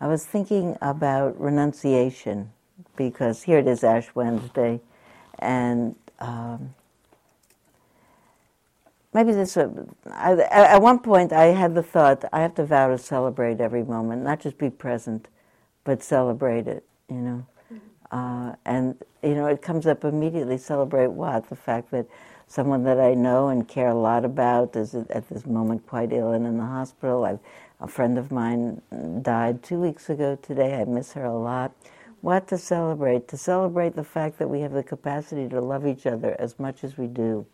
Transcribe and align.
I 0.00 0.06
was 0.06 0.24
thinking 0.24 0.76
about 0.80 1.40
renunciation 1.40 2.50
because 2.96 3.42
here 3.42 3.58
it 3.58 3.66
is 3.66 3.82
Ash 3.82 4.08
Wednesday, 4.14 4.80
and 5.38 5.96
um, 6.20 6.74
maybe 9.12 9.32
this. 9.32 9.56
Uh, 9.56 9.86
I, 10.10 10.32
at 10.42 10.82
one 10.82 11.00
point, 11.00 11.32
I 11.32 11.46
had 11.46 11.74
the 11.74 11.82
thought 11.82 12.24
I 12.32 12.40
have 12.40 12.54
to 12.56 12.64
vow 12.64 12.88
to 12.88 12.98
celebrate 12.98 13.60
every 13.60 13.82
moment, 13.84 14.22
not 14.22 14.40
just 14.40 14.58
be 14.58 14.70
present, 14.70 15.28
but 15.84 16.02
celebrate 16.02 16.68
it. 16.68 16.84
You 17.08 17.16
know, 17.16 17.46
uh, 18.12 18.54
and 18.64 18.96
you 19.22 19.34
know 19.34 19.46
it 19.46 19.62
comes 19.62 19.86
up 19.86 20.04
immediately. 20.04 20.58
Celebrate 20.58 21.08
what? 21.08 21.48
The 21.48 21.56
fact 21.56 21.90
that 21.90 22.06
someone 22.46 22.84
that 22.84 23.00
I 23.00 23.14
know 23.14 23.48
and 23.48 23.66
care 23.68 23.88
a 23.88 23.94
lot 23.94 24.24
about 24.24 24.76
is 24.76 24.94
at 24.94 25.28
this 25.28 25.46
moment 25.46 25.86
quite 25.86 26.12
ill 26.12 26.32
and 26.32 26.46
in 26.46 26.56
the 26.58 26.64
hospital. 26.64 27.24
I've, 27.24 27.40
a 27.80 27.86
friend 27.86 28.18
of 28.18 28.32
mine 28.32 28.82
died 29.22 29.62
two 29.62 29.78
weeks 29.78 30.10
ago 30.10 30.36
today. 30.42 30.80
I 30.80 30.84
miss 30.84 31.12
her 31.12 31.24
a 31.24 31.38
lot. 31.38 31.72
What 32.20 32.48
to 32.48 32.58
celebrate? 32.58 33.28
To 33.28 33.36
celebrate 33.36 33.94
the 33.94 34.04
fact 34.04 34.38
that 34.38 34.50
we 34.50 34.60
have 34.60 34.72
the 34.72 34.82
capacity 34.82 35.48
to 35.48 35.60
love 35.60 35.86
each 35.86 36.04
other 36.04 36.34
as 36.38 36.58
much 36.58 36.82
as 36.82 36.98
we 36.98 37.06
do 37.06 37.46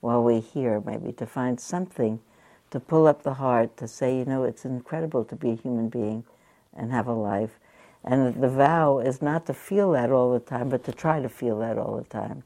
while 0.00 0.22
we're 0.22 0.40
here, 0.40 0.80
maybe 0.80 1.12
to 1.12 1.26
find 1.26 1.60
something 1.60 2.20
to 2.70 2.80
pull 2.80 3.06
up 3.06 3.22
the 3.22 3.34
heart, 3.34 3.76
to 3.76 3.88
say, 3.88 4.16
you 4.16 4.24
know, 4.24 4.44
it's 4.44 4.64
incredible 4.64 5.24
to 5.24 5.36
be 5.36 5.50
a 5.50 5.56
human 5.56 5.88
being 5.88 6.24
and 6.74 6.90
have 6.90 7.06
a 7.06 7.12
life. 7.12 7.58
And 8.04 8.40
the 8.40 8.48
vow 8.48 9.00
is 9.00 9.20
not 9.20 9.46
to 9.46 9.54
feel 9.54 9.92
that 9.92 10.10
all 10.10 10.32
the 10.32 10.40
time, 10.40 10.68
but 10.68 10.84
to 10.84 10.92
try 10.92 11.20
to 11.20 11.28
feel 11.28 11.58
that 11.58 11.76
all 11.76 11.96
the 11.96 12.04
time, 12.04 12.44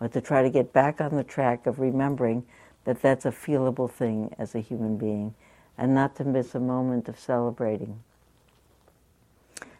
or 0.00 0.08
to 0.08 0.20
try 0.20 0.42
to 0.42 0.50
get 0.50 0.72
back 0.72 1.00
on 1.00 1.14
the 1.14 1.24
track 1.24 1.66
of 1.66 1.78
remembering 1.78 2.44
that 2.84 3.00
that's 3.02 3.26
a 3.26 3.30
feelable 3.30 3.90
thing 3.90 4.34
as 4.38 4.54
a 4.54 4.60
human 4.60 4.96
being, 4.96 5.34
and 5.76 5.94
not 5.94 6.16
to 6.16 6.24
miss 6.24 6.54
a 6.54 6.60
moment 6.60 7.08
of 7.08 7.18
celebrating. 7.18 8.00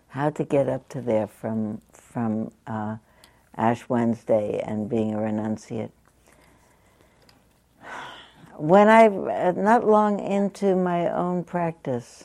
How 0.09 0.31
to 0.31 0.45
get 0.45 0.69
up 0.69 0.89
to 0.91 1.01
there 1.01 1.27
from 1.27 1.81
from 1.93 2.53
uh, 2.67 2.97
Ash 3.57 3.89
Wednesday 3.89 4.63
and 4.65 4.89
being 4.89 5.15
a 5.15 5.19
renunciate 5.19 5.91
when 8.57 8.89
I, 8.89 9.09
not 9.09 9.87
long 9.87 10.21
into 10.21 10.77
my 10.77 11.09
own 11.09 11.45
practice, 11.45 12.25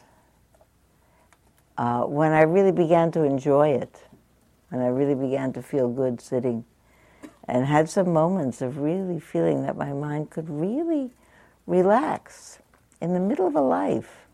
uh, 1.77 2.03
when 2.03 2.31
I 2.31 2.41
really 2.41 2.71
began 2.71 3.11
to 3.13 3.23
enjoy 3.23 3.69
it, 3.69 4.03
when 4.69 4.81
I 4.81 4.87
really 4.87 5.15
began 5.15 5.53
to 5.53 5.63
feel 5.63 5.89
good 5.89 6.21
sitting, 6.21 6.65
and 7.47 7.65
had 7.65 7.89
some 7.89 8.13
moments 8.13 8.61
of 8.61 8.77
really 8.77 9.19
feeling 9.19 9.63
that 9.63 9.75
my 9.75 9.91
mind 9.91 10.29
could 10.29 10.49
really 10.49 11.11
relax 11.65 12.59
in 13.01 13.13
the 13.13 13.19
middle 13.19 13.47
of 13.47 13.55
a 13.55 13.61
life. 13.61 14.25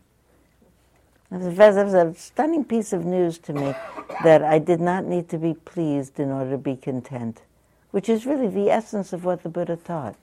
It 1.30 1.38
was, 1.38 1.56
was 1.56 1.94
a 1.94 2.14
stunning 2.14 2.64
piece 2.64 2.92
of 2.92 3.04
news 3.04 3.38
to 3.38 3.52
me 3.52 3.74
that 4.22 4.42
I 4.42 4.58
did 4.58 4.80
not 4.80 5.04
need 5.04 5.28
to 5.30 5.38
be 5.38 5.54
pleased 5.54 6.20
in 6.20 6.30
order 6.30 6.52
to 6.52 6.58
be 6.58 6.76
content, 6.76 7.42
which 7.90 8.08
is 8.08 8.26
really 8.26 8.48
the 8.48 8.70
essence 8.70 9.12
of 9.12 9.24
what 9.24 9.42
the 9.42 9.48
Buddha 9.48 9.76
taught 9.76 10.16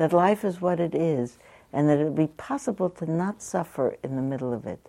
that 0.00 0.14
life 0.14 0.46
is 0.46 0.62
what 0.62 0.80
it 0.80 0.94
is, 0.94 1.36
and 1.74 1.86
that 1.86 1.98
it 1.98 2.04
would 2.04 2.16
be 2.16 2.26
possible 2.26 2.88
to 2.88 3.04
not 3.04 3.42
suffer 3.42 3.98
in 4.02 4.16
the 4.16 4.22
middle 4.22 4.50
of 4.50 4.66
it. 4.66 4.88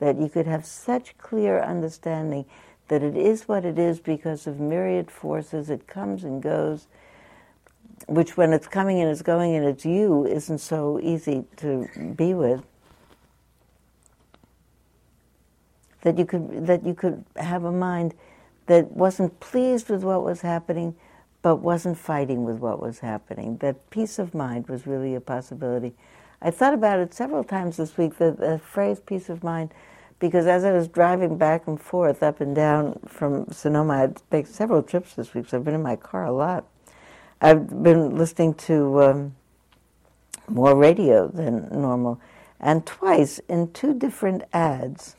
That 0.00 0.20
you 0.20 0.28
could 0.28 0.46
have 0.46 0.66
such 0.66 1.16
clear 1.16 1.62
understanding 1.62 2.44
that 2.88 3.02
it 3.02 3.16
is 3.16 3.48
what 3.48 3.64
it 3.64 3.78
is 3.78 4.00
because 4.00 4.46
of 4.46 4.60
myriad 4.60 5.10
forces, 5.10 5.70
it 5.70 5.86
comes 5.86 6.24
and 6.24 6.42
goes, 6.42 6.88
which 8.10 8.36
when 8.36 8.52
it's 8.52 8.66
coming 8.66 9.00
and 9.00 9.08
it's 9.08 9.22
going 9.22 9.54
and 9.54 9.64
it's 9.64 9.84
you 9.84 10.26
isn't 10.26 10.58
so 10.58 10.98
easy 11.00 11.44
to 11.56 11.86
be 12.16 12.34
with. 12.34 12.60
That 16.02 16.18
you 16.18 16.26
could 16.26 16.66
that 16.66 16.84
you 16.84 16.94
could 16.94 17.24
have 17.36 17.62
a 17.62 17.70
mind 17.70 18.14
that 18.66 18.90
wasn't 18.90 19.38
pleased 19.38 19.88
with 19.88 20.02
what 20.02 20.24
was 20.24 20.40
happening, 20.40 20.96
but 21.42 21.56
wasn't 21.56 21.98
fighting 21.98 22.44
with 22.44 22.56
what 22.56 22.82
was 22.82 22.98
happening. 22.98 23.58
That 23.58 23.90
peace 23.90 24.18
of 24.18 24.34
mind 24.34 24.68
was 24.68 24.88
really 24.88 25.14
a 25.14 25.20
possibility. 25.20 25.94
I 26.42 26.50
thought 26.50 26.74
about 26.74 26.98
it 26.98 27.14
several 27.14 27.44
times 27.44 27.76
this 27.76 27.96
week, 27.96 28.16
the, 28.16 28.32
the 28.32 28.58
phrase 28.58 28.98
peace 28.98 29.28
of 29.28 29.44
mind, 29.44 29.70
because 30.18 30.46
as 30.46 30.64
I 30.64 30.72
was 30.72 30.88
driving 30.88 31.36
back 31.36 31.66
and 31.68 31.80
forth 31.80 32.22
up 32.22 32.40
and 32.40 32.56
down 32.56 32.98
from 33.06 33.52
Sonoma, 33.52 34.02
I'd 34.02 34.22
make 34.32 34.46
several 34.46 34.82
trips 34.82 35.14
this 35.14 35.32
week, 35.34 35.48
so 35.48 35.58
I've 35.58 35.64
been 35.64 35.74
in 35.74 35.82
my 35.82 35.96
car 35.96 36.24
a 36.24 36.32
lot. 36.32 36.64
I've 37.40 37.82
been 37.82 38.16
listening 38.16 38.54
to 38.54 39.02
um, 39.02 39.34
more 40.46 40.74
radio 40.76 41.28
than 41.28 41.68
normal, 41.70 42.20
and 42.60 42.84
twice 42.84 43.40
in 43.48 43.72
two 43.72 43.94
different 43.94 44.42
ads, 44.52 45.16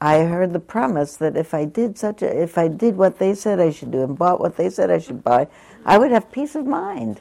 I 0.00 0.20
heard 0.20 0.54
the 0.54 0.60
promise 0.60 1.16
that 1.16 1.36
if 1.36 1.52
I 1.52 1.66
did 1.66 1.98
such 1.98 2.22
a, 2.22 2.42
if 2.42 2.56
I 2.56 2.68
did 2.68 2.96
what 2.96 3.18
they 3.18 3.34
said 3.34 3.60
I 3.60 3.70
should 3.70 3.90
do 3.90 4.02
and 4.02 4.16
bought 4.16 4.40
what 4.40 4.56
they 4.56 4.70
said 4.70 4.90
I 4.90 4.98
should 4.98 5.22
buy, 5.22 5.46
I 5.84 5.98
would 5.98 6.10
have 6.10 6.32
peace 6.32 6.54
of 6.54 6.66
mind. 6.66 7.20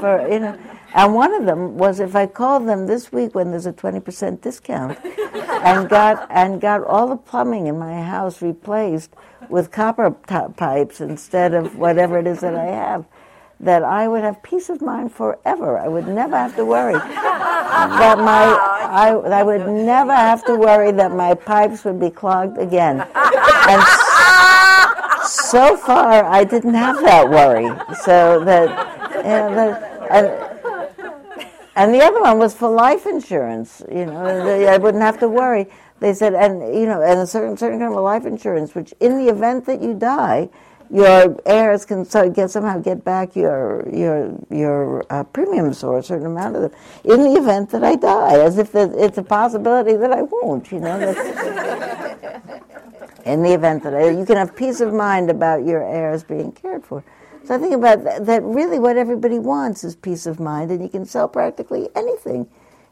For 0.00 0.28
you 0.28 0.40
know, 0.40 0.58
and 0.94 1.14
one 1.14 1.32
of 1.32 1.46
them 1.46 1.78
was 1.78 2.00
if 2.00 2.16
I 2.16 2.26
called 2.26 2.66
them 2.66 2.88
this 2.88 3.12
week 3.12 3.36
when 3.36 3.52
there's 3.52 3.66
a 3.66 3.72
twenty 3.72 4.00
percent 4.00 4.42
discount, 4.42 4.98
and 5.04 5.88
got 5.88 6.26
and 6.28 6.60
got 6.60 6.82
all 6.82 7.06
the 7.06 7.16
plumbing 7.16 7.68
in 7.68 7.78
my 7.78 8.02
house 8.02 8.42
replaced 8.42 9.14
with 9.48 9.70
copper 9.70 10.16
t- 10.28 10.52
pipes 10.56 11.00
instead 11.00 11.54
of 11.54 11.76
whatever 11.76 12.18
it 12.18 12.26
is 12.26 12.40
that 12.40 12.56
I 12.56 12.64
have 12.64 13.06
that 13.60 13.84
I 13.84 14.08
would 14.08 14.24
have 14.24 14.42
peace 14.42 14.70
of 14.70 14.80
mind 14.80 15.12
forever. 15.12 15.78
I 15.78 15.86
would 15.86 16.08
never 16.08 16.36
have 16.36 16.56
to 16.56 16.64
worry 16.64 16.94
that 16.94 18.18
my 18.18 18.58
I, 18.90 19.10
I 19.10 19.42
would 19.42 19.66
never 19.68 20.14
have 20.14 20.44
to 20.46 20.56
worry 20.56 20.90
that 20.92 21.12
my 21.12 21.34
pipes 21.34 21.84
would 21.84 22.00
be 22.00 22.10
clogged 22.10 22.58
again. 22.58 23.00
And 23.14 23.82
so 25.24 25.76
far, 25.76 26.24
I 26.24 26.44
didn't 26.44 26.74
have 26.74 27.00
that 27.02 27.28
worry. 27.28 27.68
So 28.02 28.42
that, 28.44 28.68
you 29.16 29.22
know, 29.22 29.54
that 29.54 29.90
and, 30.10 30.26
and 31.76 31.94
the 31.94 32.02
other 32.02 32.20
one 32.20 32.38
was 32.38 32.54
for 32.54 32.68
life 32.68 33.06
insurance. 33.06 33.82
You 33.90 34.06
know, 34.06 34.24
I 34.66 34.78
wouldn't 34.78 35.02
have 35.02 35.20
to 35.20 35.28
worry. 35.28 35.68
They 36.00 36.14
said, 36.14 36.34
and 36.34 36.60
you 36.74 36.86
know, 36.86 37.02
and 37.02 37.20
a 37.20 37.26
certain 37.26 37.56
certain 37.56 37.78
kind 37.78 37.92
of 37.92 38.00
life 38.00 38.24
insurance, 38.24 38.74
which 38.74 38.94
in 39.00 39.18
the 39.18 39.30
event 39.30 39.66
that 39.66 39.82
you 39.82 39.94
die, 39.94 40.48
your 40.92 41.36
heirs 41.46 41.84
can 41.84 42.04
so 42.04 42.28
get 42.28 42.50
somehow 42.50 42.78
get 42.78 43.04
back 43.04 43.36
your 43.36 43.88
your 43.90 44.36
your 44.50 45.04
uh, 45.10 45.22
premiums 45.24 45.84
or 45.84 45.98
a 45.98 46.02
certain 46.02 46.26
amount 46.26 46.56
of 46.56 46.62
them 46.62 46.72
in 47.04 47.22
the 47.22 47.38
event 47.38 47.70
that 47.70 47.84
I 47.84 47.94
die, 47.96 48.40
as 48.40 48.58
if 48.58 48.74
it's 48.74 49.18
a 49.18 49.22
possibility 49.22 49.96
that 49.96 50.12
I 50.12 50.22
won't. 50.22 50.72
You 50.72 50.80
know, 50.80 50.98
in 53.24 53.42
the 53.42 53.54
event 53.54 53.84
that 53.84 53.94
I, 53.94 54.10
you 54.10 54.24
can 54.24 54.36
have 54.36 54.56
peace 54.56 54.80
of 54.80 54.92
mind 54.92 55.30
about 55.30 55.64
your 55.64 55.82
heirs 55.82 56.24
being 56.24 56.50
cared 56.52 56.84
for. 56.84 57.04
So 57.44 57.54
I 57.54 57.58
think 57.58 57.74
about 57.74 58.04
that, 58.04 58.26
that 58.26 58.42
really 58.42 58.78
what 58.78 58.96
everybody 58.96 59.38
wants 59.38 59.84
is 59.84 59.94
peace 59.94 60.26
of 60.26 60.40
mind, 60.40 60.70
and 60.70 60.82
you 60.82 60.88
can 60.88 61.06
sell 61.06 61.28
practically 61.28 61.88
anything 61.94 62.48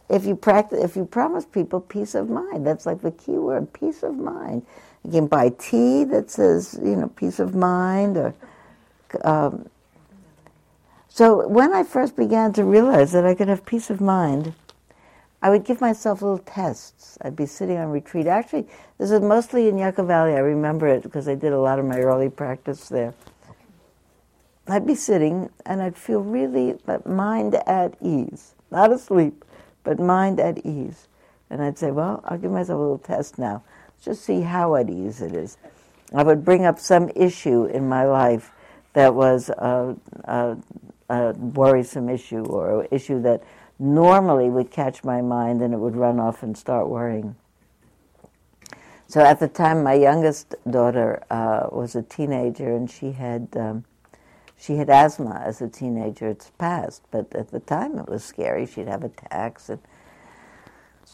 if 0.09 0.25
you 0.25 0.37
practice 0.37 0.83
if 0.83 0.97
you 0.97 1.05
promise 1.05 1.45
people 1.45 1.81
peace 1.81 2.15
of 2.15 2.31
mind. 2.31 2.67
That's 2.67 2.87
like 2.87 3.03
the 3.03 3.11
key 3.11 3.33
word, 3.33 3.73
peace 3.73 4.03
of 4.03 4.17
mind. 4.17 4.65
You 5.09 5.21
can 5.21 5.27
buy 5.27 5.49
tea 5.49 6.05
that 6.05 6.31
says, 6.31 6.79
you 6.83 6.95
know, 6.95 7.09
peace 7.09 7.39
of 7.39 7.55
mind 7.55 8.19
or. 8.19 8.35
Um, 9.25 9.71
so 11.09 11.49
when 11.49 11.73
I 11.73 11.83
first 11.83 12.15
began 12.15 12.53
to 12.53 12.65
realize 12.65 13.13
that 13.13 13.25
I 13.25 13.35
could 13.35 13.49
have 13.49 13.65
peace 13.65 13.89
of 13.89 14.03
mind, 14.03 14.53
I 15.41 15.49
would 15.49 15.65
give 15.65 15.81
myself 15.81 16.21
little 16.21 16.39
tests. 16.39 17.17
I'd 17.23 17.35
be 17.35 17.47
sitting 17.47 17.79
on 17.79 17.89
retreat. 17.89 18.27
Actually, 18.27 18.67
this 18.99 19.11
is 19.11 19.23
mostly 19.23 19.69
in 19.69 19.79
Yucca 19.79 20.03
Valley. 20.03 20.35
I 20.35 20.41
remember 20.41 20.87
it 20.87 21.03
because 21.03 21.27
I 21.27 21.35
did 21.35 21.55
a 21.55 21.59
lot 21.59 21.79
of 21.79 21.87
my 21.87 22.01
early 22.01 22.29
practice 22.29 22.91
there. 22.91 23.15
I'd 24.67 24.87
be 24.87 24.95
sitting 24.95 25.49
and 25.65 25.81
I'd 25.81 25.97
feel 25.97 26.21
really 26.21 26.77
mind 27.07 27.55
at 27.55 27.97
ease, 28.03 28.55
not 28.71 28.93
asleep, 28.93 29.43
but 29.85 29.99
mind 29.99 30.39
at 30.39 30.67
ease. 30.67 31.09
And 31.49 31.63
I'd 31.63 31.79
say, 31.79 31.93
well, 31.93 32.21
I'll 32.27 32.37
give 32.37 32.51
myself 32.51 32.77
a 32.77 32.83
little 32.83 32.99
test 32.99 33.39
now 33.39 33.63
just 34.03 34.25
see 34.25 34.43
how 34.43 34.75
at 34.77 34.91
ease 34.91 35.21
it 35.21 35.35
is. 35.35 35.57
I 36.15 36.23
would 36.23 36.45
bring 36.45 36.65
up 36.65 36.79
some 36.79 37.11
issue 37.15 37.65
in 37.65 37.89
my 37.89 38.05
life 38.05 38.51
that 38.95 39.15
was 39.15 39.51
a, 39.51 39.97
a, 40.25 40.57
a 41.11 41.33
worrisome 41.33 42.09
issue 42.09 42.45
or 42.45 42.83
an 42.83 42.89
issue 42.91 43.21
that 43.23 43.43
normally 43.79 44.49
would 44.49 44.71
catch 44.71 45.05
my 45.05 45.21
mind 45.21 45.63
and 45.63 45.75
it 45.75 45.79
would 45.79 45.97
run 45.97 46.19
off 46.19 46.43
and 46.43 46.57
start 46.57 46.89
worrying. 46.89 47.37
So 49.09 49.23
at 49.23 49.41
the 49.41 49.49
time, 49.49 49.83
my 49.83 49.95
youngest 49.95 50.55
daughter 50.71 51.23
uh, 51.31 51.69
was 51.73 51.97
a 51.97 52.03
teenager, 52.03 52.77
and 52.77 52.91
she 52.91 53.13
had 53.13 53.49
um, 53.57 53.85
she 54.59 54.77
had 54.77 54.91
asthma 54.91 55.43
as 55.43 55.63
a 55.63 55.69
teenager. 55.69 56.29
It's 56.29 56.51
passed, 56.59 57.03
but 57.11 57.35
at 57.35 57.51
the 57.51 57.61
time 57.61 57.99
it 57.99 58.07
was 58.07 58.23
scary. 58.23 58.67
She'd 58.67 58.87
have 58.87 59.05
attacks, 59.05 59.71
and 59.71 59.81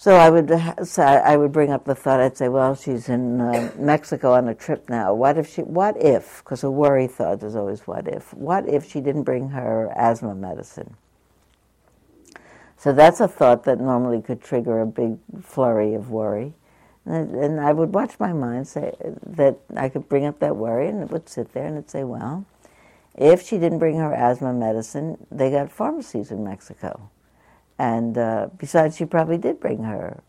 so 0.04 0.16
I 0.16 0.28
would 0.28 0.52
so 0.86 1.02
I 1.02 1.34
would 1.34 1.50
bring 1.50 1.72
up 1.72 1.86
the 1.86 1.94
thought. 1.94 2.20
I'd 2.20 2.36
say, 2.36 2.50
"Well, 2.50 2.74
she's 2.74 3.08
in 3.08 3.40
uh, 3.40 3.72
Mexico 3.78 4.34
on 4.34 4.48
a 4.48 4.54
trip 4.54 4.90
now. 4.90 5.14
What 5.14 5.38
if 5.38 5.48
she? 5.48 5.62
What 5.62 5.96
if? 5.96 6.42
Because 6.44 6.62
a 6.62 6.70
worry 6.70 7.06
thought 7.06 7.42
is 7.42 7.56
always 7.56 7.86
what 7.86 8.06
if. 8.06 8.34
What 8.34 8.68
if 8.68 8.84
she 8.86 9.00
didn't 9.00 9.22
bring 9.22 9.48
her 9.48 9.90
asthma 9.96 10.34
medicine? 10.34 10.96
So 12.76 12.92
that's 12.92 13.20
a 13.20 13.26
thought 13.26 13.64
that 13.64 13.80
normally 13.80 14.20
could 14.20 14.42
trigger 14.42 14.82
a 14.82 14.86
big 14.86 15.16
flurry 15.42 15.94
of 15.94 16.10
worry. 16.10 16.52
And, 17.06 17.34
and 17.34 17.58
I 17.58 17.72
would 17.72 17.94
watch 17.94 18.20
my 18.20 18.34
mind 18.34 18.68
say 18.68 18.92
that 19.24 19.56
I 19.74 19.88
could 19.88 20.06
bring 20.06 20.26
up 20.26 20.38
that 20.40 20.56
worry, 20.56 20.86
and 20.86 21.02
it 21.02 21.10
would 21.10 21.30
sit 21.30 21.54
there 21.54 21.64
and 21.64 21.78
it'd 21.78 21.88
say, 21.88 22.04
well, 22.04 22.44
if 23.14 23.40
she 23.40 23.56
didn't 23.56 23.78
bring 23.78 23.96
her 23.96 24.12
asthma 24.12 24.52
medicine, 24.52 25.26
they 25.30 25.50
got 25.50 25.72
pharmacies 25.72 26.30
in 26.30 26.44
Mexico. 26.44 27.08
And 27.78 28.16
uh, 28.16 28.48
besides, 28.56 28.96
she 28.96 29.04
probably 29.04 29.38
did 29.38 29.60
bring 29.60 29.82
her 29.84 30.22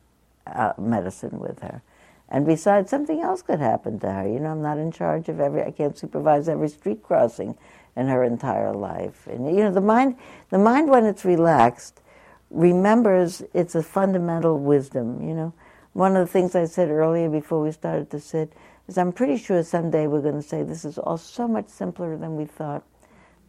uh, 0.48 0.74
medicine 0.78 1.40
with 1.40 1.60
her. 1.60 1.82
And 2.30 2.46
besides, 2.46 2.90
something 2.90 3.22
else 3.22 3.42
could 3.42 3.60
happen 3.60 4.00
to 4.00 4.12
her. 4.12 4.28
You 4.28 4.40
know, 4.40 4.50
I'm 4.50 4.62
not 4.62 4.80
in 4.80 4.92
charge 4.92 5.30
of 5.30 5.40
every, 5.40 5.64
I 5.64 5.72
can't 5.72 5.98
supervise 5.98 6.50
every 6.50 6.70
street 6.70 7.04
crossing 7.04 7.56
in 7.96 8.08
her 8.08 8.24
entire 8.24 8.74
life. 8.74 9.28
And, 9.28 9.46
you 9.48 9.64
know, 9.64 9.72
the 9.72 9.82
mind, 9.82 10.16
the 10.50 10.58
mind 10.58 10.90
when 10.90 11.06
it's 11.06 11.24
relaxed, 11.24 12.02
remembers 12.50 13.44
it's 13.54 13.76
a 13.76 13.84
fundamental 13.84 14.60
wisdom, 14.60 15.22
you 15.28 15.34
know. 15.34 15.54
One 15.94 16.18
of 16.18 16.28
the 16.28 16.32
things 16.32 16.56
I 16.56 16.66
said 16.66 16.90
earlier 16.90 17.30
before 17.30 17.62
we 17.62 17.72
started 17.72 18.10
to 18.12 18.20
sit 18.20 18.52
is 18.88 18.98
I'm 18.98 19.14
pretty 19.14 19.38
sure 19.38 19.64
someday 19.64 20.08
we're 20.08 20.22
going 20.22 20.36
to 20.36 20.48
say 20.48 20.62
this 20.64 20.84
is 20.84 20.98
all 20.98 21.18
so 21.18 21.48
much 21.48 21.70
simpler 21.70 22.18
than 22.18 22.36
we 22.36 22.46
thought. 22.46 22.84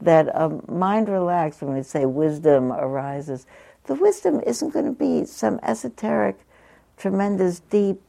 That 0.01 0.29
a 0.29 0.51
mind 0.71 1.09
relaxed, 1.09 1.63
when 1.63 1.75
we 1.75 1.83
say 1.83 2.05
wisdom 2.05 2.71
arises, 2.71 3.47
the 3.87 3.95
wisdom 3.95 4.41
isn't 4.47 4.71
going 4.71 4.85
to 4.85 4.93
be 4.93 5.25
some 5.25 5.61
esoteric, 5.63 6.39
tremendous, 6.97 7.61
deep, 7.61 8.03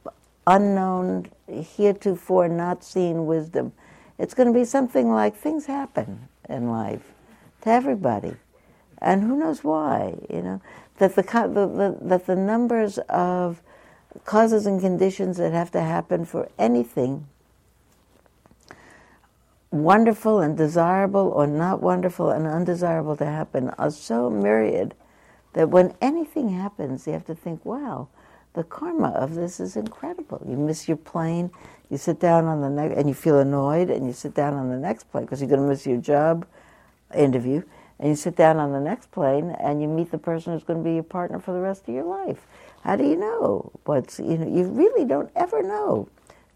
unknown, 0.46 1.28
heretofore 1.48 2.48
not 2.48 2.82
seen 2.82 3.26
wisdom. 3.26 3.72
It's 4.18 4.34
going 4.34 4.52
to 4.52 4.58
be 4.58 4.64
something 4.64 5.10
like 5.10 5.36
things 5.36 5.66
happen 5.66 6.28
in 6.48 6.70
life 6.70 7.12
to 7.62 7.70
everybody, 7.70 8.34
and 9.00 9.22
who 9.22 9.38
knows 9.38 9.62
why? 9.62 10.14
You 10.28 10.42
know 10.42 10.60
that 10.98 11.14
the, 11.14 11.22
the, 11.22 11.66
the 11.66 11.98
that 12.02 12.26
the 12.26 12.36
numbers 12.36 12.98
of 13.08 13.62
causes 14.24 14.66
and 14.66 14.80
conditions 14.80 15.36
that 15.36 15.52
have 15.52 15.70
to 15.72 15.80
happen 15.80 16.24
for 16.24 16.48
anything 16.58 17.26
wonderful 19.70 20.40
and 20.40 20.56
desirable 20.56 21.28
or 21.28 21.46
not 21.46 21.82
wonderful 21.82 22.30
and 22.30 22.46
undesirable 22.46 23.16
to 23.16 23.26
happen 23.26 23.68
are 23.70 23.90
so 23.90 24.30
myriad 24.30 24.94
that 25.54 25.70
when 25.70 25.94
anything 26.00 26.50
happens, 26.50 27.06
you 27.06 27.12
have 27.12 27.26
to 27.26 27.34
think, 27.34 27.64
wow, 27.64 28.08
the 28.54 28.64
karma 28.64 29.08
of 29.10 29.34
this 29.34 29.60
is 29.60 29.76
incredible. 29.76 30.42
You 30.48 30.56
miss 30.56 30.88
your 30.88 30.96
plane, 30.96 31.50
you 31.90 31.96
sit 31.96 32.20
down 32.20 32.46
on 32.46 32.60
the 32.60 32.70
next, 32.70 32.96
and 32.96 33.08
you 33.08 33.14
feel 33.14 33.38
annoyed, 33.38 33.90
and 33.90 34.06
you 34.06 34.12
sit 34.12 34.34
down 34.34 34.54
on 34.54 34.68
the 34.68 34.76
next 34.76 35.10
plane 35.10 35.24
because 35.24 35.40
you're 35.40 35.50
going 35.50 35.62
to 35.62 35.66
miss 35.68 35.86
your 35.86 36.00
job 36.00 36.46
interview, 37.14 37.62
and 37.98 38.10
you 38.10 38.14
sit 38.14 38.36
down 38.36 38.58
on 38.58 38.72
the 38.72 38.80
next 38.80 39.10
plane, 39.10 39.56
and 39.58 39.80
you 39.80 39.88
meet 39.88 40.10
the 40.10 40.18
person 40.18 40.52
who's 40.52 40.64
going 40.64 40.78
to 40.78 40.84
be 40.84 40.94
your 40.94 41.02
partner 41.02 41.38
for 41.38 41.52
the 41.52 41.60
rest 41.60 41.88
of 41.88 41.94
your 41.94 42.04
life. 42.04 42.46
How 42.82 42.96
do 42.96 43.04
you 43.04 43.16
know 43.16 43.72
what's 43.84 44.18
you 44.18 44.38
know? 44.38 44.46
You 44.46 44.64
really 44.68 45.04
don't 45.04 45.30
ever 45.34 45.62
know, 45.62 46.08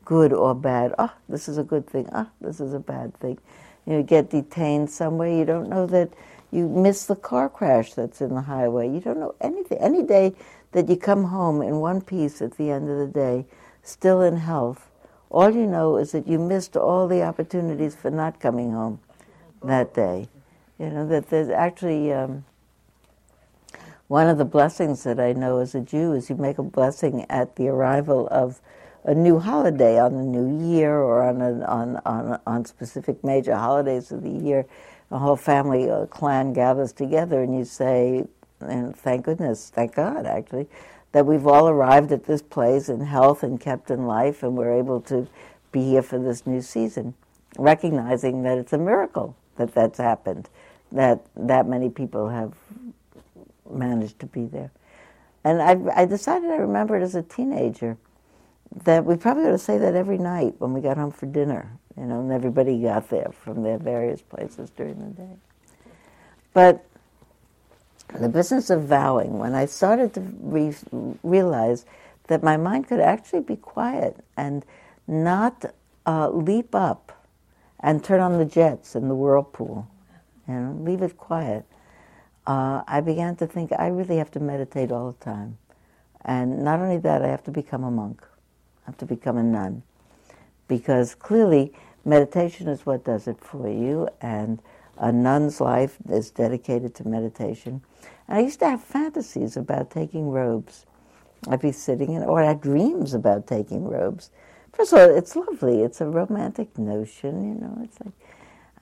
good 0.05 0.33
or 0.33 0.55
bad. 0.55 0.95
Oh, 0.99 1.13
this 1.29 1.49
is 1.49 1.59
a 1.59 1.65
good 1.65 1.87
thing. 1.87 2.09
Oh, 2.13 2.29
this 2.41 2.61
is 2.61 2.75
a 2.75 2.79
bad 2.79 3.15
thing. 3.15 3.39
You 3.87 4.03
get 4.03 4.31
detained 4.31 4.91
somewhere. 4.91 5.31
You 5.31 5.45
don't 5.45 5.69
know 5.69 5.87
that 5.87 6.11
you 6.53 6.69
miss 6.69 7.07
the 7.07 7.17
car 7.17 7.49
crash 7.49 7.95
that's 7.95 8.21
in 8.21 8.35
the 8.35 8.43
highway. 8.43 8.89
You 8.89 9.01
don't 9.01 9.19
know 9.19 9.35
anything. 9.41 9.79
Any 9.79 10.03
day 10.03 10.35
that 10.73 10.89
you 10.89 10.97
come 10.97 11.25
home 11.25 11.63
in 11.63 11.81
one 11.81 12.03
piece 12.03 12.43
at 12.43 12.57
the 12.59 12.71
end 12.71 12.89
of 12.91 12.99
the 12.99 13.07
day, 13.07 13.47
still 13.83 14.21
in 14.21 14.37
health, 14.37 14.91
all 15.31 15.51
you 15.51 15.67
know 15.67 15.97
is 15.97 16.13
that 16.13 16.29
you 16.29 16.39
missed 16.39 16.77
all 16.77 17.09
the 17.09 17.23
opportunities 17.23 17.95
for 17.97 18.11
not 18.11 18.39
coming 18.39 18.73
home 18.73 19.01
that 19.65 19.95
day. 19.95 20.29
You 20.79 20.91
know, 20.91 21.09
that 21.09 21.31
there's 21.31 21.49
actually 21.49 22.13
um, 22.13 22.45
one 24.09 24.29
of 24.29 24.37
the 24.37 24.45
blessings 24.45 25.05
that 25.05 25.19
I 25.19 25.33
know 25.33 25.59
as 25.59 25.75
a 25.75 25.81
Jew 25.81 26.13
is 26.13 26.29
you 26.29 26.37
make 26.37 26.59
a 26.59 26.63
blessing 26.63 27.25
at 27.31 27.57
the 27.57 27.69
arrival 27.69 28.29
of 28.31 28.61
a 29.05 29.15
new 29.15 29.39
holiday 29.39 29.99
on 29.99 30.17
the 30.17 30.23
new 30.23 30.71
year 30.71 30.95
or 30.95 31.23
on, 31.23 31.41
a, 31.41 31.65
on, 31.65 31.97
on, 32.05 32.41
on 32.47 32.65
specific 32.67 33.25
major 33.25 33.57
holidays 33.57 34.13
of 34.13 34.23
the 34.23 34.31
year 34.31 34.67
the 35.13 35.19
whole 35.19 35.37
family 35.37 35.91
uh, 35.91 36.07
clan 36.07 36.55
gathers 36.55 36.91
together 36.91 37.43
and 37.43 37.55
you 37.55 37.67
say, 37.67 38.25
and 38.61 38.97
thank 38.97 39.27
goodness, 39.27 39.71
thank 39.75 39.95
God 39.95 40.25
actually, 40.25 40.67
that 41.13 41.27
we've 41.27 41.47
all 41.47 41.69
arrived 41.69 42.13
at 42.13 42.25
this 42.25 42.41
place 42.41 42.89
in 42.89 43.03
health 43.03 43.43
and 43.43 43.61
kept 43.61 43.91
in 43.91 44.07
life 44.07 44.43
and 44.43 44.57
we're 44.57 44.73
able 44.73 45.03
to 45.03 45.29
be 45.71 45.85
here 45.85 46.01
for 46.01 46.19
this 46.19 46.47
new 46.47 46.63
season, 46.63 47.13
recognizing 47.59 48.43
that 48.45 48.57
it's 48.57 48.73
a 48.73 48.79
miracle 48.79 49.37
that 49.57 49.75
that's 49.75 49.99
happened, 49.99 50.49
that 50.91 51.21
that 51.37 51.69
many 51.69 51.91
people 51.91 52.31
have 52.31 52.55
managed 53.71 54.19
to 54.19 54.27
be 54.27 54.47
there. 54.47 54.71
And 55.45 55.61
I, 55.61 55.77
I 55.95 56.07
decided 56.07 56.51
I 56.51 56.57
remembered 56.57 57.03
as 57.03 57.15
a 57.15 57.23
teenager 57.23 57.99
that 58.85 59.05
we 59.05 59.17
probably 59.17 59.45
ought 59.45 59.51
to 59.51 59.59
say 59.59 59.77
that 59.77 59.95
every 59.95 60.17
night 60.17 60.55
when 60.57 60.73
we 60.73 60.81
got 60.81 60.97
home 60.97 61.11
for 61.11 61.27
dinner 61.27 61.71
you 61.97 62.05
know, 62.05 62.21
and 62.21 62.33
everybody 62.33 62.81
got 62.81 63.09
there 63.11 63.31
from 63.33 63.63
their 63.63 63.79
various 63.79 64.23
places 64.23 64.71
during 64.71 64.99
the 64.99 65.23
day. 65.23 65.37
But 66.55 66.85
the 68.19 68.29
business 68.29 68.71
of 68.71 68.85
vowing, 68.85 69.39
when 69.39 69.55
I 69.55 69.67
started 69.67 70.15
to 70.15 70.21
re- 70.21 70.75
realize 71.23 71.85
that 72.29 72.43
my 72.43 72.57
mind 72.57 72.89
could 72.89 73.01
actually 73.01 73.41
be 73.41 73.57
quiet 73.57 74.17
and 74.37 74.65
not 75.07 75.65
uh, 76.07 76.29
leap 76.31 76.75
up 76.75 77.27
and 77.81 78.03
turn 78.03 78.21
on 78.21 78.39
the 78.39 78.45
jets 78.45 78.95
in 78.95 79.09
the 79.09 79.15
whirlpool, 79.15 79.89
you 80.49 80.55
know, 80.55 80.77
leave 80.81 81.03
it 81.03 81.17
quiet. 81.17 81.65
Uh, 82.47 82.83
I 82.87 83.01
began 83.01 83.37
to 83.37 83.47
think 83.47 83.73
I 83.79 83.89
really 83.89 84.17
have 84.17 84.31
to 84.33 84.41
meditate 84.41 84.93
all 84.93 85.13
the 85.13 85.25
time. 85.25 85.59
And 86.25 86.65
not 86.65 86.81
only 86.81 86.99
that, 86.99 87.23
I 87.23 87.29
have 87.29 87.45
to 87.45 87.51
become 87.51 87.83
a 87.83 87.91
monk. 87.91 88.23
I 88.87 88.91
have 88.91 88.99
to 88.99 89.07
become 89.07 89.37
a 89.37 89.43
nun 89.43 89.83
because 90.73 91.15
clearly 91.15 91.71
meditation 92.07 92.67
is 92.67 92.87
what 92.87 93.05
does 93.05 93.29
it 93.29 93.39
for 93.39 93.69
you, 93.69 94.09
and 94.23 94.59
a 94.97 95.13
nun's 95.13 95.61
life 95.61 95.99
is 96.09 96.31
dedicated 96.31 96.95
to 96.95 97.07
meditation. 97.07 97.83
And 98.27 98.39
I 98.39 98.41
used 98.41 98.61
to 98.61 98.71
have 98.71 98.83
fantasies 98.83 99.59
about 99.59 99.91
taking 99.91 100.31
robes. 100.31 100.87
I'd 101.47 101.61
be 101.61 101.73
sitting 101.73 102.15
in, 102.15 102.23
or 102.23 102.43
I 102.43 102.47
had 102.47 102.63
dreams 102.63 103.13
about 103.13 103.47
taking 103.47 103.85
robes. 103.85 104.31
First 104.73 104.95
of 104.95 105.01
all, 105.01 105.15
it's 105.15 105.37
lovely. 105.37 105.83
It's 105.83 106.01
a 106.01 106.07
romantic 106.07 106.79
notion, 106.79 107.47
you 107.47 107.61
know. 107.61 107.79
It's 107.85 108.01
like, 108.01 108.15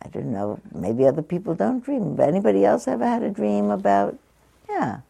I 0.03 0.09
don't 0.11 0.33
know, 0.33 0.61
maybe 0.73 1.07
other 1.07 1.23
people 1.23 1.57
don't 1.57 1.85
dream. 1.85 2.15
But 2.15 2.29
anybody 2.29 2.65
else 2.65 2.87
ever 2.87 3.05
had 3.05 3.25
a 3.25 3.31
dream 3.31 3.73
about, 3.73 4.17
yeah. 4.69 5.01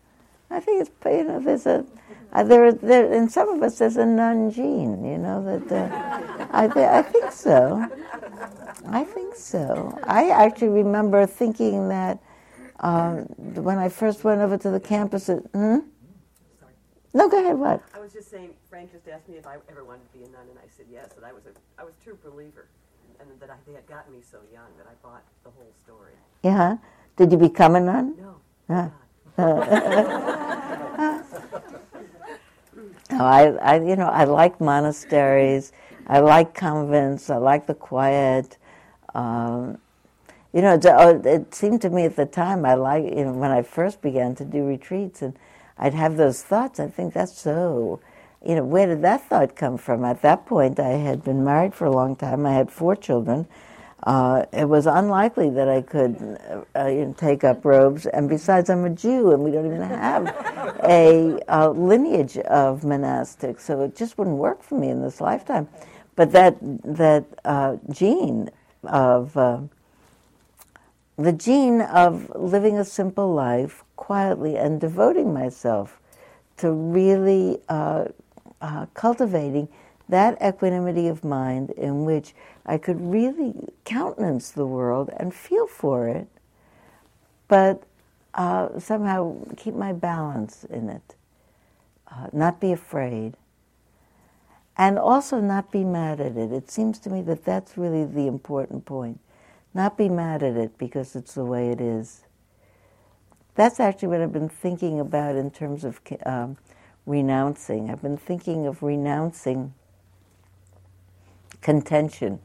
I 0.49 0.61
think 0.61 0.81
it's, 0.81 0.91
you 1.05 1.25
know, 1.25 1.41
there's 1.41 1.67
a, 1.67 1.85
uh, 2.33 2.45
there, 2.45 2.73
there, 2.73 3.13
in 3.13 3.29
some 3.29 3.49
of 3.49 3.63
us, 3.63 3.79
there's 3.79 3.97
a 3.97 4.07
nun 4.07 4.51
gene, 4.51 5.05
you 5.05 5.19
know, 5.19 5.43
that 5.45 5.73
uh, 5.73 6.49
I, 6.53 6.69
th- 6.69 6.87
I 6.87 7.03
think 7.03 7.33
so. 7.33 7.87
I 8.87 9.05
think 9.05 9.35
so. 9.35 9.99
I 10.05 10.31
actually 10.31 10.69
remember 10.69 11.27
thinking 11.27 11.89
that 11.89 12.19
um, 12.81 13.27
when 13.37 13.79
I 13.79 13.89
first 13.89 14.25
went 14.25 14.41
over 14.41 14.57
to 14.59 14.71
the 14.71 14.81
campus 14.81 15.29
at, 15.29 15.39
hmm? 15.53 15.79
No, 17.13 17.29
go 17.29 17.41
ahead, 17.41 17.59
what? 17.59 17.83
I 17.95 17.99
was 17.99 18.13
just 18.13 18.31
saying, 18.31 18.51
Frank 18.69 18.93
just 18.93 19.09
asked 19.09 19.29
me 19.29 19.37
if 19.37 19.47
I 19.47 19.57
ever 19.69 19.85
wanted 19.85 20.11
to 20.13 20.19
be 20.19 20.25
a 20.25 20.29
nun, 20.29 20.47
and 20.49 20.59
I 20.59 20.69
said 20.77 20.87
yes, 20.91 21.09
that 21.15 21.25
I 21.25 21.33
was 21.33 21.43
a, 21.47 21.81
I 21.81 21.85
was 21.85 21.95
a 22.01 22.05
true 22.05 22.17
believer, 22.25 22.69
and 23.19 23.29
that 23.41 23.51
I, 23.51 23.55
they 23.67 23.73
had 23.75 23.87
gotten 23.89 24.13
me 24.13 24.21
so 24.23 24.39
young 24.53 24.69
that 24.79 24.87
I 24.87 24.95
bought 25.03 25.25
the 25.43 25.51
whole 25.51 25.73
story. 25.85 26.13
Yeah? 26.45 26.77
Did 27.17 27.33
you 27.33 27.39
become 27.39 27.75
a 27.75 27.81
nun? 27.81 28.15
No. 28.69 28.93
I, 33.13 33.49
I, 33.63 33.81
you 33.81 33.97
know, 33.97 34.09
I 34.09 34.25
like 34.25 34.61
monasteries. 34.61 35.73
I 36.07 36.21
like 36.21 36.55
convents. 36.55 37.31
I 37.31 37.37
like 37.37 37.67
the 37.67 37.75
quiet. 37.75 38.57
Um, 39.15 39.79
you 40.53 40.63
know, 40.63 40.75
uh, 40.75 41.21
it 41.25 41.55
seemed 41.55 41.81
to 41.83 41.91
me 41.91 42.05
at 42.05 42.17
the 42.17 42.27
time 42.27 42.65
I 42.65 42.75
like, 42.75 43.05
you 43.05 43.25
know, 43.25 43.33
when 43.33 43.51
I 43.51 43.63
first 43.63 44.03
began 44.03 44.35
to 44.37 44.45
do 44.45 44.65
retreats, 44.65 45.23
and 45.23 45.35
I'd 45.79 45.95
have 45.95 46.17
those 46.17 46.43
thoughts. 46.43 46.81
I 46.81 46.89
think 46.89 47.15
that's 47.15 47.39
so. 47.39 48.01
You 48.45 48.57
know, 48.57 48.65
where 48.65 48.87
did 48.87 49.03
that 49.03 49.29
thought 49.29 49.55
come 49.55 49.77
from? 49.77 50.05
At 50.05 50.23
that 50.23 50.47
point, 50.47 50.81
I 50.81 50.93
had 50.93 51.23
been 51.23 51.45
married 51.45 51.75
for 51.75 51.85
a 51.85 51.93
long 51.93 52.17
time. 52.17 52.47
I 52.47 52.53
had 52.55 52.71
four 52.71 52.97
children. 52.97 53.47
Uh, 54.05 54.47
it 54.53 54.65
was 54.65 54.87
unlikely 54.87 55.51
that 55.51 55.69
I 55.69 55.83
could 55.83 56.39
uh, 56.75 57.13
take 57.19 57.45
up 57.45 57.65
robes. 57.65 58.07
And 58.07 58.29
besides, 58.29 58.71
I'm 58.71 58.85
a 58.85 58.91
Jew, 58.91 59.33
and 59.33 59.43
we 59.43 59.51
don't 59.51 59.67
even 59.67 59.83
have 59.83 60.27
a, 60.83 61.39
a, 61.49 61.69
lineage 61.69 62.39
of 62.39 62.81
monastics, 62.81 63.61
so 63.61 63.83
it 63.83 63.95
just 63.95 64.17
wouldn't 64.17 64.37
work 64.37 64.63
for 64.63 64.79
me 64.79 64.89
in 64.89 65.03
this 65.03 65.21
lifetime. 65.21 65.69
But 66.17 66.33
that 66.33 66.57
that 66.61 67.25
uh, 67.45 67.77
gene 67.91 68.51
of 68.85 69.37
uh, 69.37 69.61
the 71.17 71.33
gene 71.33 71.83
of 71.83 72.31
living 72.35 72.79
a 72.79 72.85
simple 72.85 73.35
life 73.35 73.85
quietly 73.97 74.57
and 74.57 74.81
devoting 74.81 75.35
myself 75.35 76.01
to 76.57 76.73
really 76.73 77.59
uh, 77.69 78.07
uh, 78.63 78.87
cultivating 78.95 79.69
that 80.09 80.37
equanimity 80.43 81.09
of 81.09 81.23
mind 81.25 81.71
in 81.71 82.05
which 82.05 82.35
I 82.67 82.79
could 82.79 83.01
really 83.01 83.55
countenance 83.85 84.51
the 84.51 84.67
world 84.67 85.11
and 85.19 85.35
feel 85.35 85.67
for 85.67 86.09
it, 86.09 86.29
but 87.49 87.85
uh, 88.35 88.79
somehow 88.81 89.37
keep 89.57 89.75
my 89.75 89.93
balance 89.93 90.65
in 90.65 90.89
it, 90.91 91.17
uh, 92.11 92.29
not 92.33 92.61
be 92.61 92.73
afraid. 92.73 93.35
and 94.79 94.99
also 94.99 95.41
not 95.41 95.71
be 95.71 95.85
mad 95.85 96.21
at 96.21 96.37
it. 96.37 96.53
It 96.53 96.71
seems 96.71 96.99
to 97.01 97.11
me 97.11 97.23
that 97.23 97.45
that's 97.45 97.79
really 97.79 98.05
the 98.05 98.27
important 98.27 98.87
point. 98.87 99.21
Not 99.75 99.99
be 99.99 100.09
mad 100.09 100.43
at 100.43 100.57
it 100.57 100.79
because 100.79 101.17
it's 101.17 101.35
the 101.35 101.45
way 101.45 101.71
it 101.71 101.81
is. 101.81 102.25
That's 103.57 103.81
actually 103.81 104.09
what 104.09 104.23
I've 104.23 104.33
been 104.33 104.49
thinking 104.51 105.01
about 105.01 105.37
in 105.37 105.51
terms 105.51 105.85
of 105.85 106.01
um, 106.27 106.59
renouncing. 107.07 107.91
I've 107.91 108.03
been 108.03 108.19
thinking 108.19 108.67
of 108.67 108.83
renouncing 108.83 109.75
contention. 111.63 112.41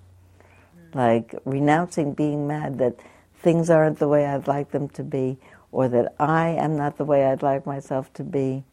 Like 0.95 1.35
renouncing 1.45 2.13
being 2.13 2.47
mad 2.47 2.79
that 2.79 2.95
things 3.35 3.69
aren't 3.69 3.99
the 3.99 4.07
way 4.07 4.25
I'd 4.25 4.47
like 4.47 4.71
them 4.71 4.89
to 4.89 5.03
be, 5.03 5.37
or 5.71 5.87
that 5.89 6.15
I 6.19 6.49
am 6.49 6.77
not 6.77 6.97
the 6.97 7.05
way 7.05 7.25
I'd 7.25 7.43
like 7.43 7.65
myself 7.65 8.11
to 8.13 8.23
be. 8.23 8.63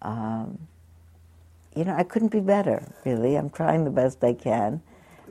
Um, 0.00 0.68
you 1.74 1.84
know, 1.84 1.94
I 1.94 2.04
couldn't 2.04 2.28
be 2.28 2.40
better, 2.40 2.82
really. 3.04 3.36
I'm 3.36 3.50
trying 3.50 3.84
the 3.84 3.90
best 3.90 4.24
I 4.24 4.32
can. 4.32 4.80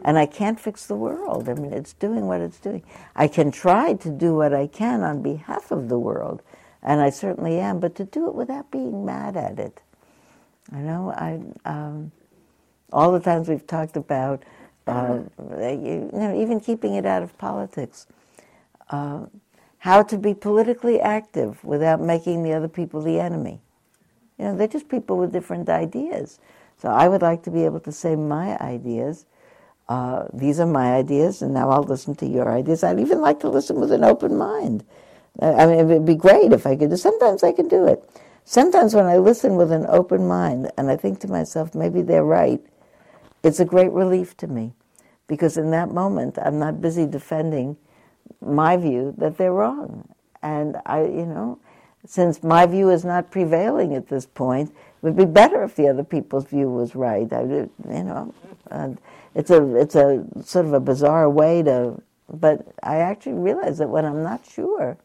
And 0.03 0.17
I 0.17 0.25
can't 0.25 0.59
fix 0.59 0.85
the 0.85 0.95
world. 0.95 1.49
I 1.49 1.53
mean, 1.53 1.73
it's 1.73 1.93
doing 1.93 2.27
what 2.27 2.41
it's 2.41 2.59
doing. 2.59 2.83
I 3.15 3.27
can 3.27 3.49
try 3.49 3.93
to 3.93 4.09
do 4.09 4.35
what 4.35 4.53
I 4.53 4.67
can 4.67 5.01
on 5.01 5.23
behalf 5.23 5.71
of 5.71 5.87
the 5.87 5.97
world, 5.97 6.41
and 6.83 7.01
I 7.01 7.09
certainly 7.09 7.59
am, 7.59 7.79
but 7.79 7.95
to 7.95 8.03
do 8.05 8.27
it 8.27 8.35
without 8.35 8.69
being 8.69 9.05
mad 9.05 9.37
at 9.37 9.57
it. 9.57 9.81
You 10.71 10.79
know, 10.79 11.11
I, 11.11 11.39
um, 11.67 12.11
all 12.91 13.11
the 13.13 13.19
times 13.19 13.47
we've 13.47 13.65
talked 13.65 13.95
about, 13.95 14.43
uh, 14.87 15.19
you 15.39 16.09
know, 16.13 16.39
even 16.39 16.59
keeping 16.59 16.95
it 16.95 17.05
out 17.05 17.23
of 17.23 17.37
politics, 17.37 18.07
uh, 18.89 19.25
how 19.79 20.03
to 20.03 20.17
be 20.17 20.33
politically 20.33 20.99
active 20.99 21.63
without 21.63 22.01
making 22.01 22.43
the 22.43 22.53
other 22.53 22.67
people 22.67 23.01
the 23.01 23.19
enemy. 23.19 23.61
You 24.37 24.45
know, 24.45 24.57
they're 24.57 24.67
just 24.67 24.89
people 24.89 25.17
with 25.17 25.31
different 25.31 25.69
ideas. 25.69 26.39
So 26.77 26.89
I 26.89 27.07
would 27.07 27.21
like 27.21 27.43
to 27.43 27.51
be 27.51 27.65
able 27.65 27.79
to 27.81 27.91
say 27.91 28.15
my 28.15 28.57
ideas. 28.59 29.25
Uh, 29.87 30.25
these 30.33 30.59
are 30.59 30.65
my 30.65 30.93
ideas, 30.93 31.41
and 31.41 31.53
now 31.53 31.69
I'll 31.69 31.83
listen 31.83 32.15
to 32.15 32.25
your 32.25 32.51
ideas. 32.51 32.83
I'd 32.83 32.99
even 32.99 33.21
like 33.21 33.39
to 33.41 33.49
listen 33.49 33.79
with 33.79 33.91
an 33.91 34.03
open 34.03 34.35
mind. 34.37 34.83
Uh, 35.41 35.53
I 35.53 35.65
mean, 35.65 35.79
it'd 35.79 36.05
be 36.05 36.15
great 36.15 36.51
if 36.51 36.65
I 36.65 36.75
could 36.75 36.89
do. 36.89 36.97
Sometimes 36.97 37.43
I 37.43 37.51
can 37.51 37.67
do 37.67 37.87
it. 37.87 38.03
Sometimes 38.43 38.93
when 38.93 39.05
I 39.05 39.17
listen 39.17 39.55
with 39.55 39.71
an 39.71 39.85
open 39.87 40.27
mind, 40.27 40.71
and 40.77 40.89
I 40.89 40.95
think 40.97 41.19
to 41.21 41.27
myself, 41.27 41.73
maybe 41.73 42.01
they're 42.01 42.23
right, 42.23 42.61
it's 43.45 43.59
a 43.59 43.65
great 43.65 43.91
relief 43.91 44.35
to 44.37 44.47
me, 44.47 44.73
because 45.27 45.55
in 45.57 45.71
that 45.71 45.91
moment 45.91 46.37
I'm 46.37 46.59
not 46.59 46.81
busy 46.81 47.05
defending 47.05 47.77
my 48.41 48.75
view 48.75 49.13
that 49.17 49.37
they're 49.37 49.53
wrong, 49.53 50.09
and 50.41 50.77
I, 50.85 51.03
you 51.03 51.25
know, 51.25 51.59
since 52.05 52.43
my 52.43 52.65
view 52.65 52.89
is 52.89 53.03
not 53.05 53.31
prevailing 53.31 53.95
at 53.95 54.07
this 54.07 54.25
point, 54.25 54.69
it 54.69 54.75
would 55.01 55.15
be 55.15 55.25
better 55.25 55.63
if 55.63 55.75
the 55.75 55.87
other 55.87 56.03
people's 56.03 56.45
view 56.45 56.69
was 56.69 56.95
right. 56.95 57.31
I, 57.31 57.41
you 57.41 57.69
know, 57.87 58.33
it's 59.33 59.49
a 59.49 59.75
it's 59.75 59.95
a 59.95 60.25
sort 60.43 60.65
of 60.65 60.73
a 60.73 60.79
bizarre 60.79 61.29
way 61.29 61.63
to, 61.63 62.01
but 62.29 62.67
I 62.83 62.97
actually 62.97 63.33
realize 63.33 63.77
that 63.77 63.89
when 63.89 64.05
I'm 64.05 64.23
not 64.23 64.45
sure, 64.45 64.97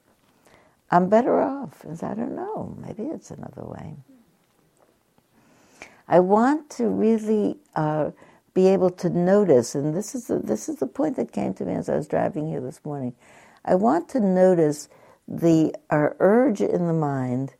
I'm 0.90 1.08
better 1.08 1.40
off. 1.40 1.84
As 1.88 2.02
I 2.02 2.14
don't 2.14 2.34
know, 2.36 2.76
maybe 2.80 3.04
it's 3.04 3.30
another 3.30 3.64
way. 3.64 3.96
I 6.08 6.20
want 6.20 6.68
to 6.70 6.88
really 6.88 7.56
uh, 7.76 8.10
be 8.54 8.68
able 8.68 8.90
to 8.90 9.10
notice, 9.10 9.74
and 9.74 9.94
this 9.94 10.14
is 10.14 10.26
the, 10.26 10.38
this 10.38 10.68
is 10.68 10.76
the 10.76 10.86
point 10.86 11.16
that 11.16 11.32
came 11.32 11.54
to 11.54 11.64
me 11.64 11.74
as 11.74 11.88
I 11.88 11.96
was 11.96 12.08
driving 12.08 12.48
here 12.48 12.60
this 12.60 12.80
morning. 12.84 13.14
I 13.64 13.74
want 13.74 14.08
to 14.10 14.20
notice 14.20 14.88
the 15.28 15.74
our 15.90 16.16
urge 16.18 16.60
in 16.60 16.86
the 16.86 16.92
mind 16.92 17.54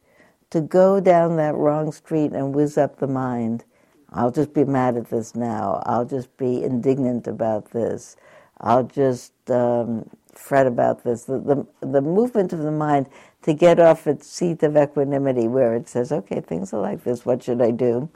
to 0.50 0.60
go 0.60 1.00
down 1.00 1.36
that 1.36 1.54
wrong 1.54 1.92
street 1.92 2.32
and 2.32 2.54
whiz 2.54 2.76
up 2.76 2.98
the 2.98 3.06
mind. 3.06 3.64
I'll 4.12 4.32
just 4.32 4.52
be 4.52 4.64
mad 4.64 4.96
at 4.96 5.10
this 5.10 5.36
now. 5.36 5.82
I'll 5.86 6.04
just 6.04 6.36
be 6.36 6.64
indignant 6.64 7.28
about 7.28 7.70
this. 7.70 8.16
I'll 8.60 8.82
just 8.82 9.32
um, 9.50 10.10
fret 10.34 10.66
about 10.66 11.04
this. 11.04 11.24
The, 11.24 11.38
the, 11.38 11.86
the 11.86 12.00
movement 12.00 12.52
of 12.52 12.60
the 12.60 12.72
mind 12.72 13.06
to 13.42 13.54
get 13.54 13.78
off 13.78 14.06
its 14.08 14.26
seat 14.26 14.62
of 14.64 14.76
equanimity 14.76 15.46
where 15.46 15.76
it 15.76 15.88
says, 15.88 16.10
okay, 16.12 16.40
things 16.40 16.72
are 16.72 16.80
like 16.80 17.04
this, 17.04 17.24
what 17.24 17.42
should 17.42 17.62
I 17.62 17.70
do? 17.70 18.08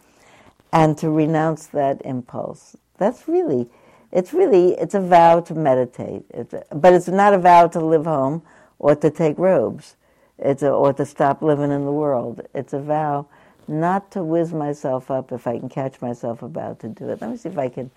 And 0.75 0.99
to 0.99 1.09
renounce 1.09 1.69
that 1.69 2.03
impulse. 2.05 2.77
That's 2.99 3.29
really, 3.29 3.71
it's 4.11 4.33
really, 4.33 4.73
it's 4.73 4.95
a 4.95 5.01
vow 5.01 5.41
to 5.43 5.55
meditate. 5.55 6.25
It's 6.31 6.53
a, 6.53 6.65
but 6.75 6.93
it's 6.93 7.07
not 7.07 7.33
a 7.33 7.39
vow 7.39 7.69
to 7.69 7.79
live 7.79 8.07
home 8.07 8.43
or 8.81 8.97
to 8.97 9.09
take 9.09 9.39
robes, 9.39 9.95
it's 10.37 10.65
a, 10.65 10.71
or 10.71 10.93
to 10.93 11.07
stop 11.07 11.43
living 11.43 11.71
in 11.71 11.85
the 11.85 11.93
world. 11.93 12.41
It's 12.53 12.73
a 12.73 12.81
vow 12.81 13.27
not 13.69 14.11
to 14.11 14.25
whiz 14.25 14.53
myself 14.53 15.13
up 15.13 15.31
if 15.31 15.47
I 15.47 15.61
can 15.61 15.69
catch 15.69 16.03
myself 16.03 16.43
about 16.43 16.81
to 16.81 16.89
do 16.89 17.09
it. 17.09 17.21
Let 17.21 17.31
me 17.31 17.37
see 17.37 17.49
if 17.51 17.57
I 17.57 17.69
can 17.69 17.93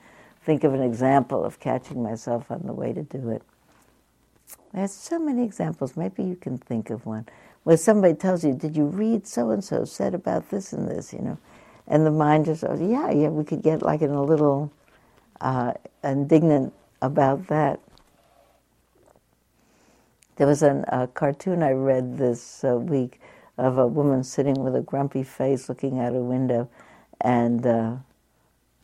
think 0.46 0.64
of 0.64 0.76
an 0.76 0.84
example 0.84 1.44
of 1.44 1.60
catching 1.60 2.04
myself 2.04 2.52
on 2.52 2.62
the 2.66 2.74
way 2.74 2.94
to 2.94 3.02
do 3.02 3.32
it. 3.32 3.42
There's 4.72 4.94
so 4.94 5.18
many 5.18 5.44
examples. 5.44 5.98
Maybe 5.98 6.24
you 6.24 6.36
can 6.36 6.60
think 6.60 6.92
of 6.92 7.08
one 7.08 7.26
where 7.64 7.76
somebody 7.76 8.14
tells 8.14 8.46
you, 8.46 8.54
"Did 8.54 8.78
you 8.78 8.86
read 8.86 9.26
so 9.26 9.50
and 9.50 9.64
so 9.64 9.84
said 9.84 10.14
about 10.14 10.52
this 10.52 10.74
and 10.74 10.88
this?" 10.88 11.12
You 11.12 11.22
know, 11.22 11.38
and 11.88 12.06
the 12.06 12.12
mind 12.12 12.46
just 12.46 12.64
goes, 12.64 12.82
"Yeah, 12.82 13.12
yeah." 13.12 13.30
We 13.30 13.44
could 13.44 13.62
get 13.62 13.82
like 13.82 14.02
in 14.02 14.12
a 14.12 14.24
little 14.24 14.72
uh, 15.42 15.74
indignant 16.04 16.74
about 17.02 17.48
that. 17.48 17.80
There 20.36 20.48
was 20.48 20.62
an, 20.62 20.86
a 20.90 21.08
cartoon 21.08 21.64
I 21.64 21.72
read 21.72 22.18
this 22.18 22.64
uh, 22.64 22.78
week 22.78 23.20
of 23.58 23.78
a 23.78 23.88
woman 23.88 24.24
sitting 24.24 24.64
with 24.64 24.76
a 24.76 24.82
grumpy 24.82 25.24
face 25.24 25.68
looking 25.68 26.00
out 26.00 26.14
a 26.14 26.20
window, 26.20 26.70
and 27.22 27.66
uh, 27.66 27.96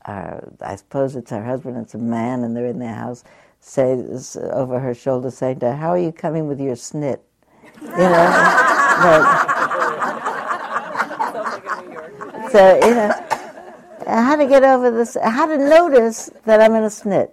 uh, 0.06 0.40
I 0.62 0.76
suppose 0.76 1.16
it's 1.16 1.32
her 1.32 1.44
husband, 1.44 1.78
it's 1.78 1.94
a 1.94 2.00
man, 2.00 2.44
and 2.44 2.56
they're 2.56 2.66
in 2.66 2.80
their 2.80 2.94
house, 2.94 3.24
says 3.60 4.36
over 4.36 4.80
her 4.80 4.94
shoulder, 4.94 5.32
saying 5.32 5.60
to 5.60 5.68
her, 5.68 5.76
How 5.76 5.90
are 5.90 6.00
you 6.00 6.12
coming 6.12 6.48
with 6.48 6.60
your 6.60 6.76
snit? 6.76 7.20
You 7.82 7.88
know? 7.90 7.98
but, 9.02 9.53
so, 12.54 12.76
you 12.86 12.94
know, 12.94 13.12
how 14.06 14.36
to 14.36 14.46
get 14.46 14.64
over 14.64 14.92
this, 14.92 15.18
how 15.24 15.48
to 15.48 15.58
notice 15.58 16.30
that 16.46 16.62
I'm 16.62 16.76
in 16.76 16.84
a 16.84 16.86
snit 16.86 17.32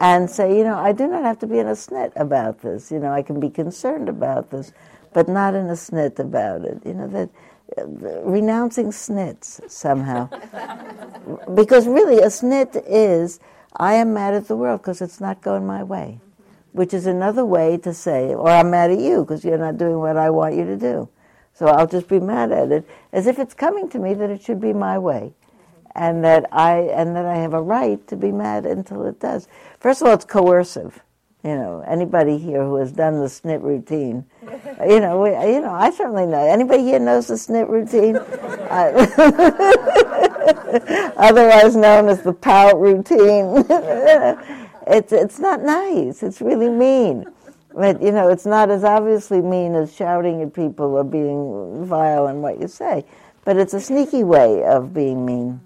and 0.00 0.28
say, 0.28 0.58
you 0.58 0.64
know, 0.64 0.76
I 0.76 0.90
do 0.90 1.06
not 1.06 1.22
have 1.22 1.38
to 1.38 1.46
be 1.46 1.60
in 1.60 1.68
a 1.68 1.74
snit 1.78 2.10
about 2.16 2.60
this. 2.60 2.90
You 2.90 2.98
know, 2.98 3.12
I 3.12 3.22
can 3.22 3.38
be 3.38 3.48
concerned 3.48 4.08
about 4.08 4.50
this, 4.50 4.72
but 5.12 5.28
not 5.28 5.54
in 5.54 5.66
a 5.66 5.74
snit 5.74 6.18
about 6.18 6.64
it. 6.64 6.82
You 6.84 6.94
know, 6.94 7.06
that 7.06 7.30
uh, 7.78 7.86
renouncing 8.22 8.86
snits 8.86 9.70
somehow. 9.70 10.28
because 11.54 11.86
really, 11.86 12.18
a 12.18 12.26
snit 12.26 12.82
is, 12.84 13.38
I 13.76 13.94
am 13.94 14.12
mad 14.12 14.34
at 14.34 14.48
the 14.48 14.56
world 14.56 14.82
because 14.82 15.00
it's 15.00 15.20
not 15.20 15.40
going 15.40 15.64
my 15.64 15.84
way, 15.84 16.18
which 16.72 16.92
is 16.92 17.06
another 17.06 17.44
way 17.44 17.76
to 17.76 17.94
say, 17.94 18.34
or 18.34 18.50
I'm 18.50 18.72
mad 18.72 18.90
at 18.90 18.98
you 18.98 19.20
because 19.20 19.44
you're 19.44 19.56
not 19.56 19.78
doing 19.78 20.00
what 20.00 20.16
I 20.16 20.30
want 20.30 20.56
you 20.56 20.64
to 20.64 20.76
do. 20.76 21.08
So 21.56 21.68
I'll 21.68 21.86
just 21.86 22.06
be 22.06 22.20
mad 22.20 22.52
at 22.52 22.70
it, 22.70 22.86
as 23.14 23.26
if 23.26 23.38
it's 23.38 23.54
coming 23.54 23.88
to 23.88 23.98
me 23.98 24.12
that 24.12 24.28
it 24.28 24.42
should 24.42 24.60
be 24.60 24.74
my 24.74 24.98
way 24.98 25.32
and 25.94 26.22
that 26.22 26.46
I 26.52 26.80
and 26.80 27.16
that 27.16 27.24
I 27.24 27.36
have 27.36 27.54
a 27.54 27.62
right 27.62 28.06
to 28.08 28.16
be 28.16 28.30
mad 28.30 28.66
until 28.66 29.06
it 29.06 29.18
does. 29.18 29.48
First 29.80 30.02
of 30.02 30.08
all, 30.08 30.14
it's 30.14 30.26
coercive. 30.26 31.00
You 31.42 31.54
know, 31.54 31.84
anybody 31.86 32.38
here 32.38 32.64
who 32.64 32.76
has 32.76 32.92
done 32.92 33.20
the 33.20 33.28
SNIT 33.28 33.62
routine, 33.62 34.24
you 34.86 35.00
know, 35.00 35.22
we, 35.22 35.30
you 35.30 35.60
know, 35.60 35.72
I 35.72 35.90
certainly 35.90 36.26
know. 36.26 36.44
Anybody 36.44 36.82
here 36.82 36.98
knows 36.98 37.28
the 37.28 37.38
SNIT 37.38 37.68
routine, 37.68 38.16
otherwise 41.16 41.76
known 41.76 42.08
as 42.08 42.22
the 42.22 42.34
pout 42.34 42.78
routine. 42.78 43.64
it's 44.86 45.12
it's 45.12 45.38
not 45.38 45.62
nice. 45.62 46.22
It's 46.22 46.42
really 46.42 46.68
mean. 46.68 47.24
But 47.76 48.00
you 48.00 48.10
know, 48.10 48.28
it's 48.28 48.46
not 48.46 48.70
as 48.70 48.84
obviously 48.84 49.42
mean 49.42 49.74
as 49.74 49.94
shouting 49.94 50.40
at 50.40 50.54
people 50.54 50.94
or 50.94 51.04
being 51.04 51.84
vile 51.84 52.26
in 52.26 52.40
what 52.40 52.58
you 52.58 52.68
say. 52.68 53.04
But 53.44 53.58
it's 53.58 53.74
a 53.74 53.80
sneaky 53.80 54.24
way 54.24 54.64
of 54.64 54.94
being 54.94 55.26
mean. 55.26 55.60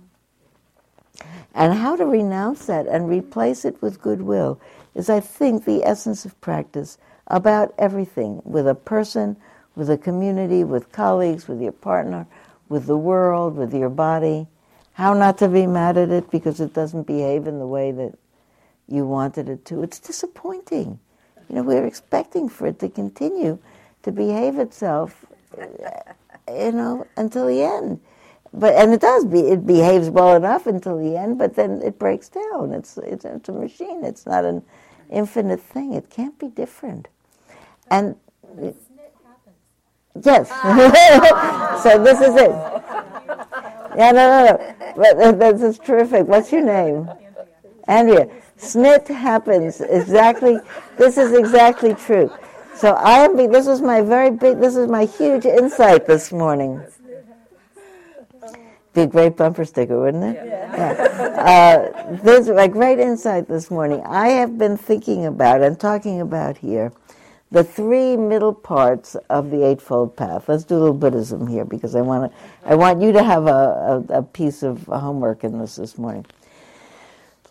And 1.54 1.72
how 1.72 1.94
to 1.94 2.04
renounce 2.04 2.66
that 2.66 2.88
and 2.88 3.08
replace 3.08 3.64
it 3.64 3.80
with 3.80 4.02
goodwill 4.02 4.60
is, 4.96 5.08
I 5.08 5.20
think, 5.20 5.64
the 5.64 5.84
essence 5.84 6.24
of 6.24 6.38
practice 6.40 6.98
about 7.28 7.74
everything 7.78 8.42
with 8.44 8.66
a 8.66 8.74
person, 8.74 9.36
with 9.76 9.88
a 9.88 9.96
community, 9.96 10.64
with 10.64 10.90
colleagues, 10.90 11.46
with 11.46 11.62
your 11.62 11.72
partner, 11.72 12.26
with 12.68 12.86
the 12.86 12.98
world, 12.98 13.54
with 13.54 13.72
your 13.72 13.88
body. 13.88 14.48
How 14.94 15.14
not 15.14 15.38
to 15.38 15.48
be 15.48 15.64
mad 15.64 15.96
at 15.96 16.10
it 16.10 16.28
because 16.28 16.60
it 16.60 16.74
doesn't 16.74 17.06
behave 17.06 17.46
in 17.46 17.60
the 17.60 17.68
way 17.68 17.92
that 17.92 18.18
you 18.88 19.06
wanted 19.06 19.48
it 19.48 19.64
to. 19.66 19.84
It's 19.84 20.00
disappointing. 20.00 20.98
You 21.50 21.56
know, 21.56 21.62
we're 21.62 21.84
expecting 21.84 22.48
for 22.48 22.66
it 22.68 22.78
to 22.78 22.88
continue 22.88 23.58
to 24.04 24.12
behave 24.12 24.58
itself, 24.58 25.26
you 26.48 26.72
know, 26.72 27.06
until 27.16 27.46
the 27.46 27.62
end 27.62 28.00
but 28.52 28.74
and 28.74 28.92
it 28.92 29.00
does 29.00 29.24
be 29.24 29.40
it 29.40 29.66
behaves 29.66 30.10
well 30.10 30.34
enough 30.34 30.66
until 30.66 30.98
the 30.98 31.16
end, 31.16 31.38
but 31.38 31.54
then 31.54 31.80
it 31.82 31.98
breaks 31.98 32.28
down. 32.28 32.72
It's 32.72 32.98
it's, 32.98 33.24
it's 33.24 33.48
a 33.48 33.52
machine. 33.52 34.04
It's 34.04 34.26
not 34.26 34.44
an 34.44 34.62
infinite 35.08 35.60
thing. 35.60 35.92
It 35.92 36.10
can't 36.10 36.36
be 36.38 36.48
different. 36.48 37.08
And 37.90 38.16
yes, 40.20 40.48
so 41.82 42.02
this 42.02 42.20
is 42.20 42.34
it. 42.34 42.50
Yeah, 43.96 44.12
no, 44.12 44.12
no, 44.12 44.44
no. 44.46 44.74
But 44.96 45.16
uh, 45.16 45.32
that's, 45.32 45.60
that's 45.60 45.78
terrific. 45.78 46.26
What's 46.26 46.52
your 46.52 46.62
name? 46.62 47.08
Andrea. 47.90 48.28
SNIT 48.56 49.08
happens 49.08 49.80
exactly. 49.80 50.58
This 50.96 51.18
is 51.18 51.32
exactly 51.32 51.94
true. 51.94 52.30
So 52.74 52.92
I 52.94 53.24
am. 53.24 53.36
This 53.36 53.66
is 53.66 53.80
my 53.82 54.00
very 54.00 54.30
big. 54.30 54.60
This 54.60 54.76
is 54.76 54.86
my 54.86 55.06
huge 55.06 55.44
insight 55.44 56.06
this 56.06 56.30
morning. 56.30 56.80
Be 58.94 59.02
a 59.02 59.06
great 59.06 59.36
bumper 59.36 59.64
sticker, 59.64 60.00
wouldn't 60.00 60.24
it? 60.24 60.46
Yeah. 60.46 60.76
yeah. 60.76 61.40
Uh, 61.40 62.16
this 62.22 62.46
is 62.46 62.54
my 62.54 62.68
great 62.68 62.98
insight 62.98 63.48
this 63.48 63.70
morning. 63.70 64.02
I 64.04 64.28
have 64.28 64.56
been 64.56 64.76
thinking 64.76 65.26
about 65.26 65.62
and 65.62 65.78
talking 65.78 66.20
about 66.20 66.58
here 66.58 66.92
the 67.50 67.64
three 67.64 68.16
middle 68.16 68.54
parts 68.54 69.16
of 69.28 69.50
the 69.50 69.64
Eightfold 69.66 70.16
Path. 70.16 70.48
Let's 70.48 70.64
do 70.64 70.76
a 70.76 70.78
little 70.78 70.94
Buddhism 70.94 71.46
here 71.46 71.64
because 71.64 71.96
I 71.96 72.02
want 72.02 72.30
to. 72.30 72.38
I 72.64 72.76
want 72.76 73.02
you 73.02 73.10
to 73.12 73.22
have 73.22 73.46
a, 73.46 74.04
a, 74.08 74.18
a 74.18 74.22
piece 74.22 74.62
of 74.62 74.86
homework 74.86 75.42
in 75.42 75.58
this 75.58 75.76
this 75.76 75.98
morning. 75.98 76.24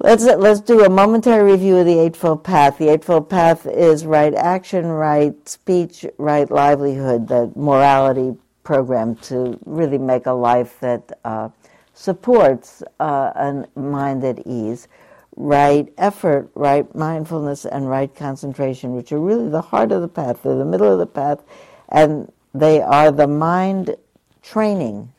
Let's 0.01 0.24
let's 0.24 0.62
do 0.62 0.86
a 0.86 0.89
momentary 0.89 1.51
review 1.51 1.75
of 1.75 1.86
the 1.86 2.00
Eightfold 2.00 2.46
Path. 2.46 2.77
The 2.77 2.88
Eightfold 2.88 3.29
Path 3.29 3.65
is 3.65 4.06
right 4.06 4.34
action, 4.34 4.86
right 4.86 5.36
speech, 5.48 6.06
right 6.18 6.50
livelihood. 6.50 7.27
The 7.27 7.51
morality 7.53 8.38
program 8.63 9.15
to 9.15 9.60
really 9.65 9.98
make 9.98 10.25
a 10.25 10.32
life 10.32 10.79
that 10.79 11.20
uh, 11.25 11.50
supports 11.94 12.82
uh, 13.01 13.34
a 13.36 13.68
mind 13.77 14.24
at 14.24 14.48
ease. 14.48 14.88
Right 15.36 15.91
effort, 15.98 16.50
right 16.56 16.96
mindfulness, 16.96 17.65
and 17.65 17.89
right 17.89 18.13
concentration, 18.15 18.96
which 18.96 19.12
are 19.12 19.20
really 19.20 19.50
the 19.50 19.62
heart 19.62 19.91
of 19.91 20.00
the 20.00 20.08
path. 20.08 20.44
They're 20.44 20.56
the 20.56 20.63
middle 20.63 20.89
of 20.89 21.00
the 21.00 21.08
path, 21.08 21.44
and 21.89 22.32
they 22.53 22.82
are 22.82 23.12
the 23.12 23.27
mind 23.27 23.98
training 24.41 25.12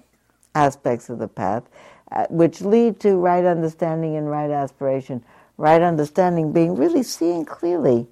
aspects 0.54 1.10
of 1.10 1.18
the 1.18 1.28
path 1.28 1.64
Uh, 2.12 2.26
which 2.28 2.60
lead 2.60 2.98
to 2.98 3.16
right 3.16 3.44
understanding 3.44 4.16
and 4.16 4.28
right 4.28 4.50
aspiration. 4.50 5.22
Right 5.56 5.80
understanding 5.80 6.52
being 6.52 6.74
really 6.74 7.04
seeing 7.04 7.44
clearly 7.44 8.08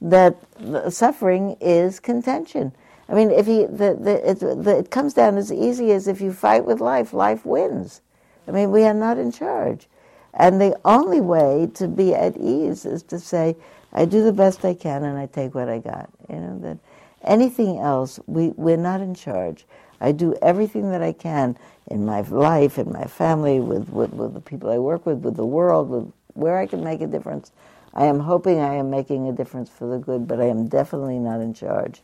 that 0.00 0.36
suffering 0.88 1.56
is 1.60 2.00
contention. 2.00 2.72
I 3.08 3.14
mean, 3.14 3.30
if 3.30 3.46
you, 3.46 3.66
the, 3.66 3.94
the, 4.00 4.30
it, 4.30 4.40
the, 4.40 4.78
it 4.78 4.90
comes 4.90 5.12
down 5.12 5.36
as 5.36 5.52
easy 5.52 5.92
as 5.92 6.08
if 6.08 6.20
you 6.20 6.32
fight 6.32 6.64
with 6.64 6.80
life, 6.80 7.12
life 7.12 7.44
wins. 7.44 8.00
I 8.48 8.52
mean, 8.52 8.70
we 8.70 8.84
are 8.84 8.94
not 8.94 9.18
in 9.18 9.30
charge. 9.30 9.86
And 10.32 10.60
the 10.60 10.78
only 10.84 11.20
way 11.20 11.68
to 11.74 11.88
be 11.88 12.14
at 12.14 12.38
ease 12.38 12.86
is 12.86 13.02
to 13.04 13.18
say, 13.18 13.54
I 13.92 14.06
do 14.06 14.24
the 14.24 14.32
best 14.32 14.64
I 14.64 14.72
can 14.72 15.04
and 15.04 15.18
I 15.18 15.26
take 15.26 15.54
what 15.54 15.68
I 15.68 15.78
got. 15.78 16.08
You 16.30 16.36
know, 16.36 16.58
that 16.60 16.78
anything 17.22 17.78
else, 17.78 18.18
we, 18.26 18.48
we're 18.56 18.78
not 18.78 19.02
in 19.02 19.14
charge. 19.14 19.66
I 20.02 20.12
do 20.12 20.34
everything 20.42 20.90
that 20.90 21.02
I 21.02 21.12
can 21.12 21.56
in 21.86 22.04
my 22.04 22.22
life, 22.22 22.78
in 22.78 22.92
my 22.92 23.04
family, 23.04 23.60
with, 23.60 23.88
with, 23.88 24.12
with 24.12 24.34
the 24.34 24.40
people 24.40 24.70
I 24.70 24.78
work 24.78 25.06
with, 25.06 25.20
with 25.20 25.36
the 25.36 25.46
world, 25.46 25.88
with 25.88 26.12
where 26.34 26.58
I 26.58 26.66
can 26.66 26.84
make 26.84 27.00
a 27.00 27.06
difference. 27.06 27.52
I 27.94 28.06
am 28.06 28.20
hoping 28.20 28.58
I 28.60 28.74
am 28.74 28.90
making 28.90 29.28
a 29.28 29.32
difference 29.32 29.70
for 29.70 29.86
the 29.86 29.98
good, 29.98 30.26
but 30.26 30.40
I 30.40 30.46
am 30.46 30.68
definitely 30.68 31.18
not 31.18 31.40
in 31.40 31.54
charge. 31.54 32.02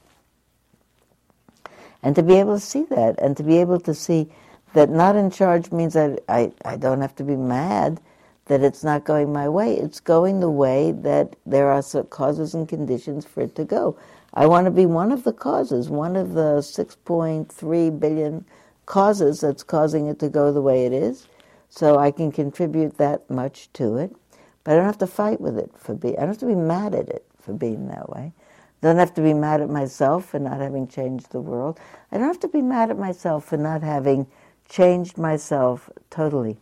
And 2.03 2.15
to 2.15 2.23
be 2.23 2.37
able 2.37 2.55
to 2.55 2.65
see 2.65 2.85
that, 2.85 3.21
and 3.21 3.37
to 3.37 3.43
be 3.43 3.59
able 3.59 3.81
to 3.81 3.95
see 3.95 4.29
that 4.75 4.91
not 4.91 5.17
in 5.17 5.31
charge 5.31 5.73
means 5.73 5.95
that 5.95 6.21
I, 6.29 6.53
I 6.65 6.77
don't 6.77 7.01
have 7.01 7.17
to 7.17 7.25
be 7.25 7.37
mad 7.37 8.01
that 8.47 8.63
it's 8.63 8.83
not 8.83 9.05
going 9.05 9.33
my 9.33 9.49
way. 9.49 9.77
It's 9.77 10.01
going 10.01 10.41
the 10.41 10.51
way 10.51 10.93
that 10.93 11.37
there 11.47 11.71
are 11.71 11.83
causes 12.05 12.55
and 12.55 12.69
conditions 12.69 13.25
for 13.25 13.43
it 13.43 13.55
to 13.57 13.65
go. 13.65 13.97
I 14.39 14.47
want 14.47 14.67
to 14.67 14.71
be 14.71 14.87
one 14.87 15.11
of 15.11 15.25
the 15.25 15.33
causes, 15.33 15.91
one 15.91 16.15
of 16.15 16.35
the 16.35 16.59
6.3 16.61 17.99
billion 17.99 18.45
causes 18.87 19.41
that's 19.41 19.65
causing 19.65 20.07
it 20.07 20.21
to 20.21 20.29
go 20.29 20.53
the 20.53 20.63
way 20.63 20.87
it 20.87 20.93
is. 20.93 21.27
So 21.69 21.99
I 21.99 22.13
can 22.13 22.31
contribute 22.31 22.99
that 22.99 23.29
much 23.29 23.69
to 23.73 23.97
it. 23.97 24.15
But 24.63 24.71
I 24.71 24.77
don't 24.77 24.85
have 24.85 24.99
to 24.99 25.09
fight 25.09 25.41
with 25.41 25.59
it 25.59 25.73
for 25.77 25.93
being, 25.93 26.15
I 26.15 26.21
don't 26.21 26.29
have 26.29 26.39
to 26.39 26.47
be 26.47 26.55
mad 26.55 26.95
at 26.95 27.09
it 27.09 27.27
for 27.37 27.53
being 27.53 27.89
that 27.89 28.11
way. 28.11 28.33
I 28.81 28.87
don't 28.87 28.99
have 28.99 29.13
to 29.15 29.23
be 29.23 29.35
mad 29.35 29.61
at 29.61 29.71
myself 29.71 30.27
for 30.27 30.39
not 30.39 30.61
having 30.61 30.87
changed 30.87 31.33
the 31.33 31.41
world. 31.41 31.81
I 32.13 32.19
don't 32.19 32.29
have 32.29 32.39
to 32.39 32.49
be 32.49 32.63
mad 32.63 32.91
at 32.91 32.99
myself 32.99 33.45
for 33.45 33.57
not 33.57 33.83
having 33.83 34.29
changed 34.69 35.19
myself 35.19 35.91
totally. 36.11 36.57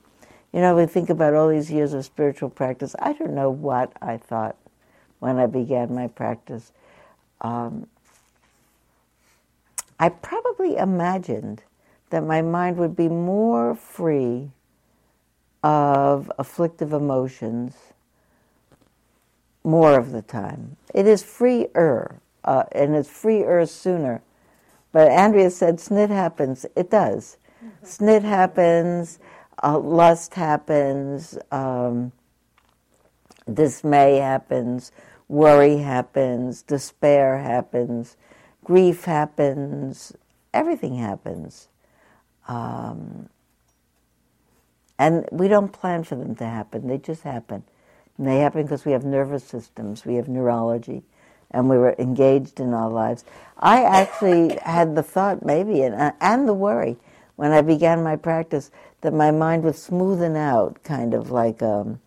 You 0.51 0.63
know, 0.63 0.75
we 0.75 0.87
think 0.87 1.11
about 1.11 1.35
all 1.35 1.51
these 1.51 1.71
years 1.71 1.93
of 1.93 2.07
spiritual 2.07 2.49
practice. 2.49 2.97
I 3.01 3.13
don't 3.13 3.35
know 3.35 3.51
what 3.51 3.93
I 4.01 4.17
thought 4.17 4.57
when 5.19 5.37
I 5.37 5.45
began 5.45 5.95
my 5.95 6.07
practice 6.07 6.73
um, 7.41 7.87
I 9.99 10.09
probably 10.09 10.77
imagined 10.77 11.63
that 12.11 12.25
my 12.25 12.43
mind 12.43 12.77
would 12.77 12.95
be 12.95 13.09
more 13.09 13.75
free 13.75 14.51
of 15.63 16.31
afflictive 16.39 16.93
emotions 16.93 17.75
more 19.67 19.99
of 19.99 20.13
the 20.13 20.23
time. 20.23 20.77
It 20.95 21.07
is 21.07 21.23
freer, 21.23 22.21
uh, 22.45 22.65
and 22.73 22.95
it's 22.95 23.11
freer 23.11 23.67
sooner. 23.67 24.23
But 24.93 25.11
Andrea 25.11 25.51
said 25.51 25.79
snit 25.79 26.09
happens. 26.09 26.65
It 26.77 26.89
does. 26.89 27.37
Mm-hmm. 27.63 27.85
Snit 27.85 28.23
happens, 28.23 29.19
uh, 29.63 29.79
lust 29.79 30.35
happens, 30.35 31.37
um, 31.51 32.13
dismay 33.53 34.17
happens, 34.19 34.93
worry 35.29 35.79
happens, 35.79 36.63
despair 36.63 37.39
happens, 37.39 38.17
grief 38.65 39.05
happens, 39.05 40.13
everything 40.53 40.97
happens. 40.97 41.69
Um, 42.49 43.29
and 44.99 45.29
we 45.31 45.49
don't 45.49 45.73
plan 45.73 46.05
for 46.05 46.15
them 46.17 46.35
to 46.37 46.45
happen, 46.45 46.87
they 46.87 46.99
just 46.99 47.23
happen. 47.23 47.65
And 48.17 48.27
they 48.27 48.39
happen 48.39 48.63
because 48.63 48.85
we 48.85 48.93
have 48.93 49.05
nervous 49.05 49.45
systems, 49.45 50.07
we 50.07 50.15
have 50.15 50.29
neurology, 50.29 51.03
and 51.51 51.69
we 51.69 51.77
were 51.77 51.95
engaged 51.99 52.61
in 52.61 52.73
our 52.73 52.91
lives. 52.91 53.25
I 53.59 53.83
actually 53.83 54.59
had 54.63 54.95
the 54.95 55.03
thought, 55.03 55.45
maybe, 55.45 55.83
and, 55.83 56.13
and 56.21 56.49
the 56.49 56.55
worry, 56.55 56.97
when 57.37 57.53
I 57.53 57.61
began 57.61 58.03
my 58.03 58.17
practice, 58.17 58.71
that 59.03 59.13
my 59.13 59.31
mind 59.31 59.65
would 59.65 59.75
smoothen 59.75 60.37
out, 60.37 60.83
kind 60.83 61.13
of 61.13 61.31
like, 61.31 61.63
um, 61.63 62.01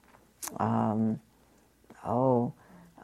um, 0.57 1.19
oh, 2.03 2.53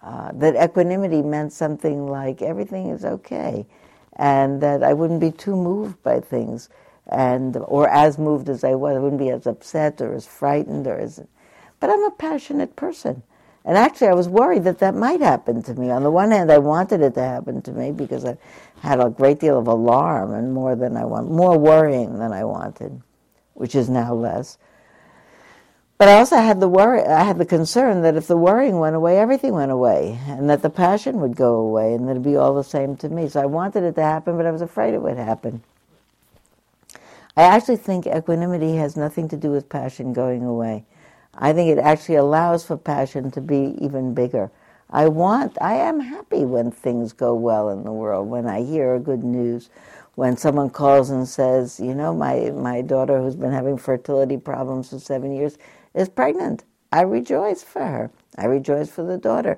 uh, 0.05 0.31
that 0.35 0.55
equanimity 0.63 1.23
meant 1.23 1.51
something 1.51 2.07
like 2.07 2.43
everything 2.43 2.89
is 2.89 3.03
okay, 3.03 3.65
and 4.17 4.61
that 4.61 4.83
I 4.83 4.93
wouldn't 4.93 5.19
be 5.19 5.31
too 5.31 5.55
moved 5.55 6.01
by 6.03 6.19
things, 6.19 6.69
and 7.07 7.57
or 7.57 7.89
as 7.89 8.19
moved 8.19 8.47
as 8.47 8.63
I 8.63 8.75
was. 8.75 8.95
I 8.95 8.99
wouldn't 8.99 9.19
be 9.19 9.31
as 9.31 9.47
upset 9.47 9.99
or 10.01 10.13
as 10.13 10.27
frightened 10.27 10.85
or 10.85 10.99
as. 10.99 11.21
But 11.79 11.89
I'm 11.89 12.03
a 12.03 12.11
passionate 12.11 12.75
person. 12.75 13.23
And 13.65 13.77
actually, 13.79 14.09
I 14.09 14.13
was 14.13 14.29
worried 14.29 14.63
that 14.65 14.77
that 14.79 14.93
might 14.93 15.21
happen 15.21 15.63
to 15.63 15.73
me. 15.73 15.89
On 15.89 16.03
the 16.03 16.11
one 16.11 16.29
hand, 16.29 16.51
I 16.51 16.59
wanted 16.59 17.01
it 17.01 17.15
to 17.15 17.21
happen 17.23 17.63
to 17.63 17.71
me 17.71 17.91
because 17.91 18.23
I 18.23 18.37
had 18.81 18.99
a 18.99 19.09
great 19.09 19.39
deal 19.39 19.57
of 19.57 19.65
alarm 19.67 20.35
and 20.35 20.53
more 20.53 20.75
than 20.75 20.95
I 20.95 21.03
want, 21.03 21.31
more 21.31 21.57
worrying 21.57 22.19
than 22.19 22.31
I 22.31 22.43
wanted, 22.43 23.01
which 23.55 23.73
is 23.73 23.89
now 23.89 24.13
less. 24.13 24.59
But 25.97 26.09
I 26.09 26.15
also 26.15 26.35
had 26.35 26.59
the 26.59 26.67
worry, 26.67 27.01
I 27.03 27.23
had 27.23 27.37
the 27.37 27.45
concern 27.45 28.01
that 28.01 28.17
if 28.17 28.27
the 28.27 28.35
worrying 28.35 28.79
went 28.79 28.97
away, 28.97 29.17
everything 29.17 29.53
went 29.53 29.71
away, 29.71 30.19
and 30.27 30.49
that 30.49 30.61
the 30.61 30.69
passion 30.69 31.21
would 31.21 31.37
go 31.37 31.55
away, 31.55 31.93
and 31.93 32.05
that 32.07 32.11
it'd 32.11 32.23
be 32.23 32.35
all 32.35 32.53
the 32.53 32.63
same 32.63 32.97
to 32.97 33.07
me. 33.07 33.29
So 33.29 33.41
I 33.41 33.45
wanted 33.45 33.83
it 33.83 33.95
to 33.95 34.03
happen, 34.03 34.35
but 34.35 34.45
I 34.45 34.51
was 34.51 34.61
afraid 34.61 34.93
it 34.93 35.01
would 35.01 35.17
happen. 35.17 35.63
I 37.37 37.43
actually 37.43 37.77
think 37.77 38.07
equanimity 38.07 38.75
has 38.75 38.97
nothing 38.97 39.29
to 39.29 39.37
do 39.37 39.51
with 39.51 39.69
passion 39.69 40.11
going 40.11 40.43
away. 40.43 40.83
I 41.33 41.53
think 41.53 41.69
it 41.69 41.81
actually 41.81 42.15
allows 42.15 42.65
for 42.65 42.77
passion 42.77 43.31
to 43.31 43.41
be 43.41 43.77
even 43.79 44.13
bigger. 44.13 44.51
I 44.89 45.07
want, 45.07 45.57
I 45.61 45.75
am 45.75 45.99
happy 45.99 46.45
when 46.45 46.71
things 46.71 47.13
go 47.13 47.33
well 47.33 47.69
in 47.69 47.83
the 47.83 47.91
world, 47.91 48.29
when 48.29 48.47
I 48.47 48.63
hear 48.63 48.99
good 48.99 49.23
news, 49.23 49.69
when 50.15 50.37
someone 50.37 50.69
calls 50.69 51.09
and 51.09 51.27
says, 51.27 51.79
you 51.79 51.93
know, 51.93 52.13
my, 52.13 52.51
my 52.51 52.81
daughter 52.81 53.19
who's 53.19 53.35
been 53.35 53.51
having 53.51 53.77
fertility 53.77 54.37
problems 54.37 54.89
for 54.89 54.99
seven 54.99 55.33
years 55.33 55.57
is 55.95 56.09
pregnant. 56.09 56.63
I 56.91 57.01
rejoice 57.01 57.63
for 57.63 57.85
her. 57.85 58.11
I 58.37 58.45
rejoice 58.45 58.89
for 58.89 59.03
the 59.03 59.17
daughter. 59.17 59.57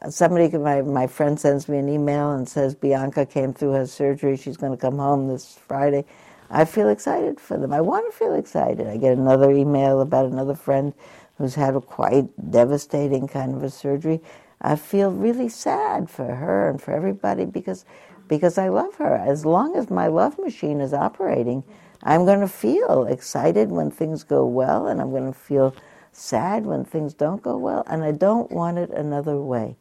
Uh, 0.00 0.10
somebody, 0.10 0.48
my, 0.56 0.82
my 0.82 1.06
friend 1.06 1.38
sends 1.38 1.68
me 1.68 1.78
an 1.78 1.88
email 1.88 2.32
and 2.32 2.48
says 2.48 2.74
Bianca 2.74 3.26
came 3.26 3.52
through 3.52 3.72
her 3.72 3.86
surgery. 3.86 4.36
She's 4.36 4.56
going 4.56 4.72
to 4.72 4.78
come 4.78 4.98
home 4.98 5.28
this 5.28 5.58
Friday. 5.66 6.04
I 6.50 6.64
feel 6.64 6.88
excited 6.88 7.40
for 7.40 7.58
them. 7.58 7.72
I 7.72 7.80
want 7.80 8.10
to 8.10 8.16
feel 8.16 8.34
excited. 8.34 8.86
I 8.86 8.96
get 8.96 9.16
another 9.16 9.50
email 9.50 10.00
about 10.00 10.26
another 10.26 10.54
friend 10.54 10.94
who's 11.38 11.54
had 11.54 11.74
a 11.74 11.80
quite 11.80 12.28
devastating 12.50 13.26
kind 13.26 13.54
of 13.54 13.62
a 13.62 13.70
surgery. 13.70 14.20
I 14.60 14.76
feel 14.76 15.10
really 15.10 15.48
sad 15.48 16.08
for 16.08 16.26
her 16.36 16.68
and 16.70 16.80
for 16.80 16.92
everybody 16.92 17.44
because 17.44 17.84
because 18.28 18.56
I 18.56 18.68
love 18.68 18.94
her. 18.96 19.16
As 19.16 19.44
long 19.44 19.76
as 19.76 19.90
my 19.90 20.06
love 20.06 20.38
machine 20.38 20.80
is 20.80 20.94
operating, 20.94 21.64
I'm 22.02 22.24
going 22.24 22.40
to 22.40 22.48
feel 22.48 23.06
excited 23.08 23.70
when 23.70 23.90
things 23.90 24.24
go 24.24 24.44
well, 24.46 24.88
and 24.88 25.00
I'm 25.00 25.10
going 25.10 25.32
to 25.32 25.38
feel 25.38 25.74
sad 26.12 26.66
when 26.66 26.84
things 26.84 27.14
don't 27.14 27.42
go 27.42 27.56
well, 27.56 27.84
and 27.86 28.02
I 28.02 28.12
don't 28.12 28.50
want 28.50 28.78
it 28.78 28.90
another 28.90 29.40
way. 29.40 29.76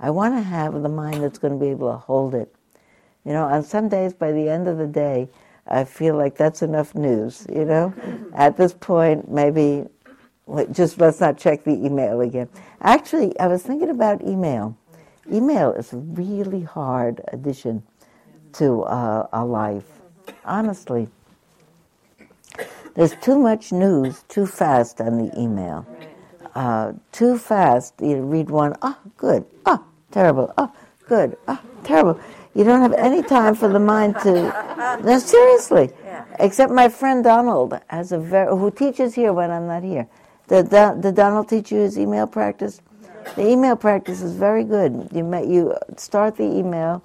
I 0.00 0.10
want 0.10 0.34
to 0.34 0.42
have 0.42 0.82
the 0.82 0.88
mind 0.88 1.22
that's 1.22 1.38
going 1.38 1.52
to 1.52 1.58
be 1.58 1.70
able 1.70 1.90
to 1.92 1.98
hold 1.98 2.34
it. 2.34 2.54
You 3.24 3.32
know, 3.32 3.44
on 3.44 3.62
some 3.62 3.88
days, 3.88 4.14
by 4.14 4.32
the 4.32 4.48
end 4.48 4.68
of 4.68 4.78
the 4.78 4.86
day, 4.86 5.28
I 5.66 5.84
feel 5.84 6.16
like 6.16 6.36
that's 6.36 6.62
enough 6.62 6.94
news, 6.94 7.46
you 7.52 7.64
know? 7.64 7.92
At 8.34 8.56
this 8.56 8.72
point, 8.72 9.30
maybe 9.30 9.84
just 10.70 11.00
let's 11.00 11.20
not 11.20 11.36
check 11.36 11.64
the 11.64 11.72
email 11.72 12.20
again. 12.20 12.48
Actually, 12.80 13.38
I 13.40 13.48
was 13.48 13.62
thinking 13.62 13.90
about 13.90 14.22
email. 14.22 14.76
Email 15.30 15.72
is 15.72 15.92
a 15.92 15.96
really 15.96 16.62
hard 16.62 17.20
addition 17.32 17.82
to 18.52 18.82
uh, 18.82 19.26
a 19.32 19.44
life, 19.44 20.02
honestly. 20.44 21.08
There's 22.96 23.14
too 23.16 23.38
much 23.38 23.72
news 23.72 24.24
too 24.28 24.46
fast 24.46 25.02
on 25.02 25.18
the 25.18 25.40
email. 25.40 25.86
Uh, 26.54 26.94
too 27.12 27.36
fast, 27.36 27.92
you 28.00 28.22
read 28.22 28.48
one, 28.48 28.74
oh, 28.80 28.96
good, 29.18 29.44
oh, 29.66 29.84
terrible, 30.10 30.54
oh, 30.56 30.72
good, 31.06 31.36
oh, 31.46 31.60
terrible. 31.84 32.18
You 32.54 32.64
don't 32.64 32.80
have 32.80 32.94
any 32.94 33.22
time 33.22 33.54
for 33.54 33.68
the 33.68 33.78
mind 33.78 34.16
to. 34.22 34.98
No, 35.04 35.18
seriously. 35.18 35.90
Except 36.38 36.72
my 36.72 36.88
friend 36.88 37.22
Donald 37.22 37.78
has 37.88 38.12
a 38.12 38.18
very 38.18 38.48
who 38.48 38.70
teaches 38.70 39.14
here 39.14 39.34
when 39.34 39.50
I'm 39.50 39.66
not 39.66 39.82
here. 39.82 40.08
Did, 40.48 40.70
did 40.70 41.14
Donald 41.14 41.50
teach 41.50 41.70
you 41.70 41.80
his 41.80 41.98
email 41.98 42.26
practice? 42.26 42.80
The 43.34 43.46
email 43.46 43.76
practice 43.76 44.22
is 44.22 44.32
very 44.32 44.64
good. 44.64 45.10
You 45.12 45.22
may, 45.22 45.46
you 45.46 45.76
start 45.98 46.36
the 46.36 46.44
email, 46.44 47.02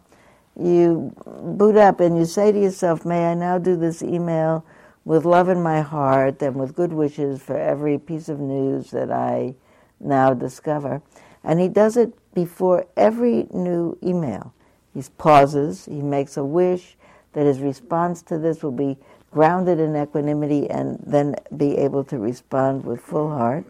you 0.58 1.14
boot 1.26 1.76
up, 1.76 2.00
and 2.00 2.18
you 2.18 2.24
say 2.24 2.54
to 2.54 2.60
yourself, 2.60 3.04
"May 3.04 3.32
I 3.32 3.34
now 3.34 3.58
do 3.58 3.76
this 3.76 4.02
email 4.02 4.64
with 5.04 5.26
love 5.26 5.50
in 5.50 5.62
my 5.62 5.82
heart 5.82 6.42
and 6.42 6.56
with 6.56 6.76
good 6.76 6.94
wishes 6.94 7.42
for 7.42 7.58
every 7.58 7.98
piece 7.98 8.30
of 8.30 8.40
news 8.40 8.92
that 8.92 9.12
I 9.12 9.56
now 10.00 10.34
discover." 10.34 11.02
And 11.44 11.60
he 11.60 11.68
does 11.68 11.98
it 11.98 12.14
before 12.34 12.86
every 12.96 13.48
new 13.52 13.98
email. 14.04 14.54
He 14.94 15.04
pauses, 15.18 15.86
he 15.86 16.02
makes 16.02 16.38
a 16.38 16.44
wish 16.44 16.98
that 17.34 17.46
his 17.46 17.62
response 17.62 18.22
to 18.24 18.38
this 18.38 18.62
will 18.62 18.72
be 18.72 18.98
grounded 19.32 19.80
in 19.80 19.96
equanimity 19.96 20.70
and 20.70 21.00
then 21.06 21.36
be 21.56 21.78
able 21.78 22.04
to 22.04 22.20
respond 22.20 22.84
with 22.84 23.00
full 23.00 23.30
heart. 23.30 23.66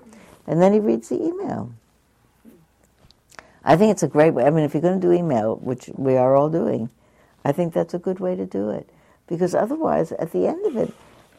And 0.47 0.61
then 0.61 0.73
he 0.73 0.79
reads 0.79 1.09
the 1.09 1.23
email. 1.23 1.71
I 3.63 3.77
think 3.77 3.91
it's 3.91 4.03
a 4.03 4.07
great 4.07 4.31
way. 4.31 4.45
I 4.45 4.49
mean, 4.49 4.63
if 4.63 4.73
you're 4.73 4.81
going 4.81 4.99
to 4.99 5.07
do 5.07 5.13
email, 5.13 5.57
which 5.57 5.91
we 5.95 6.17
are 6.17 6.35
all 6.35 6.49
doing, 6.49 6.89
I 7.45 7.51
think 7.51 7.73
that's 7.73 7.93
a 7.93 7.99
good 7.99 8.19
way 8.19 8.35
to 8.35 8.45
do 8.45 8.71
it. 8.71 8.89
Because 9.27 9.53
otherwise, 9.53 10.11
at 10.13 10.31
the 10.31 10.47
end 10.47 10.65
of 10.65 10.75
it, 10.75 10.93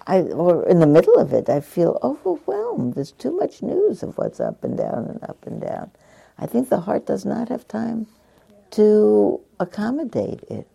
I, 0.07 0.21
or 0.23 0.69
in 0.69 0.81
the 0.81 0.87
middle 0.87 1.17
of 1.17 1.33
it, 1.33 1.49
I 1.49 1.61
feel 1.61 1.99
overwhelmed. 2.03 2.95
There's 2.95 3.13
too 3.13 3.37
much 3.37 3.63
news 3.63 4.03
of 4.03 4.19
what's 4.19 4.41
up 4.41 4.65
and 4.65 4.77
down 4.77 5.07
and 5.07 5.23
up 5.23 5.47
and 5.47 5.61
down. 5.61 5.91
I 6.39 6.47
think 6.47 6.69
the 6.69 6.81
heart 6.81 7.07
does 7.07 7.25
not 7.25 7.49
have 7.49 7.69
time 7.69 8.07
to 8.73 9.41
accommodate 9.61 10.43
it. 10.49 10.67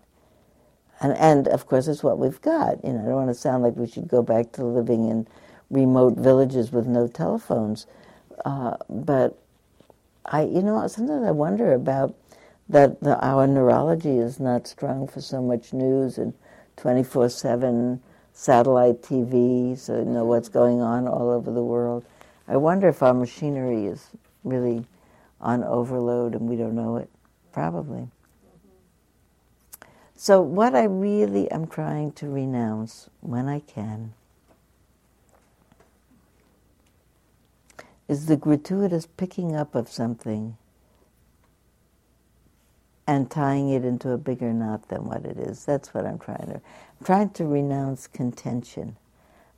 And, 0.99 1.13
and 1.17 1.47
of 1.47 1.67
course, 1.67 1.87
it's 1.87 2.03
what 2.03 2.17
we've 2.17 2.41
got. 2.41 2.83
You 2.83 2.93
know, 2.93 3.01
I 3.01 3.05
don't 3.05 3.15
want 3.15 3.29
to 3.29 3.33
sound 3.35 3.63
like 3.63 3.75
we 3.75 3.87
should 3.87 4.07
go 4.07 4.21
back 4.21 4.51
to 4.53 4.63
living 4.63 5.09
in 5.09 5.27
remote 5.69 6.15
villages 6.17 6.71
with 6.71 6.87
no 6.87 7.07
telephones. 7.07 7.85
Uh, 8.45 8.77
but 8.89 9.37
I, 10.25 10.43
you 10.43 10.61
know, 10.61 10.87
sometimes 10.87 11.25
I 11.25 11.31
wonder 11.31 11.73
about 11.73 12.15
that 12.69 12.99
the, 13.01 13.17
our 13.23 13.47
neurology 13.47 14.17
is 14.17 14.39
not 14.39 14.67
strong 14.67 15.07
for 15.07 15.21
so 15.21 15.41
much 15.41 15.73
news 15.73 16.17
and 16.17 16.33
24/7 16.77 17.99
satellite 18.37 19.01
TV, 19.01 19.75
so 19.75 19.97
you 19.97 20.05
know 20.05 20.19
mm-hmm. 20.19 20.27
what's 20.27 20.47
going 20.47 20.79
on 20.79 21.07
all 21.07 21.31
over 21.31 21.51
the 21.51 21.63
world. 21.63 22.05
I 22.47 22.55
wonder 22.55 22.87
if 22.87 23.01
our 23.01 23.13
machinery 23.13 23.87
is 23.87 24.11
really 24.43 24.85
on 25.41 25.63
overload 25.63 26.35
and 26.35 26.47
we 26.47 26.55
don't 26.55 26.75
know 26.75 26.97
it. 26.97 27.09
Probably. 27.51 28.01
Mm-hmm. 28.01 29.87
So, 30.15 30.39
what 30.39 30.75
I 30.75 30.83
really 30.83 31.49
am 31.49 31.65
trying 31.65 32.11
to 32.13 32.29
renounce 32.29 33.09
when 33.21 33.47
I 33.49 33.59
can 33.59 34.13
is 38.07 38.27
the 38.27 38.37
gratuitous 38.37 39.07
picking 39.17 39.55
up 39.55 39.73
of 39.73 39.89
something 39.89 40.57
and 43.07 43.31
tying 43.31 43.69
it 43.69 43.85
into 43.85 44.11
a 44.11 44.17
bigger 44.17 44.51
knot 44.53 44.89
than 44.89 45.05
what 45.05 45.25
it 45.25 45.37
is. 45.37 45.63
That's 45.65 45.93
what 45.93 46.05
I'm 46.05 46.19
trying 46.19 46.47
to. 46.47 46.61
Trying 47.03 47.29
to 47.31 47.45
renounce 47.45 48.07
contention. 48.07 48.97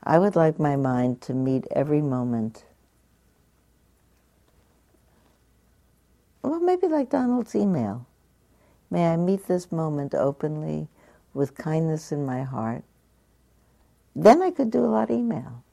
I 0.04 0.20
would 0.20 0.36
like 0.36 0.60
my 0.60 0.76
mind 0.76 1.22
to 1.22 1.34
meet 1.34 1.66
every 1.72 2.02
moment. 2.02 2.66
Well, 6.42 6.60
maybe 6.60 6.88
like 6.88 7.10
Donald's 7.10 7.56
email. 7.56 8.06
May 8.92 9.14
I 9.14 9.18
meet 9.18 9.48
this 9.48 9.72
moment 9.72 10.16
openly 10.16 10.88
with 11.34 11.56
kindness 11.56 12.12
in 12.12 12.26
my 12.26 12.44
heart. 12.44 12.84
Then 14.16 14.42
I 14.42 14.52
could 14.52 14.72
do 14.72 14.84
a 14.84 14.88
lot 14.88 15.10
of 15.10 15.18
email 15.18 15.64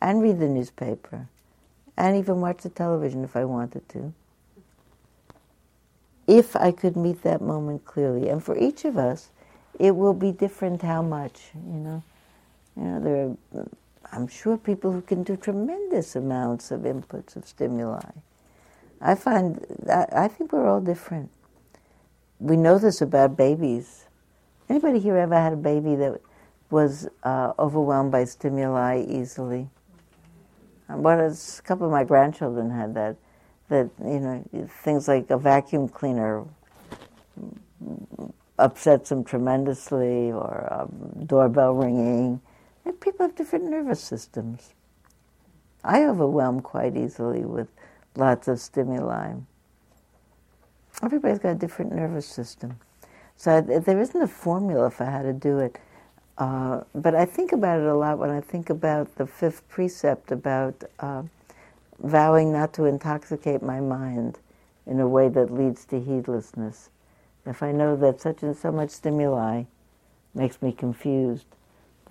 and 0.00 0.22
read 0.22 0.40
the 0.40 0.48
newspaper 0.48 1.28
and 1.96 2.16
even 2.16 2.40
watch 2.40 2.62
the 2.62 2.68
television 2.68 3.22
if 3.22 3.36
I 3.36 3.44
wanted 3.44 3.88
to. 3.90 4.12
If 6.26 6.56
I 6.56 6.72
could 6.72 6.96
meet 6.96 7.22
that 7.22 7.42
moment 7.42 7.84
clearly. 7.84 8.28
And 8.28 8.42
for 8.42 8.56
each 8.56 8.84
of 8.84 8.96
us, 8.96 9.30
it 9.82 9.96
will 9.96 10.14
be 10.14 10.32
different 10.32 10.82
how 10.82 11.02
much, 11.02 11.50
you 11.54 11.80
know. 11.80 12.04
You 12.76 12.84
know, 12.84 13.00
there 13.00 13.60
are, 13.60 13.68
I'm 14.12 14.28
sure 14.28 14.56
people 14.56 14.92
who 14.92 15.02
can 15.02 15.24
do 15.24 15.36
tremendous 15.36 16.16
amounts 16.16 16.70
of 16.70 16.82
inputs 16.82 17.36
of 17.36 17.46
stimuli. 17.46 18.12
I 19.00 19.16
find 19.16 19.66
I 19.90 20.28
think 20.28 20.52
we're 20.52 20.68
all 20.68 20.80
different 20.80 21.30
we 22.42 22.56
know 22.56 22.78
this 22.78 23.00
about 23.00 23.36
babies. 23.36 24.06
Anybody 24.68 24.98
here 24.98 25.16
ever 25.16 25.36
had 25.36 25.52
a 25.52 25.56
baby 25.56 25.94
that 25.96 26.20
was 26.70 27.08
uh, 27.22 27.52
overwhelmed 27.58 28.10
by 28.10 28.24
stimuli 28.24 29.04
easily? 29.08 29.68
Is, 30.90 31.60
a 31.60 31.62
couple 31.62 31.86
of 31.86 31.92
my 31.92 32.04
grandchildren 32.04 32.70
had 32.70 32.94
that. 32.94 33.16
That 33.68 33.90
you 34.00 34.20
know 34.20 34.68
things 34.82 35.08
like 35.08 35.30
a 35.30 35.38
vacuum 35.38 35.88
cleaner 35.88 36.44
upsets 38.62 39.10
them 39.10 39.24
tremendously, 39.24 40.32
or 40.32 40.68
a 40.70 40.88
doorbell 41.24 41.74
ringing. 41.74 42.40
And 42.84 43.00
people 43.00 43.26
have 43.26 43.36
different 43.36 43.66
nervous 43.66 44.00
systems. 44.00 44.74
I 45.84 46.04
overwhelm 46.04 46.60
quite 46.60 46.96
easily 46.96 47.44
with 47.44 47.68
lots 48.16 48.48
of 48.48 48.60
stimuli 48.60 49.34
everybody's 51.02 51.38
got 51.38 51.50
a 51.50 51.54
different 51.54 51.92
nervous 51.94 52.26
system. 52.26 52.76
So 53.36 53.60
there 53.60 54.00
isn't 54.00 54.22
a 54.22 54.28
formula 54.28 54.90
for 54.90 55.04
how 55.04 55.22
to 55.22 55.32
do 55.32 55.58
it. 55.58 55.78
Uh, 56.38 56.82
but 56.94 57.14
I 57.14 57.24
think 57.24 57.52
about 57.52 57.80
it 57.80 57.86
a 57.86 57.94
lot 57.94 58.18
when 58.18 58.30
I 58.30 58.40
think 58.40 58.70
about 58.70 59.16
the 59.16 59.26
fifth 59.26 59.68
precept 59.68 60.30
about 60.30 60.82
uh, 61.00 61.22
vowing 61.98 62.52
not 62.52 62.72
to 62.74 62.84
intoxicate 62.84 63.62
my 63.62 63.80
mind 63.80 64.38
in 64.86 65.00
a 65.00 65.08
way 65.08 65.28
that 65.28 65.52
leads 65.52 65.84
to 65.86 66.00
heedlessness. 66.00 66.90
If 67.44 67.62
I 67.62 67.72
know 67.72 67.96
that 67.96 68.20
such 68.20 68.42
and 68.42 68.56
so 68.56 68.70
much 68.70 68.90
stimuli 68.90 69.64
makes 70.34 70.62
me 70.62 70.72
confused, 70.72 71.46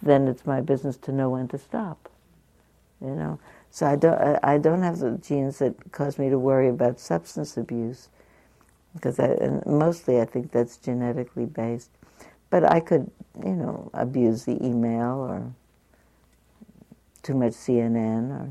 then 0.02 0.28
it's 0.28 0.46
my 0.46 0.62
business 0.62 0.98
to 0.98 1.12
know 1.12 1.30
when 1.30 1.48
to 1.50 1.58
stop. 1.58 2.10
You 3.00 3.16
know, 3.16 3.40
so 3.72 3.88
I 3.88 3.96
don't 3.96 4.40
I 4.44 4.58
don't 4.60 4.84
have 4.84 5.00
the 5.00 5.12
genes 5.18 5.58
that 5.60 5.92
cause 5.92 6.20
me 6.20 6.30
to 6.30 6.38
worry 6.38 6.70
about 6.70 7.00
substance 7.00 7.58
abuse 7.58 8.10
because 8.94 9.20
I, 9.20 9.38
mostly 9.66 10.22
I 10.22 10.26
think 10.26 10.52
that's 10.52 10.78
genetically 10.78 11.46
based. 11.46 11.90
But 12.50 12.70
I 12.70 12.80
could, 12.80 13.10
you 13.44 13.56
know, 13.56 13.90
abuse 13.94 14.44
the 14.46 14.64
email 14.64 15.20
or 15.20 15.54
too 17.24 17.34
much 17.34 17.54
CNN 17.54 18.30
or 18.30 18.50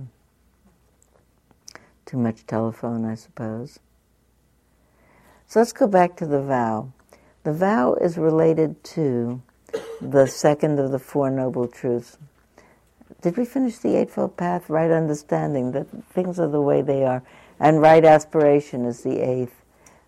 too 2.07 2.16
much 2.16 2.47
telephone, 2.47 3.05
I 3.05 3.14
suppose. 3.14 3.79
So 5.50 5.58
let's 5.58 5.72
go 5.72 5.88
back 5.88 6.14
to 6.18 6.26
the 6.26 6.40
vow. 6.40 6.92
The 7.42 7.52
vow 7.52 7.94
is 7.94 8.16
related 8.16 8.84
to 8.84 9.42
the 10.00 10.26
second 10.26 10.78
of 10.78 10.92
the 10.92 11.00
Four 11.00 11.28
Noble 11.28 11.66
Truths. 11.66 12.18
Did 13.20 13.36
we 13.36 13.44
finish 13.44 13.78
the 13.78 13.96
Eightfold 13.96 14.36
Path? 14.36 14.70
Right 14.70 14.92
understanding 14.92 15.72
that 15.72 15.88
things 16.12 16.38
are 16.38 16.46
the 16.46 16.60
way 16.60 16.82
they 16.82 17.04
are, 17.04 17.24
and 17.58 17.80
right 17.80 18.04
aspiration 18.04 18.84
is 18.84 19.02
the 19.02 19.18
eighth 19.18 19.64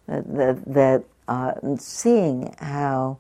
that, 0.06 0.62
that 0.64 1.04
uh, 1.26 1.54
seeing 1.76 2.54
how 2.60 3.18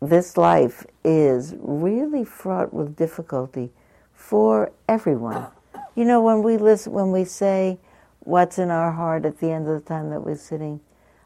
this 0.00 0.36
life 0.36 0.86
is 1.02 1.56
really 1.58 2.24
fraught 2.24 2.72
with 2.72 2.94
difficulty 2.94 3.72
for 4.14 4.70
everyone. 4.88 5.48
You 5.96 6.04
know, 6.04 6.22
when 6.22 6.44
we 6.44 6.56
listen, 6.56 6.92
when 6.92 7.10
we 7.10 7.24
say 7.24 7.80
what's 8.20 8.60
in 8.60 8.70
our 8.70 8.92
heart 8.92 9.24
at 9.24 9.40
the 9.40 9.50
end 9.50 9.66
of 9.66 9.74
the 9.74 9.88
time 9.88 10.10
that 10.10 10.20
we're 10.20 10.36
sitting, 10.36 10.78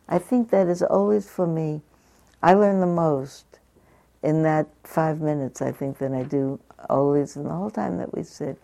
I 0.08 0.18
think 0.18 0.50
that 0.50 0.68
is 0.68 0.82
always 0.82 1.28
for 1.28 1.46
me. 1.46 1.82
I 2.42 2.54
learn 2.54 2.80
the 2.80 2.86
most 2.86 3.46
in 4.22 4.42
that 4.44 4.68
five 4.84 5.20
minutes. 5.20 5.62
I 5.62 5.72
think 5.72 5.98
than 5.98 6.14
I 6.14 6.24
do 6.24 6.60
always 6.90 7.36
in 7.36 7.44
the 7.44 7.50
whole 7.54 7.70
time 7.70 7.98
that 7.98 8.14
we 8.16 8.22
sit, 8.24 8.58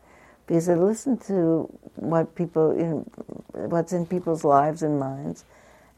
because 0.47 0.69
I 0.69 0.75
listen 0.75 1.19
to 1.29 1.69
what 1.97 2.35
people, 2.35 2.77
you 2.77 2.85
know, 2.85 3.07
what's 3.69 3.93
in 3.93 4.07
people's 4.07 4.45
lives 4.45 4.83
and 4.83 5.01
minds, 5.01 5.45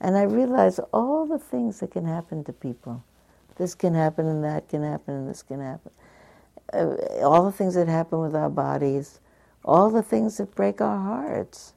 and 0.00 0.16
I 0.16 0.22
realize 0.22 0.80
all 0.92 1.26
the 1.26 1.38
things 1.38 1.80
that 1.80 1.92
can 1.92 2.06
happen 2.06 2.44
to 2.44 2.52
people 2.52 3.02
This 3.56 3.74
can 3.74 3.94
happen, 3.94 4.26
and 4.26 4.44
that 4.44 4.68
can 4.68 4.82
happen, 4.82 5.14
and 5.14 5.30
this 5.30 5.42
can 5.42 5.60
happen. 5.60 5.92
Uh, 6.72 6.96
all 7.24 7.44
the 7.44 7.52
things 7.52 7.74
that 7.74 7.88
happen 7.88 8.20
with 8.20 8.34
our 8.34 8.50
bodies, 8.50 9.20
all 9.64 9.90
the 9.90 10.02
things 10.02 10.38
that 10.38 10.54
break 10.54 10.80
our 10.80 10.98
hearts 10.98 11.74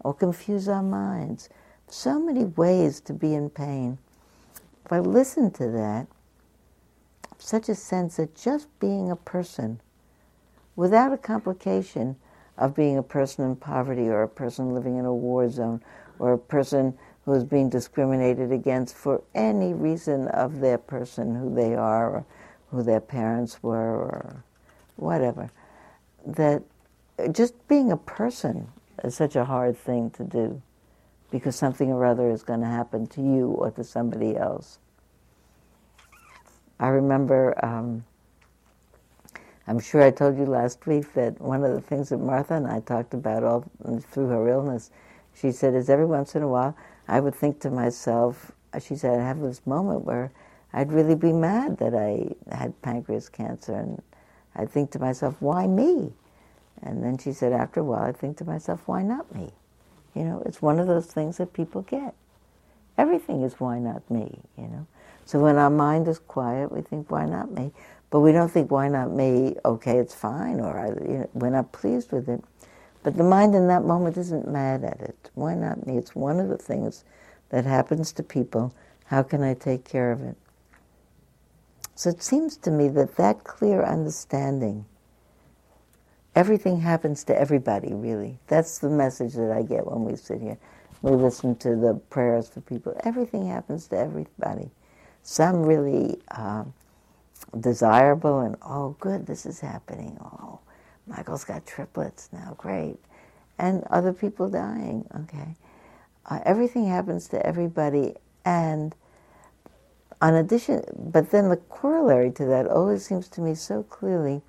or 0.00 0.14
confuse 0.14 0.68
our 0.68 0.82
minds. 0.82 1.48
So 1.88 2.18
many 2.18 2.44
ways 2.44 3.00
to 3.02 3.12
be 3.12 3.34
in 3.34 3.50
pain. 3.50 3.98
If 4.84 4.92
I 4.92 4.98
listen 4.98 5.50
to 5.52 5.68
that, 5.70 6.06
such 7.38 7.68
a 7.68 7.74
sense 7.74 8.16
that 8.16 8.34
just 8.34 8.68
being 8.80 9.10
a 9.10 9.16
person, 9.16 9.80
without 10.76 11.12
a 11.12 11.18
complication 11.18 12.16
of 12.56 12.74
being 12.74 12.96
a 12.96 13.02
person 13.02 13.44
in 13.44 13.56
poverty 13.56 14.08
or 14.08 14.22
a 14.22 14.28
person 14.28 14.74
living 14.74 14.96
in 14.96 15.04
a 15.04 15.14
war 15.14 15.48
zone 15.50 15.82
or 16.18 16.32
a 16.32 16.38
person 16.38 16.96
who 17.24 17.32
is 17.32 17.44
being 17.44 17.70
discriminated 17.70 18.52
against 18.52 18.94
for 18.94 19.22
any 19.34 19.72
reason 19.72 20.28
of 20.28 20.60
their 20.60 20.78
person, 20.78 21.34
who 21.34 21.54
they 21.54 21.74
are, 21.74 22.10
or 22.10 22.26
who 22.70 22.82
their 22.82 23.00
parents 23.00 23.62
were, 23.62 23.96
or 23.96 24.44
whatever. 24.96 25.50
That 26.26 26.62
just 27.32 27.66
being 27.66 27.90
a 27.90 27.96
person 27.96 28.68
is 29.02 29.14
such 29.14 29.36
a 29.36 29.44
hard 29.46 29.76
thing 29.76 30.10
to 30.10 30.24
do 30.24 30.60
because 31.34 31.56
something 31.56 31.90
or 31.90 32.06
other 32.06 32.30
is 32.30 32.44
going 32.44 32.60
to 32.60 32.66
happen 32.66 33.08
to 33.08 33.20
you 33.20 33.48
or 33.48 33.68
to 33.68 33.82
somebody 33.82 34.36
else. 34.36 34.78
I 36.78 36.86
remember, 36.86 37.58
um, 37.60 38.04
I'm 39.66 39.80
sure 39.80 40.00
I 40.00 40.12
told 40.12 40.38
you 40.38 40.46
last 40.46 40.86
week 40.86 41.12
that 41.14 41.40
one 41.40 41.64
of 41.64 41.74
the 41.74 41.80
things 41.80 42.10
that 42.10 42.18
Martha 42.18 42.54
and 42.54 42.68
I 42.68 42.78
talked 42.78 43.14
about 43.14 43.42
all 43.42 43.68
through 44.12 44.28
her 44.28 44.48
illness, 44.48 44.92
she 45.34 45.50
said, 45.50 45.74
is 45.74 45.90
every 45.90 46.06
once 46.06 46.36
in 46.36 46.42
a 46.44 46.48
while 46.48 46.76
I 47.08 47.18
would 47.18 47.34
think 47.34 47.58
to 47.62 47.70
myself, 47.70 48.52
she 48.80 48.94
said, 48.94 49.18
I 49.18 49.24
have 49.24 49.40
this 49.40 49.66
moment 49.66 50.04
where 50.04 50.30
I'd 50.72 50.92
really 50.92 51.16
be 51.16 51.32
mad 51.32 51.78
that 51.78 51.96
I 51.96 52.28
had 52.54 52.80
pancreas 52.80 53.28
cancer. 53.28 53.74
And 53.74 54.00
I'd 54.54 54.70
think 54.70 54.92
to 54.92 55.00
myself, 55.00 55.34
why 55.42 55.66
me? 55.66 56.12
And 56.80 57.02
then 57.02 57.18
she 57.18 57.32
said, 57.32 57.52
after 57.52 57.80
a 57.80 57.84
while, 57.84 58.04
I'd 58.04 58.18
think 58.18 58.36
to 58.36 58.44
myself, 58.44 58.86
why 58.86 59.02
not 59.02 59.34
me? 59.34 59.50
You 60.14 60.24
know, 60.24 60.42
it's 60.46 60.62
one 60.62 60.78
of 60.78 60.86
those 60.86 61.06
things 61.06 61.38
that 61.38 61.52
people 61.52 61.82
get. 61.82 62.14
Everything 62.96 63.42
is 63.42 63.54
why 63.54 63.78
not 63.78 64.08
me, 64.10 64.38
you 64.56 64.68
know. 64.68 64.86
So 65.26 65.40
when 65.40 65.56
our 65.56 65.70
mind 65.70 66.06
is 66.06 66.18
quiet, 66.18 66.70
we 66.70 66.82
think, 66.82 67.10
why 67.10 67.26
not 67.26 67.50
me? 67.50 67.72
But 68.10 68.20
we 68.20 68.30
don't 68.30 68.50
think, 68.50 68.70
why 68.70 68.88
not 68.88 69.10
me? 69.10 69.56
Okay, 69.64 69.98
it's 69.98 70.14
fine, 70.14 70.60
or 70.60 70.78
I, 70.78 70.88
you 70.88 71.18
know, 71.18 71.30
we're 71.34 71.50
not 71.50 71.72
pleased 71.72 72.12
with 72.12 72.28
it. 72.28 72.44
But 73.02 73.16
the 73.16 73.24
mind 73.24 73.54
in 73.54 73.66
that 73.68 73.84
moment 73.84 74.16
isn't 74.16 74.46
mad 74.46 74.84
at 74.84 75.00
it. 75.00 75.30
Why 75.34 75.54
not 75.54 75.86
me? 75.86 75.98
It's 75.98 76.14
one 76.14 76.38
of 76.38 76.48
the 76.48 76.56
things 76.56 77.04
that 77.50 77.64
happens 77.64 78.12
to 78.12 78.22
people. 78.22 78.72
How 79.06 79.22
can 79.22 79.42
I 79.42 79.54
take 79.54 79.84
care 79.84 80.12
of 80.12 80.22
it? 80.22 80.36
So 81.96 82.10
it 82.10 82.22
seems 82.22 82.56
to 82.58 82.70
me 82.70 82.88
that 82.88 83.16
that 83.16 83.44
clear 83.44 83.84
understanding, 83.84 84.84
everything 86.34 86.80
happens 86.80 87.24
to 87.24 87.38
everybody, 87.38 87.92
really. 87.92 88.38
That's 88.46 88.78
the 88.78 88.90
message 88.90 89.34
that 89.34 89.50
I 89.50 89.62
get 89.62 89.86
when 89.86 90.04
we 90.04 90.16
sit 90.16 90.40
here. 90.40 90.58
We 91.02 91.12
listen 91.12 91.56
to 91.56 91.76
the 91.76 91.94
prayers 92.10 92.48
for 92.48 92.60
people. 92.60 92.98
Everything 93.04 93.46
happens 93.46 93.86
to 93.88 93.98
everybody. 93.98 94.70
Some 95.22 95.62
really 95.62 96.20
uh, 96.30 96.64
desirable 97.60 98.40
and, 98.40 98.56
oh, 98.62 98.96
good, 99.00 99.26
this 99.26 99.46
is 99.46 99.60
happening. 99.60 100.18
Oh, 100.20 100.60
Michael's 101.06 101.44
got 101.44 101.66
triplets 101.66 102.28
now, 102.32 102.54
great. 102.56 102.98
And 103.58 103.84
other 103.90 104.12
people 104.12 104.48
dying, 104.48 105.06
okay. 105.22 105.56
Uh, 106.26 106.40
everything 106.44 106.88
happens 106.88 107.28
to 107.28 107.46
everybody, 107.46 108.14
and 108.44 108.94
on 110.22 110.34
addition, 110.34 110.82
but 110.96 111.30
then 111.30 111.50
the 111.50 111.56
corollary 111.56 112.30
to 112.32 112.46
that 112.46 112.66
always 112.66 113.04
seems 113.04 113.28
to 113.28 113.42
me 113.42 113.54
so 113.54 113.82
clearly. 113.82 114.40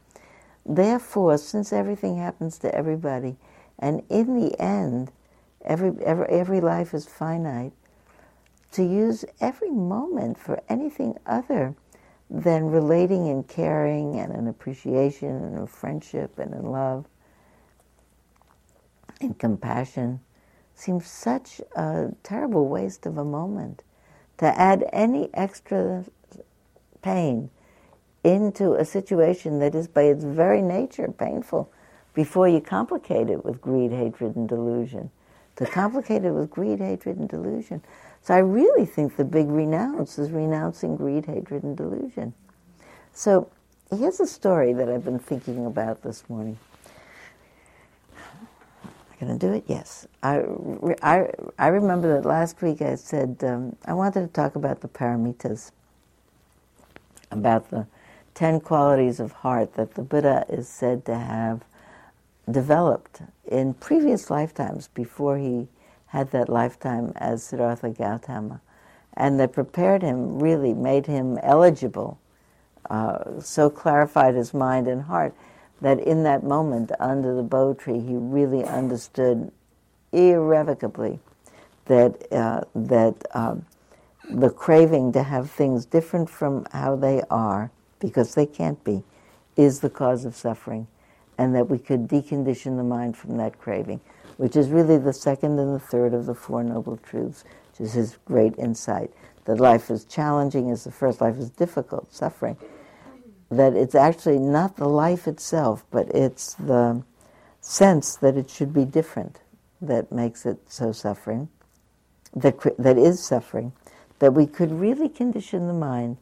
Therefore, 0.65 1.37
since 1.37 1.71
everything 1.71 2.17
happens 2.17 2.57
to 2.59 2.73
everybody, 2.73 3.37
and 3.77 4.03
in 4.09 4.39
the 4.39 4.59
end, 4.59 5.11
every, 5.63 5.91
every, 6.03 6.27
every 6.27 6.61
life 6.61 6.93
is 6.93 7.05
finite, 7.05 7.73
to 8.71 8.83
use 8.83 9.25
every 9.39 9.69
moment 9.69 10.37
for 10.37 10.61
anything 10.67 11.17
other 11.25 11.75
than 12.29 12.65
relating 12.65 13.29
and 13.29 13.47
caring 13.47 14.19
and 14.19 14.33
an 14.33 14.47
appreciation 14.47 15.29
and 15.29 15.59
a 15.59 15.67
friendship 15.67 16.39
and 16.39 16.53
in 16.53 16.65
love 16.65 17.05
and 19.21 19.37
compassion 19.37 20.19
seems 20.73 21.07
such 21.07 21.61
a 21.75 22.09
terrible 22.23 22.67
waste 22.67 23.05
of 23.05 23.17
a 23.17 23.25
moment. 23.25 23.81
To 24.39 24.45
add 24.59 24.87
any 24.91 25.29
extra 25.33 26.03
pain 27.01 27.49
into 28.25 28.73
a 28.73 28.85
situation 28.85 29.59
that 29.59 29.75
is 29.75 29.87
by 29.87 30.03
its 30.03 30.25
very 30.25 30.61
nature 30.61 31.13
painful 31.17 31.71
before 32.13 32.47
you 32.49 32.61
complicate 32.61 33.29
it 33.29 33.45
with 33.45 33.61
greed, 33.61 33.91
hatred, 33.91 34.35
and 34.35 34.49
delusion. 34.49 35.11
To 35.57 35.65
complicate 35.65 36.25
it 36.25 36.31
with 36.31 36.49
greed, 36.49 36.79
hatred, 36.79 37.17
and 37.17 37.29
delusion 37.29 37.81
so 38.25 38.33
I 38.33 38.39
really 38.39 38.85
think 38.87 39.17
the 39.17 39.23
big 39.23 39.49
renounce 39.49 40.17
is 40.17 40.31
renouncing 40.31 40.95
greed, 40.95 41.27
hatred, 41.27 41.61
and 41.61 41.77
delusion. 41.77 42.33
So 43.13 43.51
here's 43.95 44.19
a 44.19 44.25
story 44.25 44.73
that 44.73 44.89
I've 44.89 45.05
been 45.05 45.19
thinking 45.19 45.63
about 45.67 46.01
this 46.01 46.27
morning. 46.27 46.57
Am 48.15 48.47
I 49.11 49.25
going 49.25 49.37
to 49.37 49.47
do 49.47 49.53
it? 49.53 49.65
Yes. 49.67 50.07
I, 50.23 50.43
I, 51.03 51.29
I 51.59 51.67
remember 51.67 52.15
that 52.15 52.27
last 52.27 52.63
week 52.63 52.81
I 52.81 52.95
said 52.95 53.37
um, 53.43 53.75
I 53.85 53.93
wanted 53.93 54.21
to 54.21 54.27
talk 54.33 54.55
about 54.55 54.81
the 54.81 54.87
paramitas, 54.87 55.69
about 57.29 57.69
the 57.69 57.85
ten 58.35 58.59
qualities 58.59 59.19
of 59.19 59.31
heart 59.31 59.73
that 59.73 59.95
the 59.95 60.03
Buddha 60.03 60.45
is 60.47 60.67
said 60.67 61.05
to 61.05 61.15
have 61.15 61.63
developed 62.49 63.21
in 63.47 63.73
previous 63.73 64.29
lifetimes 64.29 64.89
before 64.89 65.37
he 65.37 65.67
had 66.07 66.29
that 66.31 66.49
lifetime 66.49 67.11
as 67.15 67.43
Siddhartha 67.43 67.89
Gautama. 67.89 68.61
And 69.17 69.39
that 69.39 69.53
prepared 69.53 70.03
him, 70.03 70.39
really 70.39 70.73
made 70.73 71.07
him 71.07 71.39
eligible, 71.41 72.19
uh, 72.89 73.39
so 73.39 73.69
clarified 73.69 74.35
his 74.35 74.53
mind 74.53 74.87
and 74.87 75.03
heart 75.03 75.33
that 75.81 75.99
in 75.99 76.23
that 76.23 76.43
moment 76.43 76.91
under 76.99 77.33
the 77.35 77.43
bo 77.43 77.73
tree, 77.73 77.99
he 77.99 78.15
really 78.15 78.63
understood 78.63 79.51
irrevocably 80.11 81.19
that, 81.85 82.31
uh, 82.31 82.61
that 82.75 83.15
uh, 83.33 83.55
the 84.29 84.49
craving 84.49 85.11
to 85.13 85.23
have 85.23 85.49
things 85.49 85.85
different 85.85 86.29
from 86.29 86.65
how 86.71 86.95
they 86.95 87.21
are, 87.29 87.71
because 87.99 88.35
they 88.35 88.45
can't 88.45 88.83
be, 88.83 89.03
is 89.55 89.79
the 89.79 89.89
cause 89.89 90.25
of 90.25 90.35
suffering, 90.35 90.87
and 91.37 91.55
that 91.55 91.69
we 91.69 91.77
could 91.77 92.07
decondition 92.07 92.77
the 92.77 92.83
mind 92.83 93.17
from 93.17 93.37
that 93.37 93.57
craving 93.59 93.99
which 94.37 94.55
is 94.55 94.69
really 94.69 94.97
the 94.97 95.13
second 95.13 95.59
and 95.59 95.73
the 95.73 95.79
third 95.79 96.13
of 96.13 96.25
the 96.25 96.35
Four 96.35 96.63
Noble 96.63 96.97
Truths, 96.97 97.43
which 97.71 97.87
is 97.87 97.93
his 97.93 98.17
great 98.25 98.57
insight. 98.57 99.11
That 99.45 99.59
life 99.59 99.89
is 99.89 100.05
challenging 100.05 100.71
as 100.71 100.83
the 100.83 100.91
first, 100.91 101.21
life 101.21 101.37
is 101.37 101.49
difficult, 101.49 102.13
suffering. 102.13 102.57
That 103.49 103.73
it's 103.73 103.95
actually 103.95 104.39
not 104.39 104.75
the 104.75 104.89
life 104.89 105.27
itself, 105.27 105.85
but 105.91 106.09
it's 106.09 106.55
the 106.55 107.03
sense 107.61 108.15
that 108.17 108.35
it 108.35 108.49
should 108.49 108.73
be 108.73 108.85
different 108.85 109.39
that 109.81 110.11
makes 110.11 110.45
it 110.45 110.57
so 110.67 110.91
suffering, 110.91 111.49
that, 112.35 112.57
that 112.79 112.97
is 112.97 113.23
suffering, 113.23 113.71
that 114.19 114.33
we 114.33 114.47
could 114.47 114.71
really 114.71 115.09
condition 115.09 115.67
the 115.67 115.73
mind 115.73 116.17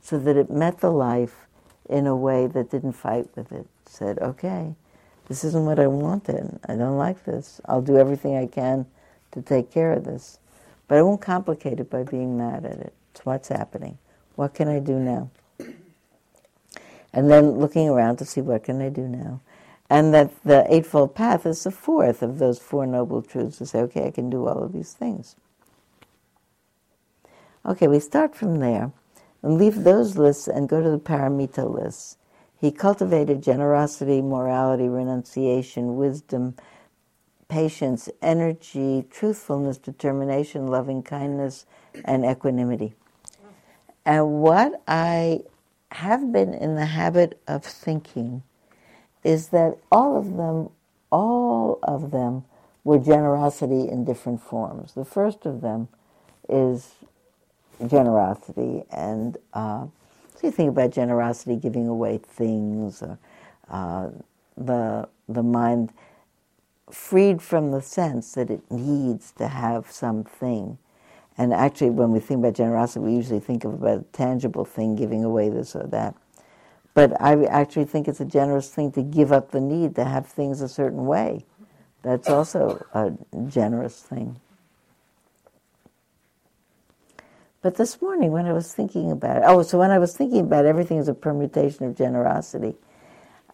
so 0.00 0.18
that 0.18 0.36
it 0.36 0.50
met 0.50 0.80
the 0.80 0.90
life 0.90 1.46
in 1.88 2.06
a 2.06 2.16
way 2.16 2.46
that 2.46 2.70
didn't 2.70 2.92
fight 2.92 3.28
with 3.34 3.52
it. 3.52 3.66
Said, 3.86 4.18
okay, 4.18 4.74
this 5.28 5.44
isn't 5.44 5.66
what 5.66 5.78
I 5.78 5.86
wanted. 5.86 6.58
I 6.66 6.74
don't 6.76 6.98
like 6.98 7.24
this. 7.24 7.60
I'll 7.66 7.82
do 7.82 7.96
everything 7.98 8.36
I 8.36 8.46
can 8.46 8.86
to 9.32 9.42
take 9.42 9.70
care 9.70 9.92
of 9.92 10.04
this. 10.04 10.38
But 10.86 10.98
I 10.98 11.02
won't 11.02 11.20
complicate 11.20 11.80
it 11.80 11.90
by 11.90 12.02
being 12.02 12.36
mad 12.38 12.64
at 12.64 12.78
it. 12.78 12.92
It's 13.12 13.26
what's 13.26 13.48
happening. 13.48 13.98
What 14.36 14.54
can 14.54 14.68
I 14.68 14.78
do 14.78 14.98
now? 14.98 15.30
And 17.12 17.30
then 17.30 17.58
looking 17.58 17.88
around 17.88 18.16
to 18.16 18.24
see 18.24 18.40
what 18.40 18.64
can 18.64 18.80
I 18.82 18.90
do 18.90 19.08
now. 19.08 19.40
And 19.90 20.12
that 20.12 20.30
the 20.44 20.66
Eightfold 20.72 21.14
Path 21.14 21.46
is 21.46 21.64
the 21.64 21.70
fourth 21.70 22.22
of 22.22 22.38
those 22.38 22.58
Four 22.58 22.86
Noble 22.86 23.22
Truths 23.22 23.58
to 23.58 23.66
say, 23.66 23.80
okay, 23.80 24.06
I 24.06 24.10
can 24.10 24.28
do 24.28 24.46
all 24.46 24.62
of 24.62 24.72
these 24.72 24.92
things. 24.92 25.34
Okay, 27.64 27.88
we 27.88 27.98
start 27.98 28.36
from 28.36 28.60
there 28.60 28.92
and 29.42 29.58
leave 29.58 29.84
those 29.84 30.16
lists 30.16 30.48
and 30.48 30.68
go 30.68 30.82
to 30.82 30.90
the 30.90 30.98
paramita 30.98 31.68
lists. 31.68 32.16
He 32.60 32.72
cultivated 32.72 33.42
generosity, 33.42 34.20
morality, 34.20 34.88
renunciation, 34.88 35.96
wisdom, 35.96 36.56
patience, 37.48 38.08
energy, 38.20 39.06
truthfulness, 39.10 39.78
determination, 39.78 40.66
loving 40.66 41.02
kindness, 41.02 41.66
and 42.04 42.24
equanimity. 42.24 42.94
And 44.04 44.40
what 44.40 44.82
I 44.88 45.42
have 45.92 46.32
been 46.32 46.52
in 46.52 46.74
the 46.74 46.86
habit 46.86 47.40
of 47.46 47.64
thinking 47.64 48.42
is 49.24 49.48
that 49.48 49.78
all 49.90 50.16
of 50.16 50.36
them, 50.36 50.70
all 51.10 51.78
of 51.82 52.10
them 52.10 52.44
were 52.84 52.98
generosity 52.98 53.88
in 53.88 54.04
different 54.04 54.42
forms. 54.42 54.94
The 54.94 55.04
first 55.04 55.46
of 55.46 55.60
them 55.60 55.88
is 56.48 56.94
generosity, 57.86 58.82
and 58.90 59.36
uh, 59.54 59.86
So 60.38 60.46
you 60.46 60.52
think 60.52 60.70
about 60.70 60.92
generosity, 60.92 61.56
giving 61.56 61.88
away 61.88 62.18
things, 62.18 63.02
or 63.02 63.18
uh, 63.68 64.10
the 64.56 65.08
the 65.28 65.42
mind 65.42 65.92
freed 66.90 67.42
from 67.42 67.72
the 67.72 67.82
sense 67.82 68.32
that 68.34 68.48
it 68.50 68.62
needs 68.70 69.32
to 69.32 69.48
have 69.48 69.90
something. 69.90 70.78
And 71.36 71.52
actually, 71.52 71.90
when 71.90 72.12
we 72.12 72.20
think 72.20 72.38
about 72.38 72.54
generosity, 72.54 73.00
we 73.04 73.14
usually 73.14 73.40
think 73.40 73.64
of 73.64 73.74
about 73.74 73.98
a 73.98 74.04
tangible 74.12 74.64
thing, 74.64 74.94
giving 74.96 75.24
away 75.24 75.48
this 75.48 75.74
or 75.74 75.86
that. 75.88 76.14
But 76.94 77.20
I 77.20 77.44
actually 77.46 77.84
think 77.86 78.08
it's 78.08 78.20
a 78.20 78.24
generous 78.24 78.70
thing 78.70 78.92
to 78.92 79.02
give 79.02 79.32
up 79.32 79.50
the 79.50 79.60
need 79.60 79.96
to 79.96 80.04
have 80.04 80.26
things 80.26 80.60
a 80.60 80.68
certain 80.68 81.06
way. 81.06 81.44
That's 82.02 82.28
also 82.28 82.84
a 82.94 83.12
generous 83.48 84.00
thing. 84.02 84.40
But 87.60 87.74
this 87.74 88.00
morning, 88.00 88.30
when 88.30 88.46
I 88.46 88.52
was 88.52 88.72
thinking 88.72 89.10
about 89.10 89.38
it, 89.38 89.42
oh, 89.44 89.62
so 89.62 89.78
when 89.78 89.90
I 89.90 89.98
was 89.98 90.16
thinking 90.16 90.40
about 90.40 90.64
everything 90.64 90.98
as 90.98 91.08
a 91.08 91.14
permutation 91.14 91.86
of 91.86 91.96
generosity, 91.96 92.76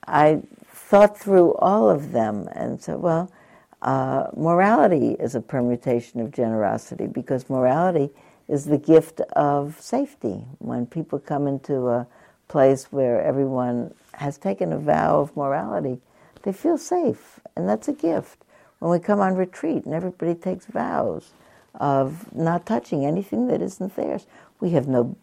I 0.07 0.43
thought 0.67 1.19
through 1.19 1.55
all 1.55 1.89
of 1.89 2.13
them 2.13 2.47
and 2.53 2.83
said, 2.83 2.99
well, 2.99 3.33
uh, 3.81 4.27
morality 4.37 5.13
is 5.19 5.35
a 5.35 5.41
permutation 5.41 6.21
of 6.21 6.33
generosity 6.33 7.07
because 7.07 7.49
morality 7.49 8.11
is 8.47 8.67
the 8.67 8.77
gift 8.77 9.21
of 9.37 9.81
safety. 9.81 10.45
When 10.59 10.85
people 10.85 11.19
come 11.19 11.47
into 11.47 11.89
a 11.89 12.07
place 12.49 12.93
where 12.93 13.23
everyone 13.23 13.95
has 14.13 14.37
taken 14.37 14.71
a 14.75 14.79
vow 14.79 15.21
of 15.21 15.35
morality, 15.35 15.99
they 16.43 16.53
feel 16.53 16.77
safe, 16.77 17.41
and 17.57 17.67
that's 17.67 17.89
a 17.89 17.95
gift. 17.95 18.45
When 18.81 18.91
we 18.91 18.99
come 18.99 19.21
on 19.21 19.35
retreat 19.35 19.87
and 19.87 19.95
everybody 19.95 20.35
takes 20.35 20.67
vows 20.67 21.33
of 21.77 22.35
not 22.35 22.67
touching 22.67 23.05
anything 23.07 23.49
that 23.49 23.63
isn't 23.63 23.97
theirs, 23.97 24.27
we 24.61 24.71
have 24.71 24.89
no 24.89 25.17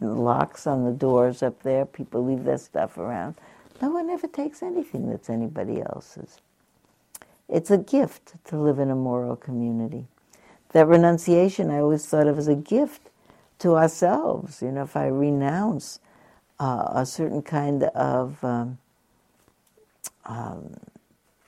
locks 0.00 0.66
on 0.66 0.84
the 0.84 0.92
doors 0.92 1.42
up 1.42 1.62
there, 1.62 1.86
people 1.86 2.24
leave 2.24 2.44
their 2.44 2.58
stuff 2.58 2.98
around. 2.98 3.36
No 3.82 3.90
one 3.90 4.10
ever 4.10 4.26
takes 4.28 4.62
anything 4.62 5.10
that's 5.10 5.30
anybody 5.30 5.82
else's. 5.82 6.38
It's 7.48 7.70
a 7.70 7.78
gift 7.78 8.34
to 8.46 8.58
live 8.58 8.78
in 8.78 8.90
a 8.90 8.96
moral 8.96 9.36
community. 9.36 10.06
That 10.72 10.88
renunciation 10.88 11.70
I 11.70 11.78
always 11.80 12.06
thought 12.06 12.26
of 12.26 12.38
as 12.38 12.48
a 12.48 12.56
gift 12.56 13.10
to 13.60 13.76
ourselves. 13.76 14.62
You 14.62 14.72
know, 14.72 14.82
if 14.84 14.96
I 14.96 15.06
renounce 15.08 16.00
uh, 16.60 16.88
a 16.94 17.06
certain 17.06 17.42
kind 17.42 17.84
of 17.84 18.42
um, 18.44 18.78
um, 20.26 20.74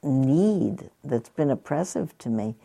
need 0.02 0.90
that's 1.04 1.30
been 1.30 1.50
oppressive 1.50 2.16
to 2.18 2.30
me, 2.30 2.56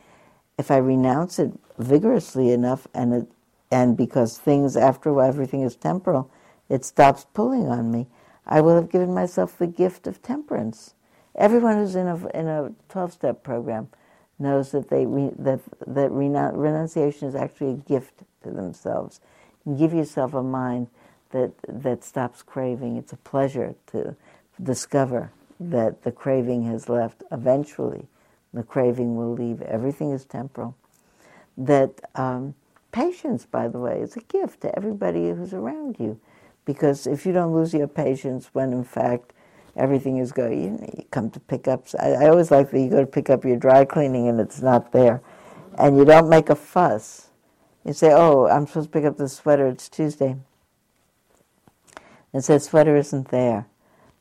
if 0.58 0.72
I 0.72 0.78
renounce 0.78 1.40
it 1.40 1.54
vigorously 1.78 2.52
enough, 2.52 2.88
and 2.94 3.14
it, 3.14 3.28
and 3.72 3.98
because 3.98 4.38
things 4.38 4.78
after 4.78 5.20
everything 5.22 5.62
is 5.62 5.76
temporal, 5.76 6.30
it 6.70 6.86
stops 6.86 7.26
pulling 7.34 7.68
on 7.68 7.92
me. 7.92 8.08
I 8.46 8.62
will 8.62 8.76
have 8.76 8.90
given 8.90 9.14
myself 9.14 9.58
the 9.58 9.68
gift 9.68 10.08
of 10.08 10.22
temperance. 10.22 10.94
Everyone 11.36 11.78
who's 11.78 11.96
in 11.96 12.08
a 12.08 12.28
in 12.28 12.48
a 12.48 12.72
twelve 12.90 13.14
step 13.14 13.44
program 13.44 13.90
knows 14.38 14.72
that 14.72 14.90
they 14.90 15.06
that 15.06 15.62
that 15.88 16.12
renunciation 16.12 17.28
is 17.28 17.36
actually 17.36 17.72
a 17.72 17.76
gift 17.76 18.24
to 18.44 18.52
themselves. 18.52 19.20
You 19.66 19.76
give 19.76 19.94
yourself 19.94 20.34
a 20.34 20.44
mind 20.44 20.88
that 21.32 21.52
that 21.68 22.04
stops 22.04 22.42
craving. 22.44 22.98
It's 22.98 23.14
a 23.14 23.18
pleasure 23.18 23.76
to 23.88 24.16
discover 24.62 25.32
that 25.60 26.04
the 26.04 26.12
craving 26.12 26.64
has 26.66 26.90
left. 26.90 27.24
Eventually, 27.32 28.08
the 28.54 28.64
craving 28.64 29.16
will 29.16 29.34
leave. 29.34 29.62
Everything 29.62 30.12
is 30.12 30.26
temporal. 30.26 30.76
That 31.58 32.02
um, 32.16 32.56
patience, 32.92 33.46
by 33.46 33.68
the 33.68 33.80
way, 33.80 34.00
is 34.00 34.16
a 34.16 34.22
gift 34.22 34.62
to 34.62 34.76
everybody 34.76 35.30
who's 35.30 35.54
around 35.54 35.98
you, 36.00 36.20
because 36.66 37.06
if 37.06 37.26
you 37.26 37.34
don't 37.34 37.54
lose 37.54 37.74
your 37.74 37.88
patience 37.88 38.50
when, 38.54 38.74
in 38.74 38.84
fact, 38.84 39.34
everything 39.76 40.18
is 40.18 40.32
going, 40.32 40.64
you, 40.64 40.70
know, 40.72 40.90
you 40.98 41.06
come 41.12 41.30
to 41.32 41.40
pick 41.40 41.68
up. 41.68 41.88
I, 42.00 42.12
I 42.14 42.30
always 42.30 42.52
like 42.52 42.72
that 42.72 42.80
you 42.80 42.90
go 42.90 43.02
to 43.02 43.08
pick 43.08 43.30
up 43.30 43.46
your 43.46 43.58
dry 43.58 43.86
cleaning 43.86 44.28
and 44.28 44.40
it's 44.40 44.62
not 44.62 44.92
there, 44.92 45.22
and 45.78 45.98
you 45.98 46.06
don't 46.06 46.30
make 46.30 46.50
a 46.50 46.56
fuss. 46.56 47.30
You 47.86 47.94
say, 47.94 48.12
"Oh, 48.14 48.48
I'm 48.48 48.66
supposed 48.66 48.92
to 48.92 49.00
pick 49.00 49.06
up 49.06 49.18
the 49.18 49.30
sweater. 49.30 49.68
It's 49.68 49.90
Tuesday." 49.90 50.38
It 52.34 52.44
says 52.44 52.64
sweater 52.64 52.96
isn't 52.96 53.30
there. 53.30 53.68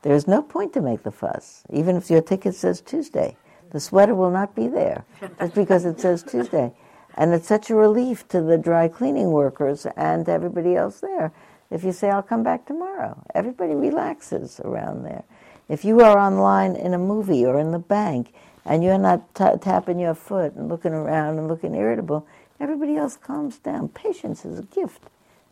There 0.03 0.13
is 0.13 0.27
no 0.27 0.43
point 0.43 0.73
to 0.73 0.81
make 0.81 1.03
the 1.03 1.11
fuss, 1.11 1.63
even 1.71 1.95
if 1.95 2.11
your 2.11 2.21
ticket 2.21 2.53
says 2.53 2.81
Tuesday. 2.81 3.37
The 3.71 3.79
sweater 3.79 4.13
will 4.13 4.29
not 4.29 4.53
be 4.53 4.67
there 4.67 5.05
just 5.39 5.55
because 5.55 5.85
it 5.85 5.99
says 5.99 6.21
Tuesday. 6.21 6.73
And 7.15 7.33
it's 7.33 7.47
such 7.47 7.69
a 7.69 7.75
relief 7.75 8.27
to 8.29 8.41
the 8.41 8.57
dry 8.57 8.87
cleaning 8.87 9.31
workers 9.31 9.85
and 9.95 10.25
to 10.25 10.31
everybody 10.31 10.75
else 10.75 10.99
there. 10.99 11.31
If 11.69 11.83
you 11.83 11.91
say, 11.91 12.09
I'll 12.09 12.23
come 12.23 12.43
back 12.43 12.65
tomorrow, 12.65 13.23
everybody 13.33 13.75
relaxes 13.75 14.59
around 14.63 15.03
there. 15.03 15.23
If 15.69 15.85
you 15.85 16.01
are 16.01 16.17
online 16.17 16.75
in 16.75 16.93
a 16.93 16.99
movie 16.99 17.45
or 17.45 17.59
in 17.59 17.71
the 17.71 17.79
bank 17.79 18.33
and 18.65 18.83
you're 18.83 18.97
not 18.97 19.33
t- 19.33 19.57
tapping 19.61 19.99
your 19.99 20.13
foot 20.13 20.53
and 20.53 20.69
looking 20.69 20.93
around 20.93 21.37
and 21.37 21.47
looking 21.47 21.75
irritable, 21.75 22.27
everybody 22.59 22.95
else 22.95 23.15
calms 23.15 23.57
down. 23.57 23.89
Patience 23.89 24.45
is 24.45 24.59
a 24.59 24.63
gift 24.63 25.03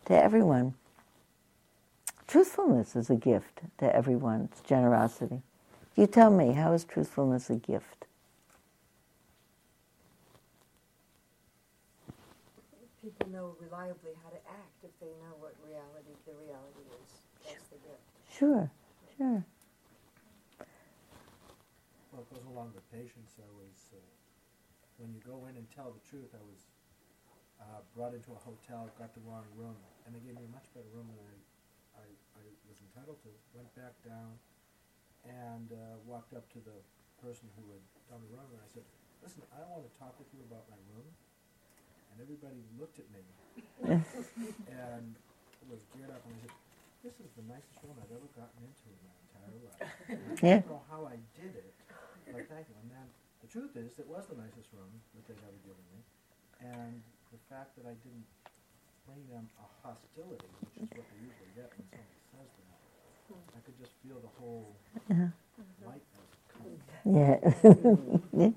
to 0.05 0.13
everyone. 0.13 0.73
Truthfulness 2.27 2.95
is 2.95 3.09
a 3.09 3.15
gift 3.15 3.61
to 3.79 3.95
everyone. 3.95 4.49
It's 4.51 4.61
generosity. 4.61 5.41
You 5.95 6.07
tell 6.07 6.31
me, 6.31 6.53
how 6.53 6.73
is 6.73 6.83
truthfulness 6.83 7.49
a 7.49 7.55
gift? 7.55 8.05
People 13.01 13.33
know 13.33 13.57
reliably 13.57 14.13
how 14.21 14.29
to 14.29 14.37
act 14.45 14.77
if 14.85 14.93
they 15.01 15.09
know 15.17 15.33
what 15.41 15.57
reality 15.65 16.13
the 16.29 16.37
reality 16.37 16.85
is. 17.01 17.09
That's 17.41 17.65
the 17.73 17.81
gift. 17.81 18.05
Sure, 18.29 18.69
sure. 19.17 19.41
Well, 22.13 22.21
it 22.21 22.29
goes 22.29 22.45
along 22.45 22.77
with 22.77 22.85
patience. 22.93 23.33
I 23.41 23.49
was, 23.57 23.73
uh, 23.97 23.97
when 25.01 25.09
you 25.17 25.21
go 25.25 25.49
in 25.49 25.57
and 25.57 25.65
tell 25.73 25.89
the 25.89 26.03
truth, 26.05 26.29
I 26.37 26.43
was 26.45 26.61
uh, 27.57 27.81
brought 27.97 28.13
into 28.13 28.37
a 28.37 28.41
hotel, 28.45 28.85
got 29.01 29.17
the 29.17 29.25
wrong 29.25 29.49
room, 29.57 29.77
and 30.05 30.13
they 30.13 30.21
gave 30.21 30.37
me 30.37 30.45
a 30.45 30.53
much 30.53 30.69
better 30.77 30.89
room 30.93 31.09
than 31.09 31.25
I 31.97 32.05
I 32.37 32.43
was 32.69 32.77
entitled 32.85 33.17
to, 33.25 33.31
went 33.57 33.69
back 33.73 33.97
down 34.05 34.37
and 35.25 35.73
uh, 35.73 35.97
walked 36.05 36.33
up 36.37 36.45
to 36.53 36.59
the 36.61 36.77
person 37.21 37.49
who 37.57 37.65
had 37.73 37.83
done 38.09 38.21
the 38.25 38.31
room, 38.33 38.45
and 38.53 38.61
I 38.61 38.69
said, 38.69 38.85
listen, 39.21 39.41
I 39.53 39.61
want 39.69 39.85
to 39.85 39.93
talk 39.97 40.17
with 40.21 40.29
you 40.33 40.41
about 40.45 40.65
my 40.69 40.77
room. 40.93 41.09
And 42.11 42.19
everybody 42.21 42.59
looked 42.79 42.99
at 42.99 43.07
me 43.11 43.23
and 44.67 45.15
was 45.69 45.81
geared 45.95 46.11
up, 46.11 46.21
and 46.27 46.35
I 46.35 46.39
said, 46.47 46.55
this 47.01 47.17
is 47.23 47.31
the 47.39 47.45
nicest 47.49 47.79
room 47.81 47.97
I've 47.97 48.11
ever 48.13 48.29
gotten 48.37 48.59
into 48.61 48.87
in 48.91 48.99
my 49.01 49.15
entire 49.25 49.57
life. 49.65 49.81
I 50.43 50.61
don't 50.61 50.69
know 50.69 50.83
how 50.91 51.07
I 51.07 51.17
did 51.39 51.55
it, 51.55 51.73
but 52.29 52.45
thank 52.51 52.67
you. 52.69 52.75
And 52.83 52.89
then 52.91 53.07
the 53.41 53.49
truth 53.49 53.73
is, 53.79 53.97
it 53.97 54.05
was 54.05 54.27
the 54.29 54.37
nicest 54.37 54.69
room 54.75 54.91
that 55.15 55.23
they'd 55.25 55.41
ever 55.41 55.61
given 55.65 55.85
me. 55.95 55.99
And 56.61 57.01
the 57.33 57.41
fact 57.49 57.73
that 57.79 57.89
I 57.89 57.95
didn't 58.05 58.27
bring 59.07 59.23
them 59.33 59.49
a 59.57 59.65
hostility, 59.81 60.45
which 60.61 60.77
is 60.77 60.89
what 60.93 61.05
they 61.09 61.19
usually 61.25 61.51
get 61.57 61.73
when 61.73 61.87
somebody 61.89 62.13
says 62.29 62.51
that, 62.53 62.79
I 63.57 63.59
could 63.65 63.77
just 63.81 63.93
feel 64.05 64.19
the 64.21 64.33
whole 64.37 64.75
uh-huh. 65.09 65.31
Yeah. 67.05 67.39
yeah. 68.37 68.49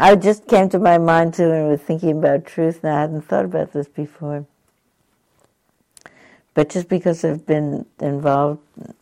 I 0.00 0.14
just 0.14 0.46
came 0.46 0.68
to 0.68 0.78
my 0.78 0.96
mind 0.96 1.34
too 1.34 1.48
when 1.48 1.64
we 1.64 1.70
were 1.70 1.76
thinking 1.76 2.18
about 2.18 2.46
truth, 2.46 2.84
and 2.84 2.92
I 2.92 3.00
hadn't 3.00 3.22
thought 3.22 3.44
about 3.44 3.72
this 3.72 3.88
before. 3.88 4.46
But 6.54 6.68
just 6.68 6.88
because 6.88 7.24
I've 7.24 7.44
been 7.44 7.84
involved 7.98 8.60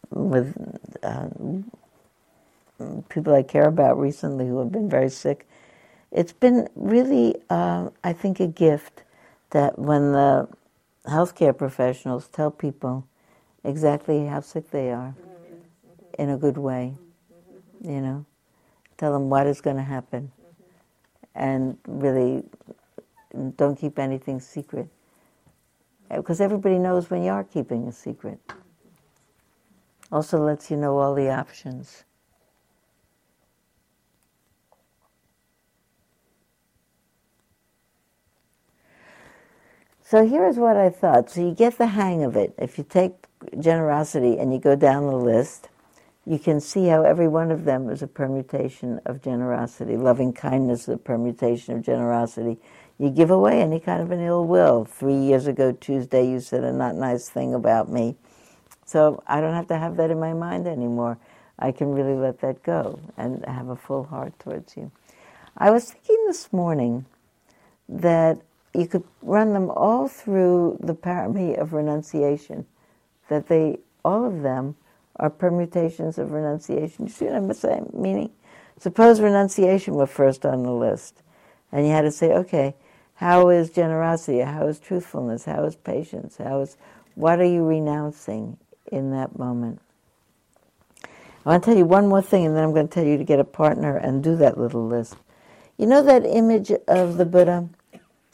with 0.09 0.57
uh, 1.03 1.29
people 3.11 3.35
I 3.35 3.43
care 3.43 3.69
about 3.69 4.01
recently 4.01 4.47
who 4.47 4.59
have 4.61 4.73
been 4.73 4.89
very 4.89 5.11
sick, 5.11 5.47
it's 6.11 6.33
been 6.33 6.67
really, 6.75 7.37
uh, 7.51 7.91
I 8.03 8.15
think, 8.15 8.41
a 8.41 8.47
gift 8.47 9.03
that 9.51 9.79
when 9.79 10.13
the 10.13 10.49
healthcare 11.05 11.57
professionals 11.57 12.27
tell 12.29 12.51
people 12.51 13.07
exactly 13.64 14.25
how 14.25 14.41
sick 14.41 14.70
they 14.70 14.91
are 14.93 15.14
in 16.18 16.31
a 16.31 16.39
good 16.39 16.57
way, 16.57 16.95
you 17.83 18.01
know, 18.01 18.25
tell 18.97 19.12
them 19.12 19.29
what 19.29 19.47
is 19.47 19.61
going 19.61 19.77
to 19.77 19.83
happen, 19.83 20.33
and 21.37 21.78
really 21.87 22.43
don't 23.57 23.78
keep 23.78 23.99
anything 23.99 24.41
secret. 24.41 24.89
Uh, 26.11 26.16
because 26.16 26.41
everybody 26.41 26.78
knows 26.78 27.11
when 27.11 27.22
you 27.22 27.30
are 27.30 27.45
keeping 27.45 27.87
a 27.87 27.93
secret. 27.93 28.41
Also 30.11 30.39
lets 30.39 30.70
you 30.70 30.76
know 30.76 30.97
all 30.99 31.14
the 31.14 31.28
options. 31.28 32.05
So 40.03 40.24
here's 40.24 40.57
what 40.57 40.76
I 40.76 40.89
thought. 40.89 41.30
So 41.30 41.41
you 41.41 41.53
get 41.53 41.78
the 41.78 41.89
hang 41.89 42.22
of 42.22 42.37
it. 42.37 42.55
If 42.59 42.78
you 42.78 42.84
take 42.89 43.26
generosity 43.59 44.39
and 44.39 44.53
you 44.53 44.61
go 44.61 44.76
down 44.76 45.07
the 45.07 45.16
list 45.16 45.68
you 46.27 46.41
can 46.41 46.61
see 46.61 46.87
how 46.87 47.03
every 47.03 47.29
one 47.29 47.53
of 47.53 47.64
them 47.64 47.89
is 47.89 48.03
a 48.03 48.07
permutation 48.09 49.01
of 49.07 49.22
generosity. 49.22 49.97
Loving 49.97 50.33
kindness 50.33 50.83
is 50.83 50.95
a 50.95 50.99
permutation 50.99 51.77
of 51.77 51.85
generosity. 51.85 52.59
You 52.99 53.11
give 53.11 53.31
away 53.31 53.61
any 53.61 53.79
kind 53.79 54.03
of 54.03 54.11
an 54.11 54.20
ill 54.20 54.45
will. 54.45 54.85
Three 54.85 55.16
years 55.16 55.47
ago, 55.47 55.70
Tuesday, 55.70 56.29
you 56.29 56.41
said 56.41 56.64
a 56.64 56.72
not 56.72 56.97
nice 56.97 57.29
thing 57.29 57.55
about 57.55 57.89
me. 57.89 58.16
So 58.85 59.22
I 59.27 59.41
don't 59.41 59.55
have 59.55 59.68
to 59.68 59.79
have 59.79 59.97
that 59.99 60.11
in 60.11 60.18
my 60.18 60.33
mind 60.33 60.66
anymore. 60.66 61.18
I 61.59 61.70
can 61.70 61.93
really 61.93 62.14
let 62.14 62.41
that 62.41 62.62
go 62.64 62.99
and 63.16 63.45
have 63.47 63.68
a 63.68 63.77
full 63.77 64.05
heart 64.05 64.37
towards 64.41 64.77
you. 64.77 64.91
I 65.57 65.70
was 65.70 65.93
thinking 65.93 66.24
this 66.27 66.53
morning 66.53 67.07
that 67.89 68.41
you 68.74 68.87
could 68.87 69.05
run 69.22 69.53
them 69.53 69.70
all 69.70 70.09
through 70.09 70.79
the 70.81 70.95
parami 70.95 71.57
of 71.59 71.72
renunciation, 71.72 72.66
that 73.29 73.47
they, 73.47 73.79
all 74.05 74.24
of 74.24 74.43
them, 74.43 74.74
are 75.19 75.31
permutations 75.31 76.19
of 76.19 76.33
renunciation. 76.33 77.07
You 77.07 77.12
see 77.12 77.25
what 77.27 77.35
I'm 77.35 77.53
saying? 77.53 77.91
Meaning, 77.93 78.31
suppose 78.79 79.21
renunciation 79.21 79.95
were 79.95 80.07
first 80.07 80.45
on 80.45 80.62
the 80.62 80.73
list, 80.73 81.23
and 81.73 81.87
you 81.87 81.93
had 81.93 82.03
to 82.03 82.11
say, 82.11 82.33
okay, 82.33 82.75
how 83.14 83.49
is 83.49 83.71
generosity? 83.71 84.41
How 84.41 84.67
is 84.67 84.79
truthfulness? 84.79 85.45
How 85.45 85.64
is 85.64 85.77
patience? 85.77 86.37
How 86.37 86.61
is 86.61 86.77
what 87.14 87.41
are 87.41 87.47
you 87.47 87.64
renouncing 87.64 88.59
in 88.93 89.11
that 89.12 89.39
moment? 89.39 89.81
I 91.47 91.51
want 91.51 91.64
to 91.64 91.71
tell 91.71 91.79
you 91.79 91.87
one 91.87 92.09
more 92.09 92.23
thing, 92.23 92.45
and 92.45 92.57
then 92.57 92.64
I'm 92.64 92.75
going 92.75 92.89
to 92.89 92.95
tell 92.95 93.05
you 93.05 93.17
to 93.17 93.25
get 93.25 93.41
a 93.41 93.45
partner 93.45 93.97
and 93.97 94.23
do 94.23 94.37
that 94.37 94.59
little 94.59 94.87
list. 94.87 95.17
You 95.79 95.87
know 95.87 96.03
that 96.03 96.27
image 96.27 96.73
of 96.89 97.17
the 97.17 97.25
Buddha 97.25 97.69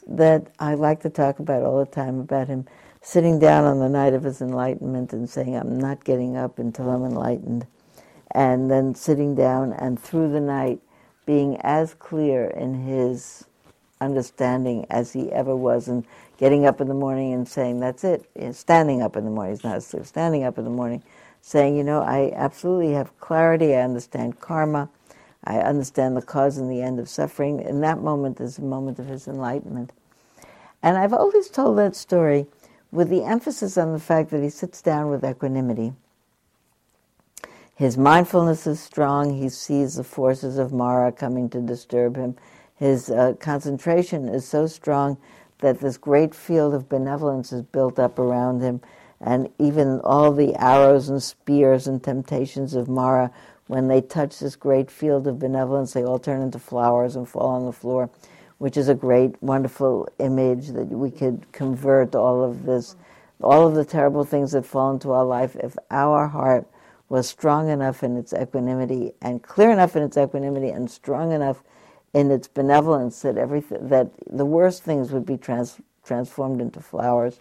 that 0.07 0.47
I 0.59 0.73
like 0.73 1.01
to 1.01 1.09
talk 1.09 1.39
about 1.39 1.63
all 1.63 1.79
the 1.79 1.89
time 1.89 2.19
about 2.19 2.47
him 2.47 2.67
sitting 3.03 3.37
down 3.37 3.65
on 3.65 3.79
the 3.79 3.89
night 3.89 4.13
of 4.13 4.23
his 4.23 4.41
enlightenment 4.41 5.11
and 5.13 5.29
saying, 5.29 5.55
I'm 5.57 5.77
not 5.77 6.05
getting 6.05 6.37
up 6.37 6.57
until 6.57 6.89
I'm 6.89 7.03
enlightened. 7.05 7.67
And 8.31 8.71
then 8.71 8.95
sitting 8.95 9.35
down 9.35 9.73
and 9.73 10.01
through 10.01 10.31
the 10.31 10.39
night 10.39 10.79
being 11.25 11.57
as 11.61 11.93
clear 11.95 12.45
in 12.47 12.73
his 12.85 13.45
understanding 14.01 14.85
as 14.89 15.13
he 15.13 15.31
ever 15.33 15.55
was 15.55 15.89
and 15.89 16.05
getting 16.37 16.65
up 16.65 16.81
in 16.81 16.87
the 16.87 16.93
morning 16.93 17.33
and 17.33 17.47
saying, 17.47 17.81
That's 17.81 18.05
it. 18.05 18.25
Standing 18.53 19.01
up 19.01 19.17
in 19.17 19.25
the 19.25 19.31
morning, 19.31 19.53
he's 19.53 19.63
not 19.65 19.77
asleep, 19.77 20.05
standing 20.05 20.43
up 20.45 20.57
in 20.57 20.63
the 20.63 20.69
morning, 20.69 21.03
saying, 21.41 21.75
You 21.75 21.83
know, 21.83 22.01
I 22.01 22.31
absolutely 22.35 22.93
have 22.93 23.17
clarity, 23.19 23.75
I 23.75 23.81
understand 23.81 24.39
karma, 24.39 24.89
I 25.43 25.59
understand 25.59 26.15
the 26.17 26.21
cause 26.21 26.57
and 26.57 26.71
the 26.71 26.81
end 26.81 26.99
of 26.99 27.09
suffering. 27.09 27.59
In 27.59 27.81
that 27.81 27.99
moment 27.99 28.39
is 28.39 28.57
a 28.57 28.63
moment 28.63 28.97
of 28.97 29.07
his 29.07 29.27
enlightenment. 29.27 29.91
And 30.81 30.97
I've 30.97 31.13
always 31.13 31.49
told 31.49 31.77
that 31.77 31.95
story 31.95 32.47
with 32.93 33.09
the 33.09 33.23
emphasis 33.23 33.75
on 33.75 33.91
the 33.91 33.99
fact 33.99 34.29
that 34.29 34.43
he 34.43 34.49
sits 34.49 34.79
down 34.79 35.09
with 35.09 35.25
equanimity. 35.25 35.93
His 37.75 37.97
mindfulness 37.97 38.67
is 38.67 38.79
strong. 38.79 39.41
He 39.41 39.49
sees 39.49 39.95
the 39.95 40.03
forces 40.03 40.59
of 40.59 40.71
Mara 40.71 41.11
coming 41.11 41.49
to 41.49 41.59
disturb 41.59 42.15
him. 42.15 42.35
His 42.75 43.09
uh, 43.09 43.33
concentration 43.39 44.29
is 44.29 44.47
so 44.47 44.67
strong 44.67 45.17
that 45.59 45.79
this 45.79 45.97
great 45.97 46.35
field 46.35 46.75
of 46.75 46.87
benevolence 46.87 47.51
is 47.51 47.63
built 47.63 47.97
up 47.97 48.19
around 48.19 48.61
him. 48.61 48.79
And 49.19 49.49
even 49.57 49.99
all 50.01 50.31
the 50.31 50.53
arrows 50.55 51.09
and 51.09 51.23
spears 51.23 51.87
and 51.87 52.03
temptations 52.03 52.75
of 52.75 52.87
Mara, 52.87 53.31
when 53.65 53.87
they 53.87 54.01
touch 54.01 54.37
this 54.37 54.55
great 54.55 54.91
field 54.91 55.25
of 55.25 55.39
benevolence, 55.39 55.93
they 55.93 56.03
all 56.03 56.19
turn 56.19 56.43
into 56.43 56.59
flowers 56.59 57.15
and 57.15 57.27
fall 57.27 57.49
on 57.49 57.65
the 57.65 57.71
floor 57.71 58.11
which 58.57 58.77
is 58.77 58.89
a 58.89 58.95
great, 58.95 59.41
wonderful 59.41 60.07
image 60.19 60.69
that 60.69 60.87
we 60.89 61.11
could 61.11 61.51
convert 61.51 62.15
all 62.15 62.43
of 62.43 62.65
this, 62.65 62.95
all 63.41 63.67
of 63.67 63.75
the 63.75 63.85
terrible 63.85 64.23
things 64.23 64.51
that 64.51 64.65
fall 64.65 64.91
into 64.91 65.11
our 65.11 65.25
life, 65.25 65.55
if 65.57 65.75
our 65.91 66.27
heart 66.27 66.67
was 67.09 67.27
strong 67.27 67.69
enough 67.69 68.03
in 68.03 68.17
its 68.17 68.33
equanimity 68.33 69.13
and 69.21 69.43
clear 69.43 69.71
enough 69.71 69.95
in 69.95 70.03
its 70.03 70.17
equanimity 70.17 70.69
and 70.69 70.89
strong 70.89 71.31
enough 71.31 71.63
in 72.13 72.31
its 72.31 72.47
benevolence 72.47 73.21
that 73.21 73.37
everything 73.37 73.87
that 73.87 74.09
the 74.29 74.45
worst 74.45 74.83
things 74.83 75.11
would 75.11 75.25
be 75.25 75.37
trans, 75.37 75.79
transformed 76.03 76.61
into 76.61 76.79
flowers. 76.79 77.39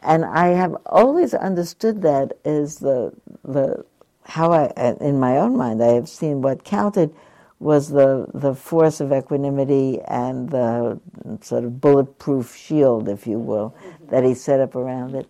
And 0.00 0.24
I 0.24 0.48
have 0.48 0.76
always 0.86 1.32
understood 1.32 2.02
that 2.02 2.32
as 2.44 2.78
the 2.78 3.12
the 3.42 3.84
how 4.24 4.52
I 4.52 4.96
in 5.00 5.18
my 5.18 5.38
own 5.38 5.56
mind 5.56 5.82
I 5.82 5.92
have 5.92 6.08
seen 6.08 6.42
what 6.42 6.64
counted 6.64 7.14
was 7.58 7.88
the, 7.88 8.26
the 8.34 8.54
force 8.54 9.00
of 9.00 9.12
equanimity 9.12 10.00
and 10.02 10.50
the 10.50 11.00
sort 11.40 11.64
of 11.64 11.80
bulletproof 11.80 12.54
shield, 12.54 13.08
if 13.08 13.26
you 13.26 13.38
will, 13.38 13.74
mm-hmm. 13.78 14.06
that 14.08 14.24
he 14.24 14.34
set 14.34 14.60
up 14.60 14.74
around 14.74 15.14
it. 15.14 15.28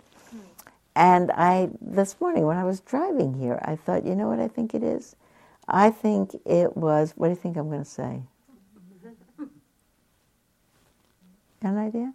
And 0.96 1.30
I, 1.32 1.70
this 1.80 2.20
morning 2.20 2.46
when 2.46 2.56
I 2.56 2.64
was 2.64 2.80
driving 2.80 3.34
here, 3.34 3.60
I 3.64 3.76
thought, 3.76 4.04
you 4.04 4.14
know 4.14 4.28
what 4.28 4.40
I 4.40 4.48
think 4.48 4.74
it 4.74 4.82
is? 4.82 5.16
I 5.66 5.90
think 5.90 6.34
it 6.44 6.76
was, 6.76 7.14
what 7.16 7.28
do 7.28 7.30
you 7.30 7.36
think 7.36 7.56
I'm 7.56 7.68
going 7.68 7.84
to 7.84 7.90
say? 7.90 8.22
An 11.62 11.76
idea? 11.76 12.14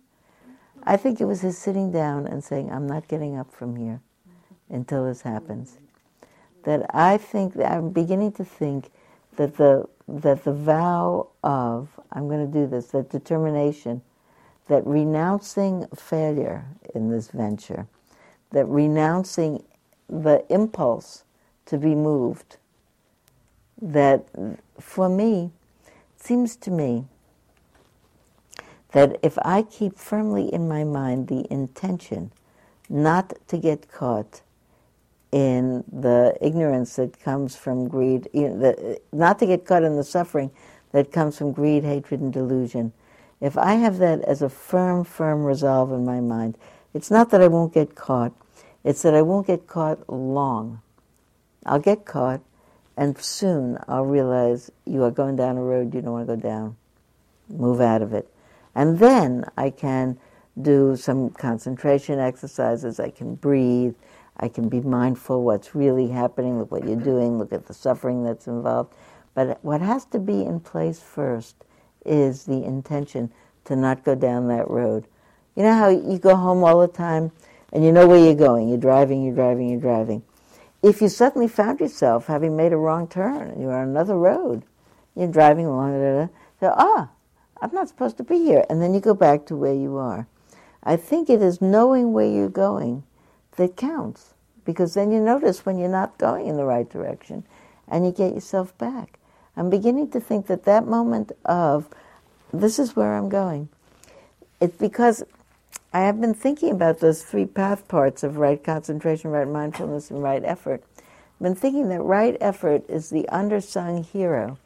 I 0.84 0.98
think 0.98 1.20
it 1.20 1.26
was 1.26 1.42
his 1.42 1.58
sitting 1.58 1.92
down 1.92 2.26
and 2.26 2.44
saying, 2.44 2.72
I'm 2.72 2.88
not 2.88 3.08
getting 3.08 3.38
up 3.38 3.52
from 3.52 3.76
here 3.76 4.02
until 4.70 5.06
this 5.06 5.22
happens. 5.22 5.78
That 6.64 6.86
I 6.94 7.18
think, 7.18 7.56
that 7.56 7.72
I'm 7.72 7.90
beginning 7.90 8.32
to 8.34 8.46
think 8.46 8.92
that 9.40 9.56
the 9.56 9.88
that 10.06 10.44
the 10.44 10.52
vow 10.52 11.30
of 11.44 11.88
I'm 12.12 12.28
going 12.28 12.46
to 12.46 12.52
do 12.52 12.68
this, 12.68 12.88
that 12.88 13.10
determination, 13.10 14.02
that 14.68 14.86
renouncing 14.86 15.88
failure 15.96 16.66
in 16.94 17.10
this 17.10 17.30
venture, 17.30 17.88
that 18.52 18.66
renouncing 18.66 19.64
the 20.10 20.44
impulse 20.50 21.24
to 21.68 21.78
be 21.78 21.96
moved, 21.96 22.58
that 23.82 24.28
for 24.78 25.08
me, 25.08 25.52
it 25.88 26.22
seems 26.22 26.58
to 26.58 26.70
me 26.70 27.06
that 28.92 29.18
if 29.24 29.38
I 29.46 29.62
keep 29.62 29.98
firmly 29.98 30.54
in 30.54 30.68
my 30.68 30.84
mind 30.84 31.30
the 31.30 31.48
intention 31.50 32.34
not 32.90 33.36
to 33.48 33.58
get 33.58 33.90
caught 33.90 34.42
in 35.32 35.84
the 35.92 36.36
ignorance 36.42 36.96
that 36.96 37.20
comes 37.20 37.56
from 37.56 37.88
greed, 37.88 38.28
you 38.34 38.50
know, 38.50 38.58
the, 38.58 39.02
not 39.12 39.40
to 39.40 39.46
get 39.46 39.66
caught 39.66 39.84
in 39.84 39.96
the 39.96 40.04
suffering 40.04 40.52
that 40.92 41.12
comes 41.12 41.38
from 41.38 41.52
greed, 41.52 41.84
hatred, 41.84 42.20
and 42.20 42.34
delusion. 42.34 42.92
If 43.40 43.58
I 43.58 43.74
have 43.76 44.00
that 44.00 44.22
as 44.22 44.42
a 44.42 44.50
firm, 44.50 45.04
firm 45.04 45.44
resolve 45.44 45.92
in 45.92 46.04
my 46.04 46.20
mind, 46.20 46.58
it's 46.94 47.12
not 47.12 47.30
that 47.30 47.42
I 47.42 47.48
won't 47.48 47.74
get 47.74 47.96
caught, 47.96 48.34
it's 48.84 49.04
that 49.04 49.14
I 49.14 49.22
won't 49.22 49.48
get 49.48 49.68
caught 49.68 50.10
long. 50.10 50.82
I'll 51.66 51.80
get 51.80 52.06
caught, 52.06 52.42
and 52.98 53.18
soon 53.18 53.78
I'll 53.88 54.06
realize 54.06 54.72
you 54.86 55.04
are 55.04 55.12
going 55.12 55.36
down 55.36 55.58
a 55.58 55.62
road 55.62 55.94
you 55.94 56.02
don't 56.02 56.14
want 56.14 56.28
to 56.28 56.36
go 56.36 56.42
down. 56.42 56.76
Move 57.50 57.82
out 57.82 58.02
of 58.02 58.14
it. 58.14 58.28
And 58.74 59.00
then 59.00 59.46
I 59.58 59.70
can 59.70 60.18
do 60.60 60.96
some 60.96 61.30
concentration 61.30 62.20
exercises, 62.20 63.00
I 63.00 63.10
can 63.12 63.36
breathe, 63.36 63.96
I 64.40 64.48
can 64.48 64.70
be 64.70 64.80
mindful 64.80 65.44
what's 65.44 65.76
really 65.76 66.08
happening, 66.08 66.60
look 66.60 66.72
what 66.72 66.88
you're 66.88 66.96
doing, 66.96 67.38
look 67.38 67.52
at 67.52 67.66
the 67.66 67.74
suffering 67.74 68.24
that's 68.24 68.48
involved. 68.48 68.94
But 69.34 69.64
what 69.64 69.82
has 69.82 70.06
to 70.06 70.20
be 70.20 70.44
in 70.44 70.62
place 70.62 71.00
first 71.00 71.56
is 72.06 72.46
the 72.46 72.64
intention 72.64 73.32
to 73.66 73.76
not 73.76 74.04
go 74.04 74.16
down 74.16 74.48
that 74.48 74.70
road. 74.70 75.08
You 75.56 75.64
know 75.64 75.74
how 75.74 75.90
you 75.90 76.18
go 76.18 76.36
home 76.36 76.64
all 76.64 76.80
the 76.80 76.88
time 76.88 77.32
and 77.74 77.84
you 77.84 77.92
know 77.92 78.08
where 78.08 78.24
you're 78.24 78.34
going. 78.34 78.70
You're 78.70 78.78
driving, 78.78 79.24
you're 79.24 79.36
driving, 79.36 79.70
you're 79.70 79.82
driving. 79.82 80.24
If 80.82 81.02
you 81.02 81.10
suddenly 81.10 81.50
found 81.50 81.82
yourself 81.82 82.28
having 82.28 82.56
made 82.56 82.72
a 82.72 82.78
wrong 82.78 83.08
turn 83.08 83.50
and 83.50 83.62
you're 83.62 83.76
on 83.76 83.90
another 83.90 84.18
road, 84.18 84.64
you're 85.16 85.28
driving 85.28 85.66
along, 85.66 86.00
da, 86.00 86.26
da, 86.26 86.28
so, 86.62 86.74
ah, 86.78 87.10
I'm 87.62 87.74
not 87.74 87.90
supposed 87.90 88.18
to 88.18 88.24
be 88.24 88.38
here. 88.38 88.66
And 88.70 88.82
then 88.82 88.94
you 88.94 89.02
go 89.02 89.14
back 89.14 89.46
to 89.48 89.56
where 89.56 89.74
you 89.74 89.98
are. 89.98 90.28
I 90.82 90.96
think 90.96 91.30
it 91.30 91.42
is 91.42 91.62
knowing 91.62 92.14
where 92.14 92.26
you're 92.26 92.50
going 92.50 93.04
that 93.58 93.76
counts. 93.76 94.34
Because 94.66 94.94
then 94.94 95.12
you 95.12 95.20
notice 95.20 95.66
when 95.66 95.80
you're 95.80 95.90
not 95.90 96.18
going 96.18 96.48
in 96.48 96.58
the 96.58 96.66
right 96.66 96.90
direction 96.90 97.44
and 97.88 98.06
you 98.06 98.12
get 98.12 98.34
yourself 98.34 98.78
back. 98.78 99.20
I'm 99.58 99.70
beginning 99.70 100.12
to 100.12 100.20
think 100.20 100.48
that 100.48 100.66
that 100.66 100.86
moment 100.88 101.32
of, 101.46 101.88
this 102.54 102.80
is 102.80 102.96
where 102.96 103.16
I'm 103.16 103.30
going, 103.30 103.70
it's 104.62 104.78
because 104.78 105.24
I 105.92 106.02
have 106.02 106.22
been 106.22 106.36
thinking 106.36 106.72
about 106.72 107.00
those 107.00 107.24
three 107.24 107.46
path 107.46 107.88
parts 107.88 108.24
of 108.24 108.38
right 108.38 108.64
concentration, 108.64 109.32
right 109.32 109.48
mindfulness, 109.48 110.12
and 110.12 110.22
right 110.22 110.44
effort. 110.46 110.84
I've 110.98 111.44
been 111.44 111.56
thinking 111.56 111.90
that 111.90 112.02
right 112.02 112.38
effort 112.40 112.88
is 112.88 113.10
the 113.10 113.28
undersung 113.32 114.06
hero. 114.06 114.60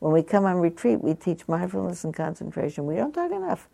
When 0.00 0.12
we 0.12 0.22
come 0.22 0.44
on 0.44 0.56
retreat, 0.56 1.02
we 1.02 1.14
teach 1.14 1.48
mindfulness 1.48 2.04
and 2.04 2.14
concentration. 2.14 2.84
We 2.84 2.96
don't 2.96 3.12
talk 3.12 3.32
enough 3.32 3.68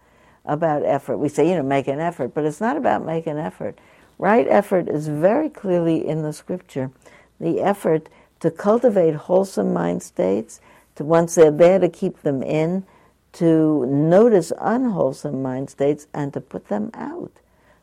about 0.45 0.85
effort. 0.85 1.19
We 1.19 1.29
say, 1.29 1.49
you 1.49 1.57
know, 1.57 1.63
make 1.63 1.89
an 1.89 1.99
effort, 1.99 2.35
but 2.35 2.45
it's 2.45 2.61
not 2.61 2.77
about 2.77 3.05
making 3.05 3.33
an 3.33 3.39
effort. 3.39 3.79
Right 4.23 4.47
effort 4.49 4.89
is 4.89 5.09
very 5.09 5.49
clearly 5.49 6.07
in 6.07 6.23
the 6.23 6.33
scripture. 6.33 6.93
The 7.41 7.61
effort 7.61 8.09
to 8.39 8.53
cultivate 8.53 9.16
wholesome 9.16 9.73
mind 9.73 10.01
states, 10.01 10.61
to 10.95 11.03
once 11.03 11.35
they're 11.35 11.51
there 11.51 11.81
to 11.81 11.89
keep 11.89 12.23
them 12.23 12.41
in, 12.41 12.87
to 13.33 13.85
notice 13.85 14.53
unwholesome 14.61 15.43
mind 15.43 15.70
states 15.70 16.07
and 16.14 16.33
to 16.35 16.41
put 16.41 16.68
them 16.68 16.93
out. 16.95 17.33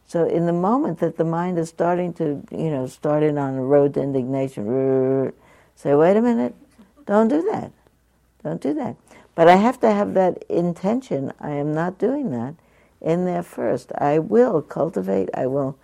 So 0.07 0.23
in 0.23 0.45
the 0.45 0.53
moment 0.53 0.99
that 0.99 1.17
the 1.17 1.25
mind 1.25 1.59
is 1.59 1.67
starting 1.67 2.13
to, 2.13 2.41
you 2.51 2.71
know, 2.71 2.87
start 2.87 3.21
in 3.21 3.37
on 3.37 3.55
a 3.55 3.61
road 3.61 3.95
to 3.95 4.01
indignation, 4.01 5.33
say, 5.75 5.93
wait 5.93 6.15
a 6.15 6.21
minute, 6.21 6.55
don't 7.05 7.27
do 7.27 7.41
that. 7.51 7.73
Don't 8.45 8.61
do 8.61 8.73
that. 8.75 8.95
But 9.35 9.49
I 9.49 9.57
have 9.57 9.81
to 9.81 9.91
have 9.91 10.13
that 10.13 10.45
intention. 10.47 11.33
I 11.41 11.51
am 11.51 11.73
not 11.73 11.99
doing 11.99 12.31
that 12.31 12.55
in 13.01 13.25
there 13.25 13.43
first. 13.43 13.91
I 13.97 14.19
will 14.19 14.61
cultivate, 14.61 15.27
I 15.33 15.45
will 15.45 15.77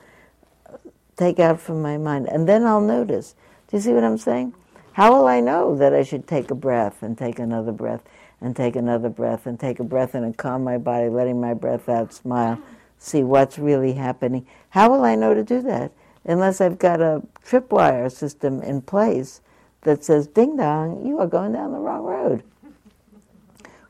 take 1.18 1.40
out 1.40 1.60
from 1.60 1.82
my 1.82 1.98
mind, 1.98 2.28
and 2.28 2.48
then 2.48 2.66
I'll 2.66 2.82
notice. 2.82 3.36
Do 3.68 3.78
you 3.78 3.82
see 3.82 3.94
what 3.94 4.04
I'm 4.04 4.18
saying? 4.18 4.54
How 4.94 5.14
will 5.14 5.28
I 5.28 5.40
know 5.40 5.76
that 5.76 5.94
I 5.94 6.04
should 6.04 6.28
take 6.28 6.50
a 6.52 6.56
breath 6.56 7.04
and 7.04 7.18
take 7.18 7.40
another 7.40 7.72
breath 7.72 8.02
and 8.40 8.56
take 8.56 8.76
another 8.76 9.10
breath 9.10 9.46
and 9.46 9.60
take 9.60 9.80
a 9.80 9.84
breath 9.84 10.14
and 10.14 10.38
calm 10.38 10.64
my 10.64 10.78
body, 10.78 11.10
letting 11.10 11.42
my 11.42 11.54
breath 11.54 11.90
out, 11.90 12.14
smile, 12.14 12.60
see 12.98 13.24
what's 13.24 13.58
really 13.58 13.94
happening? 13.94 14.46
How 14.70 14.90
will 14.90 15.04
I 15.04 15.16
know 15.16 15.34
to 15.34 15.44
do 15.44 15.62
that 15.64 15.92
unless 16.24 16.62
I've 16.62 16.80
got 16.80 17.02
a 17.02 17.22
tripwire 17.46 18.12
system 18.12 18.62
in 18.62 18.82
place 18.82 19.42
that 19.82 20.04
says, 20.04 20.28
ding 20.28 20.58
dong, 20.58 21.06
you 21.06 21.20
are 21.20 21.28
going 21.28 21.54
down 21.54 21.72
the 21.72 21.80
wrong 21.80 22.04
road? 22.04 22.44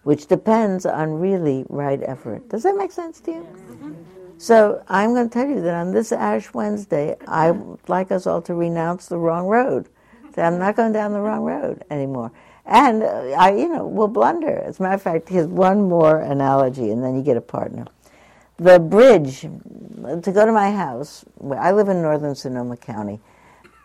Which 0.03 0.27
depends 0.27 0.85
on 0.85 1.19
really 1.19 1.65
right 1.69 2.01
effort. 2.03 2.49
Does 2.49 2.63
that 2.63 2.75
make 2.75 2.91
sense 2.91 3.19
to 3.21 3.31
you? 3.31 3.41
Mm-hmm. 3.41 3.93
So 4.37 4.83
I'm 4.89 5.13
going 5.13 5.29
to 5.29 5.33
tell 5.33 5.47
you 5.47 5.61
that 5.61 5.73
on 5.75 5.91
this 5.91 6.11
Ash 6.11 6.53
Wednesday, 6.53 7.15
I 7.27 7.51
would 7.51 7.87
like 7.87 8.11
us 8.11 8.27
all 8.27 8.41
to 8.43 8.53
renounce 8.53 9.07
the 9.07 9.17
wrong 9.17 9.47
road. 9.47 9.87
Say, 10.33 10.41
I'm 10.41 10.59
not 10.59 10.75
going 10.75 10.91
down 10.91 11.13
the 11.13 11.21
wrong 11.21 11.43
road 11.43 11.83
anymore. 11.89 12.31
And 12.65 13.03
uh, 13.03 13.35
I, 13.37 13.55
you 13.55 13.69
know, 13.69 13.87
will 13.87 14.07
blunder. 14.07 14.57
As 14.57 14.79
a 14.79 14.83
matter 14.83 14.95
of 14.95 15.01
fact, 15.01 15.29
here's 15.29 15.47
one 15.47 15.87
more 15.87 16.19
analogy, 16.19 16.91
and 16.91 17.03
then 17.03 17.15
you 17.15 17.21
get 17.23 17.37
a 17.37 17.41
partner. 17.41 17.85
The 18.57 18.79
bridge 18.79 19.41
to 19.41 20.31
go 20.31 20.45
to 20.45 20.51
my 20.51 20.71
house. 20.71 21.25
I 21.57 21.71
live 21.71 21.89
in 21.89 22.01
northern 22.01 22.35
Sonoma 22.35 22.77
County, 22.77 23.19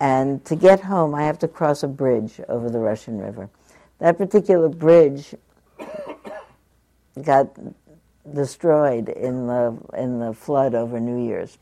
and 0.01 0.45
to 0.47 0.57
get 0.57 0.81
home, 0.81 1.15
I 1.15 1.23
have 1.25 1.39
to 1.41 1.49
cross 1.49 1.83
a 1.83 1.89
bridge 1.89 2.41
over 2.49 2.71
the 2.71 2.79
Russian 2.79 3.19
River. 3.19 3.51
That 3.99 4.17
particular 4.17 4.69
bridge 4.69 5.35
got 7.23 7.51
destroyed 8.35 9.09
in 9.09 9.47
the 9.47 9.77
in 9.97 10.19
the 10.19 10.33
flood 10.33 10.75
over 10.75 11.01
New 11.01 11.25
Year's. 11.25 11.59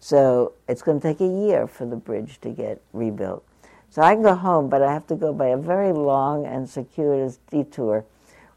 So 0.00 0.54
it's 0.68 0.82
going 0.82 1.00
to 1.00 1.06
take 1.06 1.20
a 1.20 1.26
year 1.26 1.66
for 1.66 1.86
the 1.86 1.96
bridge 1.96 2.40
to 2.40 2.50
get 2.50 2.82
rebuilt. 2.92 3.44
So 3.88 4.02
I 4.02 4.14
can 4.14 4.22
go 4.22 4.34
home, 4.34 4.68
but 4.68 4.82
I 4.82 4.92
have 4.92 5.06
to 5.08 5.14
go 5.14 5.32
by 5.32 5.48
a 5.48 5.56
very 5.56 5.92
long 5.92 6.46
and 6.46 6.68
circuitous 6.68 7.38
detour 7.50 8.04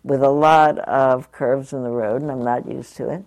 with 0.03 0.23
a 0.23 0.29
lot 0.29 0.79
of 0.79 1.31
curves 1.31 1.73
in 1.73 1.83
the 1.83 1.89
road, 1.89 2.21
and 2.21 2.31
I'm 2.31 2.43
not 2.43 2.67
used 2.67 2.95
to 2.97 3.09
it. 3.09 3.25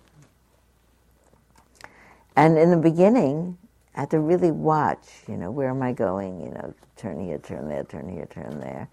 And 2.35 2.57
in 2.57 2.71
the 2.71 2.77
beginning, 2.77 3.59
I 3.95 4.01
had 4.01 4.11
to 4.11 4.21
really 4.21 4.53
watch, 4.53 5.09
you 5.29 5.37
know, 5.37 5.51
where 5.51 5.69
am 5.69 5.83
I 5.83 5.93
going? 5.93 6.41
You 6.41 6.51
know, 6.51 6.75
turn 6.97 7.21
here, 7.21 7.39
turn 7.39 7.69
there, 7.69 7.85
turn 7.85 8.09
here, 8.09 8.27
turn 8.27 8.61
there. 8.61 8.89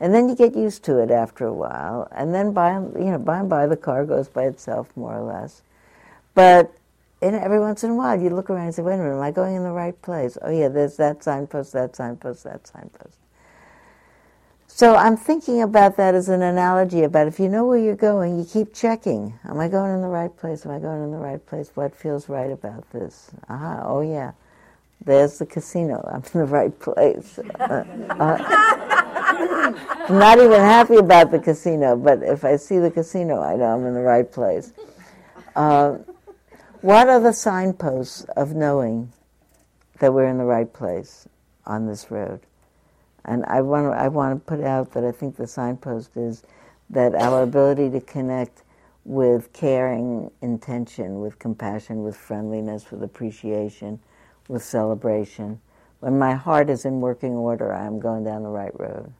And 0.00 0.14
then 0.14 0.28
you 0.28 0.36
get 0.36 0.54
used 0.56 0.84
to 0.84 0.98
it 0.98 1.10
after 1.10 1.44
a 1.44 1.52
while, 1.52 2.08
and 2.12 2.34
then 2.34 2.52
by 2.52 2.74
you 2.74 3.10
know 3.10 3.18
by 3.18 3.40
and 3.40 3.48
by 3.48 3.66
the 3.66 3.76
car 3.76 4.04
goes 4.04 4.28
by 4.28 4.44
itself 4.44 4.96
more 4.96 5.16
or 5.16 5.22
less. 5.22 5.62
But 6.34 6.72
in, 7.20 7.34
every 7.34 7.58
once 7.58 7.82
in 7.82 7.90
a 7.90 7.94
while 7.94 8.20
you 8.20 8.30
look 8.30 8.48
around 8.48 8.66
and 8.66 8.74
say, 8.74 8.82
"Wait 8.82 8.94
a 8.94 8.98
minute, 8.98 9.14
am 9.14 9.20
I 9.20 9.32
going 9.32 9.56
in 9.56 9.64
the 9.64 9.72
right 9.72 10.00
place?" 10.02 10.38
Oh 10.40 10.50
yeah, 10.50 10.68
there's 10.68 10.96
that 10.98 11.24
signpost, 11.24 11.72
that 11.72 11.96
signpost, 11.96 12.44
that 12.44 12.66
signpost. 12.66 13.18
So 14.68 14.94
I'm 14.94 15.16
thinking 15.16 15.62
about 15.62 15.96
that 15.96 16.14
as 16.14 16.28
an 16.28 16.42
analogy 16.42 17.02
about 17.02 17.26
if 17.26 17.40
you 17.40 17.48
know 17.48 17.66
where 17.66 17.78
you're 17.78 17.96
going, 17.96 18.38
you 18.38 18.44
keep 18.44 18.72
checking. 18.72 19.36
Am 19.44 19.58
I 19.58 19.66
going 19.66 19.92
in 19.92 20.02
the 20.02 20.08
right 20.08 20.34
place? 20.36 20.64
Am 20.64 20.70
I 20.70 20.78
going 20.78 21.02
in 21.02 21.10
the 21.10 21.18
right 21.18 21.44
place? 21.44 21.72
What 21.74 21.96
feels 21.96 22.28
right 22.28 22.50
about 22.52 22.88
this? 22.90 23.32
Aha, 23.48 23.82
oh 23.84 24.02
yeah. 24.02 24.32
There's 25.04 25.38
the 25.38 25.46
casino. 25.46 26.08
I'm 26.12 26.22
in 26.34 26.46
the 26.46 26.52
right 26.52 26.78
place. 26.78 27.38
Uh, 27.38 27.84
uh, 28.10 28.38
I'm 30.08 30.18
not 30.18 30.38
even 30.38 30.60
happy 30.60 30.96
about 30.96 31.30
the 31.30 31.38
casino, 31.38 31.96
but 31.96 32.22
if 32.22 32.44
I 32.44 32.56
see 32.56 32.78
the 32.78 32.90
casino, 32.90 33.40
I 33.40 33.56
know 33.56 33.66
I'm 33.66 33.86
in 33.86 33.94
the 33.94 34.00
right 34.00 34.30
place. 34.30 34.72
Uh, 35.54 35.98
what 36.80 37.08
are 37.08 37.20
the 37.20 37.32
signposts 37.32 38.24
of 38.36 38.54
knowing 38.54 39.12
that 39.98 40.12
we're 40.12 40.28
in 40.28 40.38
the 40.38 40.44
right 40.44 40.72
place 40.72 41.28
on 41.66 41.86
this 41.86 42.10
road? 42.10 42.40
And 43.24 43.44
I 43.46 43.60
want 43.60 43.92
to, 43.92 43.98
I 43.98 44.08
want 44.08 44.38
to 44.38 44.44
put 44.44 44.64
out 44.64 44.92
that 44.92 45.04
I 45.04 45.12
think 45.12 45.36
the 45.36 45.46
signpost 45.46 46.16
is 46.16 46.42
that 46.90 47.14
our 47.14 47.42
ability 47.42 47.90
to 47.90 48.00
connect 48.00 48.62
with 49.04 49.52
caring 49.52 50.30
intention, 50.40 51.20
with 51.20 51.38
compassion, 51.38 52.02
with 52.02 52.16
friendliness, 52.16 52.90
with 52.90 53.02
appreciation, 53.02 53.98
with 54.48 54.64
celebration. 54.64 55.60
When 56.00 56.18
my 56.18 56.34
heart 56.34 56.70
is 56.70 56.84
in 56.84 57.00
working 57.00 57.34
order, 57.34 57.72
I'm 57.72 58.00
going 58.00 58.24
down 58.24 58.42
the 58.42 58.48
right 58.48 58.78
road. 58.78 59.12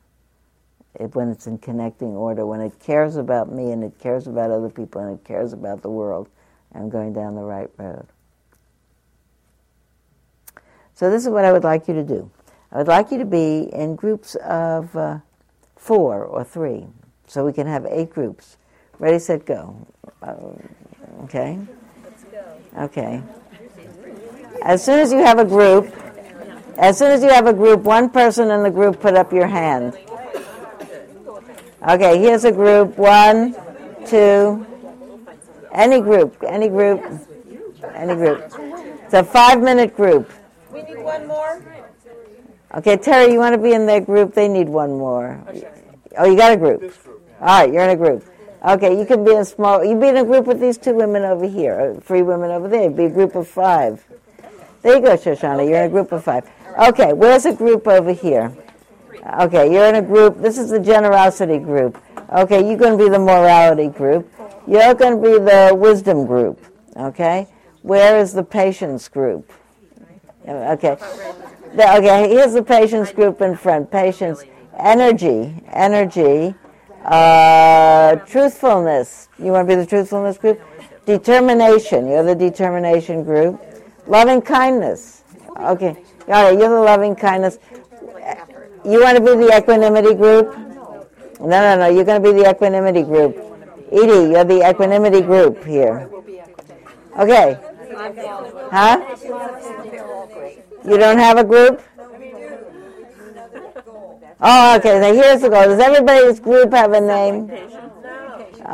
It, 0.95 1.15
when 1.15 1.29
it's 1.29 1.45
in 1.45 1.59
connecting 1.59 2.15
order, 2.15 2.45
when 2.45 2.61
it 2.61 2.79
cares 2.79 3.15
about 3.15 3.51
me 3.51 3.71
and 3.71 3.83
it 3.83 3.99
cares 3.99 4.27
about 4.27 4.51
other 4.51 4.69
people 4.69 5.01
and 5.01 5.19
it 5.19 5.23
cares 5.23 5.53
about 5.53 5.81
the 5.81 5.89
world, 5.89 6.27
I'm 6.73 6.89
going 6.89 7.13
down 7.13 7.35
the 7.35 7.43
right 7.43 7.69
road. 7.77 8.07
So, 10.95 11.09
this 11.09 11.23
is 11.23 11.29
what 11.29 11.45
I 11.45 11.53
would 11.53 11.63
like 11.63 11.87
you 11.87 11.93
to 11.93 12.03
do. 12.03 12.29
I 12.71 12.77
would 12.77 12.87
like 12.87 13.11
you 13.11 13.17
to 13.19 13.25
be 13.25 13.69
in 13.71 13.95
groups 13.95 14.35
of 14.35 14.95
uh, 14.95 15.19
four 15.75 16.23
or 16.23 16.43
three, 16.43 16.85
so 17.27 17.45
we 17.45 17.53
can 17.53 17.67
have 17.67 17.85
eight 17.85 18.09
groups. 18.09 18.57
Ready, 18.99 19.17
set, 19.19 19.45
go. 19.45 19.87
Uh, 20.21 20.35
okay? 21.23 21.57
Let's 22.03 22.23
go. 22.25 22.43
Okay. 22.77 23.23
As 24.63 24.83
soon 24.83 24.99
as 24.99 25.11
you 25.11 25.19
have 25.19 25.39
a 25.39 25.45
group, 25.45 25.93
as 26.77 26.97
soon 26.97 27.11
as 27.11 27.23
you 27.23 27.29
have 27.29 27.47
a 27.47 27.53
group, 27.53 27.81
one 27.81 28.09
person 28.09 28.51
in 28.51 28.63
the 28.63 28.71
group 28.71 28.99
put 28.99 29.15
up 29.15 29.33
your 29.33 29.47
hand. 29.47 29.97
Okay, 31.87 32.19
here's 32.19 32.43
a 32.43 32.51
group. 32.51 32.97
One, 32.97 33.55
two, 34.05 34.65
any 35.71 36.01
group, 36.01 36.35
any 36.45 36.67
group, 36.67 37.03
any 37.93 38.15
group. 38.15 38.53
It's 39.05 39.13
a 39.13 39.23
five 39.23 39.61
minute 39.61 39.95
group. 39.95 40.29
We 40.71 40.83
need 40.83 41.01
one 41.01 41.27
more? 41.27 41.63
Okay, 42.75 42.97
Terry, 42.97 43.33
you 43.33 43.39
want 43.39 43.55
to 43.55 43.61
be 43.61 43.73
in 43.73 43.85
their 43.85 44.01
group? 44.01 44.33
They 44.33 44.47
need 44.47 44.69
one 44.69 44.91
more. 44.91 45.41
Oh, 46.17 46.25
you 46.25 46.37
got 46.37 46.53
a 46.53 46.57
group. 46.57 46.93
All 47.41 47.47
right, 47.47 47.73
you're 47.73 47.83
in 47.83 47.89
a 47.89 47.95
group. 47.95 48.25
Okay, 48.63 48.99
you 48.99 49.05
can 49.05 49.23
be 49.23 49.31
in 49.31 49.39
a 49.39 49.45
small. 49.45 49.83
You 49.83 49.95
be 49.97 50.09
in 50.09 50.17
a 50.17 50.25
group 50.25 50.45
with 50.45 50.59
these 50.59 50.77
two 50.77 50.93
women 50.93 51.23
over 51.23 51.47
here, 51.47 51.95
uh, 51.97 51.99
three 52.01 52.21
women 52.21 52.51
over 52.51 52.67
there. 52.67 52.89
Be 52.89 53.05
a 53.05 53.09
group 53.09 53.35
of 53.35 53.47
five. 53.47 54.05
There 54.81 54.95
you 54.95 55.01
go, 55.01 55.17
Shoshana. 55.17 55.67
You're 55.67 55.79
in 55.79 55.85
a 55.85 55.89
group 55.89 56.11
of 56.11 56.23
five. 56.23 56.49
Okay, 56.87 57.11
where's 57.11 57.45
a 57.45 57.53
group 57.53 57.87
over 57.87 58.13
here? 58.13 58.55
Okay, 59.41 59.71
you're 59.71 59.85
in 59.87 59.95
a 59.95 60.01
group. 60.01 60.37
This 60.41 60.57
is 60.57 60.69
the 60.69 60.79
generosity 60.79 61.57
group. 61.57 62.01
Okay, 62.31 62.65
you're 62.65 62.77
going 62.77 62.97
to 62.97 63.03
be 63.03 63.09
the 63.09 63.19
morality 63.19 63.87
group. 63.87 64.31
You're 64.65 64.93
going 64.93 65.21
to 65.21 65.21
be 65.21 65.37
the 65.37 65.75
wisdom 65.75 66.25
group. 66.25 66.63
Okay, 66.95 67.47
where 67.81 68.19
is 68.19 68.31
the 68.31 68.43
patience 68.43 69.07
group? 69.09 69.51
Okay, 70.47 70.97
the, 71.75 71.97
okay. 71.97 72.29
Here's 72.29 72.53
the 72.53 72.63
patience 72.63 73.11
group 73.11 73.41
in 73.41 73.57
front. 73.57 73.91
Patience, 73.91 74.43
energy, 74.77 75.61
energy, 75.73 76.55
uh, 77.03 78.15
truthfulness. 78.15 79.27
You 79.37 79.51
want 79.51 79.67
to 79.67 79.75
be 79.75 79.81
the 79.81 79.85
truthfulness 79.85 80.37
group? 80.37 80.61
Determination. 81.05 82.07
You're 82.07 82.23
the 82.23 82.35
determination 82.35 83.23
group. 83.23 83.61
Loving 84.09 84.41
kindness. 84.41 85.23
Okay. 85.55 85.95
All 86.27 86.43
right, 86.43 86.57
you're 86.57 86.69
the 86.69 86.81
loving 86.81 87.15
kindness. 87.15 87.59
You 88.83 89.03
want 89.03 89.17
to 89.17 89.23
be 89.23 89.35
the 89.45 89.55
equanimity 89.55 90.15
group? 90.15 90.57
No, 91.39 91.47
no, 91.47 91.77
no. 91.77 91.89
You're 91.89 92.05
going 92.05 92.21
to 92.21 92.33
be 92.33 92.41
the 92.41 92.49
equanimity 92.49 93.03
group. 93.03 93.37
Edie, 93.91 94.31
you're 94.31 94.43
the 94.43 94.67
equanimity 94.67 95.21
group 95.21 95.63
here. 95.63 96.09
Okay. 97.19 97.59
Huh? 98.71 99.15
You 100.85 100.97
don't 100.97 101.19
have 101.19 101.37
a 101.37 101.43
group? 101.43 101.83
Oh, 104.41 104.75
okay. 104.77 105.01
So 105.01 105.13
here's 105.13 105.41
the 105.41 105.49
goal. 105.49 105.65
Does 105.65 105.79
everybody's 105.79 106.39
group 106.39 106.73
have 106.73 106.93
a 106.93 107.01
name? 107.01 107.51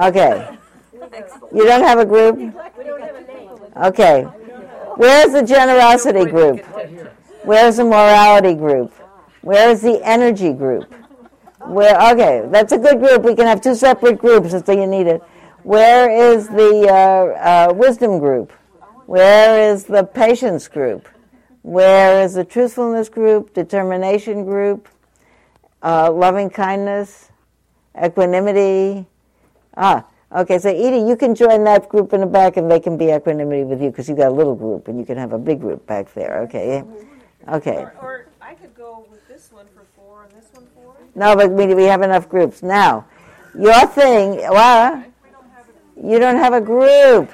Okay. 0.02 0.58
You 1.54 1.66
don't 1.66 1.84
have 1.84 2.00
a 2.00 2.06
group? 2.06 2.56
Okay. 3.76 4.28
Where's 4.96 5.34
the 5.34 5.44
generosity 5.44 6.26
group? 6.26 6.66
Where's 7.44 7.78
the 7.78 7.84
morality 7.84 8.54
group? 8.54 8.94
Where 9.42 9.70
is 9.70 9.82
the 9.82 10.02
energy 10.04 10.54
group? 10.54 10.94
Where? 11.60 12.00
Okay, 12.14 12.48
that's 12.50 12.72
a 12.72 12.78
good 12.78 13.00
group. 13.00 13.24
We 13.24 13.36
can 13.36 13.46
have 13.46 13.62
two 13.62 13.76
separate 13.76 14.18
groups 14.20 14.54
if 14.54 14.68
you 14.68 14.88
need 14.88 15.08
it. 15.08 15.22
Where 15.64 16.10
is 16.10 16.48
the 16.48 16.88
uh, 16.88 17.70
uh, 17.70 17.74
wisdom 17.74 18.20
group? 18.20 18.52
Where 19.06 19.72
is 19.72 19.84
the 19.84 20.04
patience 20.04 20.68
group? 20.68 21.08
Where 21.62 22.24
is 22.24 22.36
the 22.36 22.46
truthfulness 22.46 23.10
group? 23.10 23.54
Determination 23.54 24.46
group? 24.46 24.88
Uh, 25.82 26.12
loving 26.12 26.50
kindness? 26.50 27.32
Equanimity? 28.02 29.08
Ah, 29.76 30.06
Okay, 30.32 30.58
so 30.60 30.70
Edie, 30.70 31.08
you 31.08 31.16
can 31.16 31.36
join 31.36 31.64
that 31.66 31.88
group 31.88 32.12
in 32.14 32.20
the 32.22 32.26
back, 32.28 32.58
and 32.58 32.70
they 32.70 32.80
can 32.80 32.98
be 32.98 33.12
equanimity 33.12 33.64
with 33.64 33.82
you 33.82 33.90
because 33.90 34.10
you 34.10 34.16
got 34.16 34.28
a 34.30 34.34
little 34.36 34.56
group, 34.56 34.88
and 34.88 35.00
you 35.00 35.06
can 35.06 35.18
have 35.18 35.34
a 35.34 35.38
big 35.38 35.62
group 35.62 35.86
back 35.86 36.14
there. 36.14 36.42
Okay, 36.42 36.84
okay. 37.50 37.78
Or, 37.78 37.94
or 38.02 38.26
I 38.42 38.56
could 38.56 38.76
go 38.76 39.06
with 39.10 39.26
this 39.28 39.52
one 39.52 39.68
for 39.76 39.86
four 39.96 40.24
and 40.24 40.32
this 40.36 40.50
one 40.54 40.66
for? 40.74 40.96
No, 41.14 41.36
but 41.36 41.52
we, 41.52 41.74
we 41.76 41.84
have 41.84 42.02
enough 42.02 42.28
groups 42.28 42.64
now. 42.64 43.06
Your 43.58 43.86
thing, 43.88 44.38
well, 44.50 45.04
you 46.02 46.20
don't 46.20 46.38
have 46.38 46.54
a 46.54 46.60
group. 46.60 47.32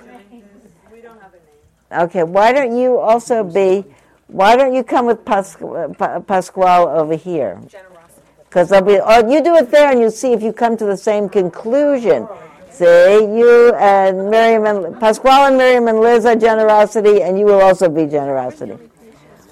We 0.91 1.01
don't 1.01 1.19
have 1.19 1.31
a 1.33 1.95
name. 1.95 2.03
Okay, 2.07 2.23
why 2.23 2.51
don't 2.51 2.77
you 2.77 2.99
also 2.99 3.43
be? 3.43 3.85
Why 4.27 4.55
don't 4.55 4.73
you 4.73 4.83
come 4.83 5.07
with 5.07 5.25
Pasqu- 5.25 5.97
Pa- 5.97 6.19
Pasquale 6.19 6.87
over 6.99 7.15
here? 7.15 7.59
Generosity. 7.67 8.21
Because 8.47 8.69
they'll 8.69 8.81
be, 8.81 8.99
or 8.99 9.29
you 9.29 9.41
do 9.43 9.55
it 9.55 9.71
there 9.71 9.89
and 9.91 9.99
you 9.99 10.09
see 10.09 10.33
if 10.33 10.43
you 10.43 10.53
come 10.53 10.77
to 10.77 10.85
the 10.85 10.97
same 10.97 11.27
conclusion. 11.29 12.27
See, 12.71 12.85
you 12.85 13.73
and 13.75 14.29
Miriam 14.29 14.65
and 14.65 14.99
Pasquale 14.99 15.49
and 15.49 15.57
Miriam 15.57 15.89
and 15.89 15.99
Liz 15.99 16.25
are 16.25 16.37
generosity, 16.37 17.21
and 17.21 17.37
you 17.37 17.45
will 17.45 17.59
also 17.59 17.89
be 17.89 18.05
generosity. 18.05 18.77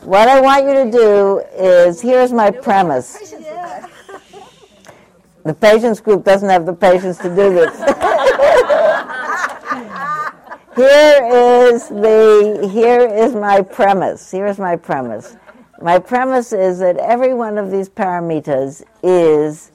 What 0.03 0.29
I 0.29 0.39
want 0.39 0.65
you 0.65 0.85
to 0.85 0.89
do 0.89 1.39
is 1.57 1.99
here's 1.99 2.31
my 2.31 2.49
premise. 2.49 3.35
The 5.43 5.53
patience 5.53 5.99
group 5.99 6.23
doesn't 6.23 6.47
have 6.47 6.65
the 6.65 6.73
patience 6.73 7.17
to 7.17 7.29
do 7.29 7.53
this. 7.53 7.77
here 10.77 11.73
is 11.73 11.89
the 11.89 12.69
here 12.71 13.01
is 13.01 13.35
my 13.35 13.61
premise. 13.61 14.31
Here 14.31 14.47
is 14.47 14.59
my 14.59 14.77
premise. 14.77 15.35
My 15.81 15.99
premise 15.99 16.53
is 16.53 16.79
that 16.79 16.97
every 16.97 17.33
one 17.33 17.57
of 17.57 17.69
these 17.69 17.89
paramitas 17.89 18.83
is 19.03 19.71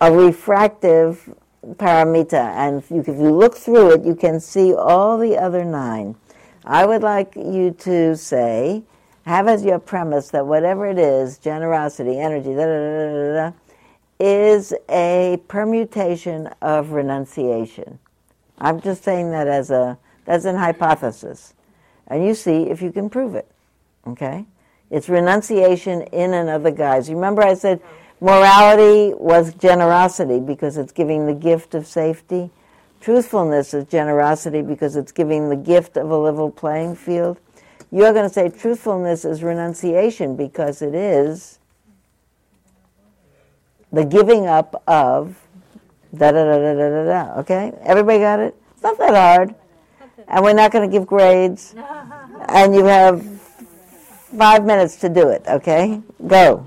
a 0.00 0.10
refractive 0.12 1.32
paramita, 1.74 2.34
and 2.34 2.78
if 2.78 2.90
you, 2.90 3.00
if 3.00 3.08
you 3.08 3.30
look 3.30 3.56
through 3.56 3.92
it, 3.94 4.04
you 4.04 4.14
can 4.14 4.40
see 4.40 4.74
all 4.74 5.18
the 5.18 5.36
other 5.36 5.64
nine. 5.64 6.16
I 6.64 6.86
would 6.86 7.02
like 7.02 7.34
you 7.36 7.72
to 7.80 8.16
say, 8.16 8.82
have 9.24 9.48
as 9.48 9.64
your 9.64 9.78
premise 9.78 10.30
that 10.30 10.46
whatever 10.46 10.86
it 10.86 10.98
is, 10.98 11.38
generosity, 11.38 12.18
energy, 12.18 12.54
da 12.54 12.64
da 12.64 13.44
da 13.44 13.50
da 13.50 13.56
is 14.18 14.72
a 14.88 15.40
permutation 15.48 16.46
of 16.62 16.92
renunciation. 16.92 17.98
I'm 18.58 18.80
just 18.80 19.04
saying 19.04 19.30
that 19.32 19.46
as 19.46 19.70
a 19.70 19.98
that's 20.24 20.44
an 20.44 20.56
hypothesis, 20.56 21.54
and 22.06 22.24
you 22.24 22.34
see 22.34 22.64
if 22.64 22.82
you 22.82 22.90
can 22.90 23.10
prove 23.10 23.34
it. 23.34 23.48
Okay, 24.06 24.46
it's 24.90 25.08
renunciation 25.08 26.02
in 26.02 26.32
another 26.32 26.70
guise. 26.70 27.10
Remember, 27.10 27.42
I 27.42 27.54
said 27.54 27.80
morality 28.20 29.14
was 29.14 29.54
generosity 29.54 30.40
because 30.40 30.76
it's 30.76 30.92
giving 30.92 31.26
the 31.26 31.34
gift 31.34 31.74
of 31.74 31.86
safety. 31.86 32.50
Truthfulness 33.00 33.74
is 33.74 33.84
generosity 33.84 34.62
because 34.62 34.96
it's 34.96 35.12
giving 35.12 35.48
the 35.48 35.56
gift 35.56 35.96
of 35.96 36.10
a 36.10 36.16
level 36.16 36.50
playing 36.50 36.96
field. 36.96 37.38
You're 37.90 38.12
going 38.12 38.28
to 38.28 38.32
say 38.32 38.48
truthfulness 38.48 39.24
is 39.24 39.42
renunciation 39.42 40.34
because 40.34 40.82
it 40.82 40.94
is 40.94 41.58
the 43.92 44.04
giving 44.04 44.46
up 44.46 44.82
of 44.86 45.40
da 46.14 46.32
da 46.32 46.44
da 46.44 46.58
da 46.58 46.74
da 46.74 46.88
da 46.88 47.04
da. 47.04 47.40
Okay, 47.40 47.72
everybody 47.82 48.18
got 48.18 48.40
it? 48.40 48.56
It's 48.72 48.82
not 48.82 48.98
that 48.98 49.14
hard, 49.14 49.54
and 50.28 50.44
we're 50.44 50.52
not 50.52 50.72
going 50.72 50.88
to 50.88 50.98
give 50.98 51.06
grades, 51.06 51.74
and 52.48 52.74
you 52.74 52.84
have 52.84 53.24
five 54.36 54.64
minutes 54.64 54.96
to 54.96 55.08
do 55.08 55.28
it. 55.28 55.42
Okay, 55.46 56.00
go. 56.26 56.66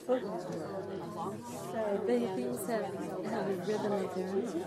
So 0.07 0.17
babies 2.07 2.67
have, 2.67 2.85
have 3.25 3.47
a 3.47 3.55
rhythm 3.65 3.91
of 3.93 4.15
their 4.15 4.29
own. 4.29 4.65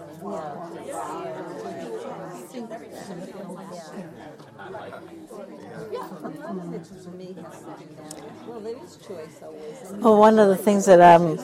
Well, 8.46 8.60
there 8.60 8.84
is 8.84 8.96
choice 8.96 9.42
always. 9.42 10.02
Well, 10.02 10.18
one 10.18 10.38
of 10.38 10.48
the 10.48 10.56
things 10.56 10.86
that 10.86 11.00
um, 11.00 11.38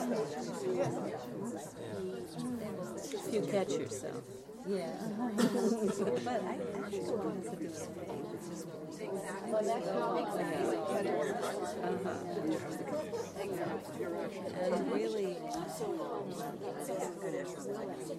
If 3.03 3.33
you 3.33 3.41
catch 3.41 3.71
yourself. 3.73 4.23
Yeah. 4.67 4.93
But 6.23 6.43
I 6.43 6.57
actually 6.77 7.17
want 7.17 7.43
to 7.43 7.55
do 7.55 7.69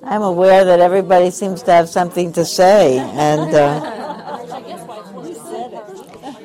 I'm 0.05 0.23
aware 0.23 0.65
that 0.65 0.81
everybody 0.81 1.31
seems 1.31 1.63
to 1.65 1.73
have 1.73 1.89
something 1.89 2.33
to 2.33 2.45
say, 2.45 2.99
and 2.99 3.55
uh, 3.55 4.03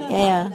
yeah. 0.09 0.49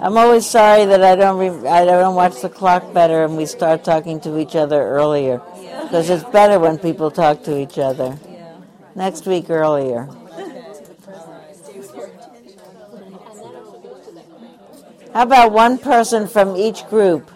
I'm 0.00 0.16
always 0.16 0.46
sorry 0.46 0.86
that 0.86 1.02
I 1.02 1.14
don't 1.14 1.36
re- 1.38 1.68
I 1.68 1.84
don't 1.84 2.14
watch 2.14 2.40
the 2.40 2.48
clock 2.48 2.94
better 2.94 3.22
and 3.22 3.36
we 3.36 3.44
start 3.44 3.84
talking 3.84 4.18
to 4.20 4.38
each 4.38 4.56
other 4.56 4.80
earlier 4.80 5.42
because 5.82 6.08
it's 6.08 6.24
better 6.24 6.58
when 6.58 6.78
people 6.78 7.10
talk 7.10 7.42
to 7.44 7.58
each 7.58 7.78
other. 7.78 8.18
Next 8.94 9.26
week 9.26 9.50
earlier. 9.50 10.08
How 15.12 15.22
about 15.22 15.52
one 15.52 15.78
person 15.78 16.28
from 16.28 16.56
each 16.56 16.86
group 16.88 17.30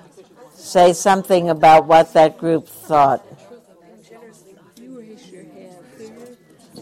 say 0.55 0.93
something 0.93 1.51
about 1.51 1.87
what 1.87 2.13
that 2.15 2.39
group 2.39 2.69
thought? 2.69 3.25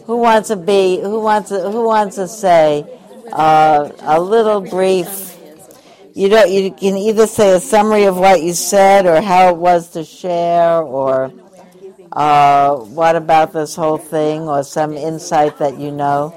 Who 0.05 0.17
wants 0.17 0.49
to 0.49 0.55
be? 0.55 0.99
Who 0.99 1.19
wants? 1.21 1.49
To, 1.49 1.71
who 1.71 1.85
wants 1.85 2.17
to 2.17 2.27
say 2.27 2.85
uh, 3.31 3.89
a 4.01 4.19
little 4.19 4.61
brief? 4.61 5.37
You 6.13 6.29
don't. 6.29 6.51
You 6.51 6.71
can 6.71 6.97
either 6.97 7.25
say 7.25 7.55
a 7.55 7.59
summary 7.59 8.03
of 8.03 8.17
what 8.17 8.41
you 8.41 8.53
said, 8.53 9.05
or 9.05 9.21
how 9.21 9.49
it 9.49 9.57
was 9.57 9.89
to 9.91 10.03
share, 10.03 10.81
or 10.81 11.31
uh, 12.11 12.75
what 12.75 13.15
about 13.15 13.53
this 13.53 13.75
whole 13.75 13.97
thing, 13.97 14.41
or 14.41 14.63
some 14.63 14.93
insight 14.93 15.57
that 15.59 15.79
you 15.79 15.91
know. 15.91 16.35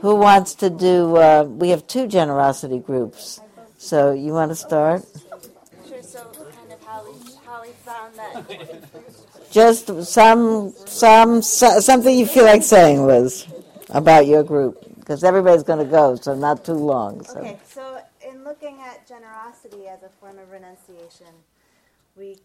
Who 0.00 0.16
wants 0.16 0.54
to 0.56 0.70
do? 0.70 1.16
Uh, 1.16 1.44
we 1.44 1.70
have 1.70 1.86
two 1.86 2.06
generosity 2.06 2.80
groups, 2.80 3.40
so 3.78 4.12
you 4.12 4.32
want 4.32 4.50
to 4.50 4.56
start? 4.56 5.02
Sure, 5.88 6.02
so 6.02 6.24
kind 6.24 6.72
of 6.72 6.82
how 6.84 7.04
we, 7.04 7.12
how 7.46 7.62
we 7.62 7.68
found 7.70 8.14
that 8.16 9.50
Just 9.50 10.04
some, 10.04 10.74
some, 10.84 11.40
so- 11.40 11.80
something 11.80 12.16
you 12.18 12.26
feel 12.26 12.44
like 12.44 12.62
saying, 12.62 13.06
Liz, 13.06 13.46
about 13.90 14.26
your 14.26 14.42
group, 14.42 14.84
because 14.98 15.24
everybody's 15.24 15.62
going 15.62 15.78
to 15.78 15.90
go, 15.90 16.16
so 16.16 16.34
not 16.34 16.64
too 16.64 16.74
long. 16.74 17.24
So. 17.24 17.38
Okay, 17.38 17.58
so 17.66 18.00
in 18.28 18.44
looking 18.44 18.80
at 18.80 19.06
generosity 19.08 19.86
as 19.88 20.02
a 20.02 20.10
form 20.20 20.38
of 20.38 20.50
renunciation, 20.50 21.32
we 22.16 22.36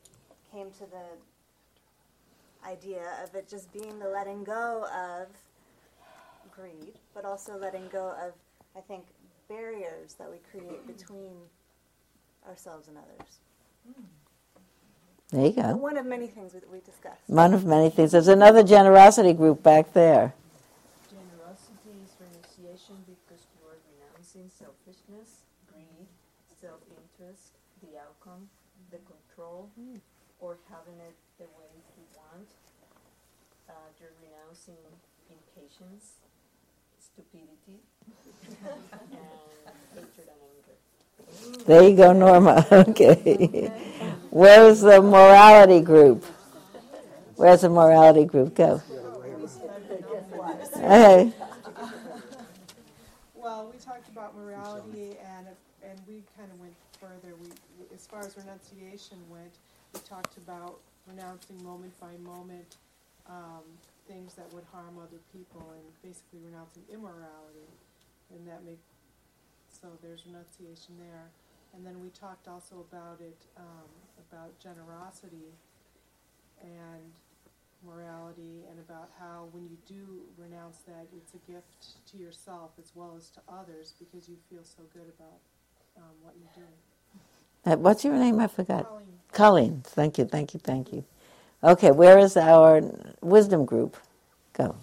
came 0.51 0.69
to 0.71 0.85
the 0.85 2.67
idea 2.67 3.03
of 3.23 3.35
it 3.35 3.49
just 3.49 3.73
being 3.73 3.99
the 3.99 4.07
letting 4.07 4.43
go 4.43 4.85
of 4.95 5.27
greed, 6.51 6.93
but 7.13 7.25
also 7.25 7.57
letting 7.57 7.87
go 7.91 8.13
of, 8.23 8.33
I 8.77 8.81
think, 8.81 9.03
barriers 9.53 10.15
that 10.15 10.29
we 10.29 10.37
create 10.49 10.85
between 10.87 11.35
ourselves 12.47 12.87
and 12.87 12.97
others. 12.97 13.39
There 15.31 15.45
you 15.45 15.53
go. 15.53 15.75
One 15.77 15.97
of 15.97 16.05
many 16.05 16.27
things 16.27 16.53
that 16.53 16.69
we 16.69 16.79
discussed. 16.79 17.25
One 17.27 17.53
of 17.53 17.65
many 17.65 17.89
things. 17.89 18.11
There's 18.11 18.27
another 18.27 18.63
generosity 18.63 19.33
group 19.33 19.63
back 19.63 19.93
there. 19.93 20.33
Generosity 21.09 21.93
is 22.05 22.13
renunciation 22.21 23.01
because 23.09 23.41
you 23.57 23.65
are 23.65 23.81
renouncing 23.97 24.49
selfishness, 24.53 25.41
greed, 25.65 26.05
self-interest, 26.61 27.57
the 27.81 27.97
outcome, 27.97 28.49
the 28.91 29.01
control, 29.09 29.69
or 30.39 30.57
having 30.69 31.01
it 31.01 31.17
the 31.37 31.49
way 31.57 31.73
you 31.97 32.05
want. 32.13 32.49
Uh, 33.69 33.73
you're 33.99 34.13
renouncing 34.21 34.77
impatience, 35.33 36.21
stupidity, 37.01 37.81
and 38.05 38.13
hatred 38.21 38.61
and 38.61 39.17
anger. 39.17 39.42
There 41.65 41.83
you 41.87 41.95
go, 41.95 42.13
Norma. 42.13 42.65
Okay. 42.71 43.71
Where's 44.29 44.81
the 44.81 45.01
morality 45.01 45.79
group? 45.79 46.25
Where's 47.35 47.61
the 47.61 47.69
morality 47.69 48.25
group? 48.25 48.55
Go. 48.55 48.81
Hey. 50.75 51.31
Well, 53.35 53.69
we 53.71 53.77
talked 53.79 54.09
about 54.09 54.35
morality 54.35 55.17
and, 55.37 55.47
and 55.83 55.99
we 56.07 56.23
kind 56.37 56.51
of 56.51 56.59
went 56.59 56.73
further. 56.99 57.35
We, 57.41 57.49
as 57.93 58.07
far 58.07 58.19
as 58.21 58.35
renunciation 58.37 59.17
went, 59.29 59.53
we 59.93 59.99
talked 60.01 60.35
about 60.37 60.79
renouncing 61.07 61.63
moment 61.63 61.93
by 61.99 62.17
moment, 62.23 62.77
um, 63.29 63.63
things 64.07 64.33
that 64.33 64.51
would 64.53 64.63
harm 64.73 64.97
other 64.97 65.21
people 65.31 65.63
and 65.75 65.83
basically 66.03 66.39
renouncing 66.45 66.83
immorality. 66.91 67.69
And 68.33 68.47
that 68.47 68.65
make, 68.65 68.79
so 69.79 69.87
there's 70.01 70.25
renunciation 70.25 70.95
there. 70.99 71.29
And 71.75 71.85
then 71.85 71.99
we 71.99 72.09
talked 72.09 72.47
also 72.47 72.85
about 72.91 73.19
it, 73.19 73.37
um, 73.57 73.89
about 74.29 74.57
generosity 74.59 75.51
and 76.61 77.11
morality 77.85 78.63
and 78.69 78.79
about 78.79 79.09
how 79.19 79.47
when 79.51 79.63
you 79.63 79.77
do 79.87 80.21
renounce 80.37 80.77
that, 80.87 81.07
it's 81.15 81.33
a 81.33 81.51
gift 81.51 82.07
to 82.11 82.17
yourself 82.17 82.71
as 82.79 82.91
well 82.95 83.15
as 83.17 83.29
to 83.31 83.39
others 83.49 83.93
because 83.99 84.29
you 84.29 84.37
feel 84.49 84.63
so 84.63 84.83
good 84.93 85.11
about 85.17 85.39
um, 85.97 86.13
what 86.21 86.33
you're 86.39 86.63
doing. 86.63 86.77
Uh, 87.65 87.77
What's 87.77 88.03
your 88.03 88.15
name? 88.15 88.39
I 88.39 88.47
forgot. 88.47 88.85
Colleen. 88.87 89.07
Colleen. 89.31 89.81
Thank 89.85 90.17
you, 90.17 90.25
thank 90.25 90.53
you, 90.53 90.59
thank 90.59 90.91
you. 90.93 91.03
Okay, 91.63 91.91
where 91.91 92.19
is 92.19 92.35
our 92.35 92.81
wisdom 93.21 93.65
group? 93.65 93.95
Go. 94.53 94.75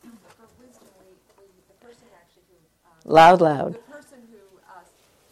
For 0.00 0.46
wisdom, 0.60 0.86
we, 1.02 1.10
we, 1.38 1.46
the 1.66 1.74
person 1.84 2.06
actually 2.14 2.46
who, 2.46 2.58
um, 2.86 2.93
Loud, 3.04 3.42
loud. 3.42 3.74
the 3.74 3.78
person 3.92 4.16
who 4.32 4.40
uh, 4.64 4.80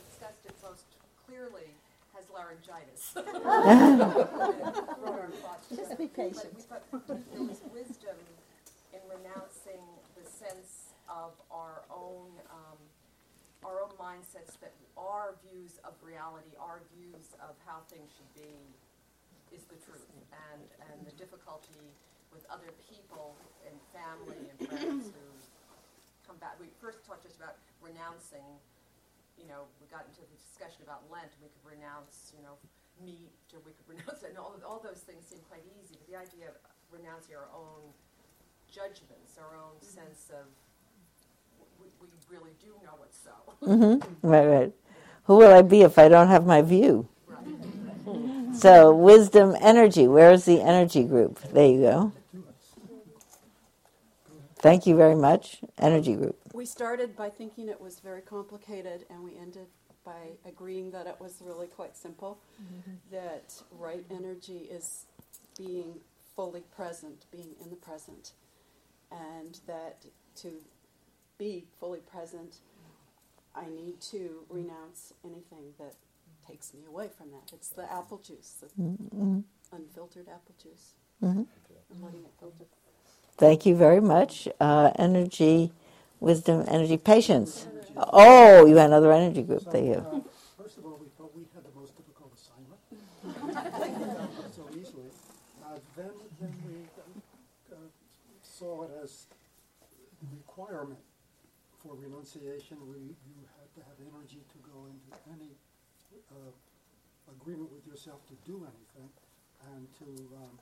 discussed 0.05 0.45
it 0.45 0.53
most 0.63 0.85
clearly 1.25 1.73
has 2.13 2.29
laryngitis. 2.29 3.17
just 5.75 5.97
be 5.97 6.07
patient. 6.07 6.67
But, 6.69 6.85
but 6.93 7.09
there 7.33 7.43
was 7.43 7.63
wisdom 7.73 8.17
in 8.93 9.01
renouncing 9.09 9.81
the 10.21 10.29
sense 10.29 10.93
of 11.09 11.33
our 11.51 11.81
own, 11.89 12.29
um, 12.53 12.77
our 13.65 13.81
own 13.81 13.97
mindsets 13.97 14.61
that 14.61 14.77
our 14.99 15.35
views 15.41 15.81
of 15.89 15.95
reality, 16.05 16.53
our 16.61 16.83
views 16.93 17.33
of 17.41 17.57
how 17.65 17.81
things 17.89 18.13
should 18.13 18.29
be, 18.37 18.53
is 19.57 19.65
the 19.73 19.81
truth. 19.81 20.05
And, 20.53 20.61
and 20.93 21.07
the 21.09 21.17
difficulty 21.17 21.89
with 22.33 22.45
other 22.53 22.69
people 22.85 23.33
and 23.65 23.73
family 23.97 24.53
and 24.53 24.61
friends 24.69 25.09
who 25.09 25.25
come 26.33 26.41
back. 26.41 26.57
We 26.57 26.73
first 26.81 27.05
talked 27.05 27.29
just 27.29 27.37
about 27.37 27.61
renouncing, 27.85 28.57
you 29.37 29.45
know, 29.45 29.69
we 29.85 29.87
got 29.93 30.09
into 30.09 30.25
the 30.25 30.33
discussion 30.41 30.81
about 30.81 31.05
Lent, 31.13 31.29
we 31.45 31.53
could 31.53 31.77
renounce, 31.77 32.33
you 32.33 32.41
know, 32.41 32.57
meat, 33.05 33.37
or 33.53 33.61
we 33.69 33.77
could 33.77 33.85
renounce, 34.01 34.25
it, 34.25 34.33
and 34.33 34.41
all, 34.41 34.57
all 34.65 34.81
those 34.81 35.05
things 35.05 35.29
seem 35.29 35.45
quite 35.53 35.61
easy, 35.77 35.93
but 36.01 36.09
the 36.09 36.17
idea 36.17 36.49
of 36.49 36.57
renouncing 36.89 37.37
our 37.37 37.53
own 37.53 37.93
judgments, 38.73 39.37
our 39.37 39.53
own 39.61 39.77
sense 39.85 40.33
of, 40.33 40.49
we, 41.77 41.93
we 42.01 42.09
really 42.33 42.57
do 42.65 42.73
know 42.81 42.97
what's 42.97 43.21
so. 43.21 43.37
hmm 43.61 44.01
Right, 44.25 44.49
right. 44.49 44.73
Who 45.29 45.37
will 45.37 45.53
I 45.53 45.61
be 45.61 45.83
if 45.83 45.99
I 46.01 46.09
don't 46.09 46.29
have 46.29 46.47
my 46.49 46.63
view? 46.63 47.09
Right. 47.29 48.57
So, 48.57 48.95
wisdom 48.95 49.55
energy. 49.61 50.09
Where 50.09 50.33
is 50.33 50.45
the 50.45 50.61
energy 50.63 51.05
group? 51.05 51.41
There 51.53 51.67
you 51.67 51.81
go. 51.81 52.13
Thank 54.63 54.87
you 54.87 54.97
very 54.97 55.17
much. 55.17 55.61
Energy 55.79 56.15
group. 56.17 56.39
We 56.55 56.67
started 56.67 57.17
by 57.17 57.31
thinking 57.31 57.69
it 57.69 57.81
was 57.81 58.01
very 58.01 58.23
complicated, 58.23 59.07
and 59.11 59.25
we 59.25 59.39
ended 59.39 59.69
by 60.05 60.39
agreeing 60.47 60.93
that 60.93 61.09
it 61.09 61.17
was 61.21 61.43
really 61.43 61.69
quite 61.69 61.97
simple. 61.97 62.41
That 63.13 63.55
right 63.73 64.07
energy 64.11 64.69
is 64.71 65.07
being 65.59 66.01
fully 66.37 66.63
present, 66.77 67.27
being 67.33 67.57
in 67.63 67.71
the 67.71 67.77
present, 67.77 68.35
and 69.13 69.61
that 69.67 70.07
to 70.37 70.51
be 71.39 71.67
fully 71.81 72.01
present, 72.01 72.61
I 73.55 73.67
need 73.69 74.01
to 74.13 74.47
renounce 74.51 75.15
anything 75.25 75.75
that 75.79 75.97
takes 76.47 76.75
me 76.75 76.85
away 76.89 77.09
from 77.17 77.33
that. 77.33 77.53
It's 77.53 77.71
the 77.71 77.91
apple 77.93 78.19
juice, 78.19 78.57
the 78.61 78.69
Mm-hmm. 78.83 79.41
unfiltered 79.73 80.29
apple 80.29 80.55
juice. 80.63 80.95
Mhm. 81.23 81.47
I'm 81.93 82.03
letting 82.03 82.25
it 82.25 82.33
filter. 82.41 82.67
Thank 83.37 83.67
you 83.67 83.75
very 83.75 84.01
much. 84.01 84.49
Uh, 84.61 84.93
energy, 84.97 85.73
wisdom, 86.21 86.65
energy, 86.69 86.97
patience. 86.97 87.67
Oh, 87.97 88.67
you 88.67 88.77
had 88.77 88.87
another 88.87 89.13
energy 89.13 89.43
group. 89.43 89.71
There 89.71 89.83
you. 89.83 90.25
First 90.57 90.79
of 90.79 90.87
all, 90.87 90.99
we 91.01 91.09
thought 91.19 91.35
we 91.35 91.45
had 91.55 91.65
the 91.65 91.79
most 91.79 91.97
difficult 91.97 92.33
assignment. 92.35 92.79
so 94.57 94.69
easily. 94.79 95.11
Uh, 95.65 95.79
then, 95.97 96.11
then 96.41 96.55
we 96.67 96.75
uh, 97.73 97.77
saw 98.43 98.85
it 98.85 98.91
as 99.03 99.27
requirement 100.31 101.01
for 101.83 101.97
renunciation. 101.97 102.77
We, 102.89 103.17
you 103.27 103.43
had 103.59 103.69
to 103.75 103.81
have 103.89 103.97
energy 104.15 104.39
to 104.39 104.59
go 104.71 104.87
into 104.87 105.11
any 105.33 105.51
uh, 106.31 106.53
agreement 107.41 107.73
with 107.73 107.87
yourself 107.87 108.21
to 108.29 108.35
do 108.47 108.63
anything 108.63 109.11
and 109.75 109.87
to 109.99 110.11
um, 110.37 110.59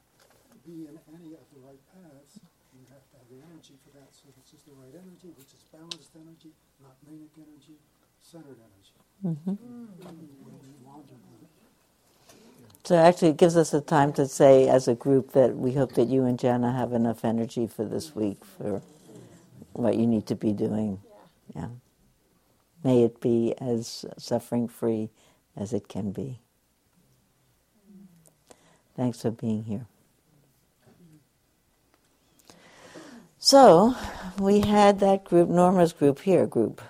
be 0.66 0.86
in 0.88 0.98
any 1.14 1.34
of 1.34 1.44
the 1.52 1.60
right 1.60 1.80
paths. 1.92 2.40
You 2.74 2.86
have 2.90 3.04
to 3.10 3.16
have 3.18 3.28
the 3.30 3.40
energy 3.52 3.74
for 3.84 3.90
that. 3.98 4.10
So 4.14 4.28
this 4.38 4.54
is 4.54 4.62
the 4.66 4.74
right 4.74 4.94
energy, 4.94 5.32
which 5.36 5.52
is 5.54 5.62
balanced 5.72 6.14
energy, 6.16 6.52
not 6.82 6.96
manic 7.08 7.32
energy, 7.38 7.78
centered 8.22 8.58
energy. 8.60 8.96
Mhm. 9.24 9.58
When 10.04 10.18
we 10.60 10.72
wander 10.86 11.14
with 11.32 11.42
it. 11.44 11.50
So 12.84 12.96
actually, 12.96 13.30
it 13.30 13.38
gives 13.38 13.56
us 13.56 13.74
a 13.74 13.80
time 13.80 14.12
to 14.14 14.26
say, 14.28 14.68
as 14.68 14.88
a 14.88 14.94
group, 14.94 15.32
that 15.32 15.56
we 15.56 15.72
hope 15.74 15.94
that 15.94 16.08
you 16.08 16.24
and 16.24 16.38
Jana 16.38 16.72
have 16.72 16.92
enough 16.92 17.24
energy 17.24 17.66
for 17.66 17.84
this 17.84 18.14
week 18.16 18.44
for 18.44 18.82
what 19.74 19.96
you 19.96 20.06
need 20.06 20.26
to 20.28 20.36
be 20.36 20.52
doing. 20.52 21.00
Yeah. 21.54 21.68
May 22.84 23.04
it 23.04 23.20
be 23.20 23.54
as 23.60 24.06
suffering 24.18 24.68
free 24.68 25.10
as 25.56 25.72
it 25.74 25.88
can 25.88 26.12
be. 26.12 26.40
Thanks 28.96 29.22
for 29.22 29.32
being 29.32 29.64
here. 29.64 29.86
So, 33.42 33.96
we 34.38 34.60
had 34.60 35.00
that 35.00 35.24
group, 35.24 35.48
Norma's 35.48 35.94
group 35.94 36.20
here, 36.20 36.46
group. 36.46 36.82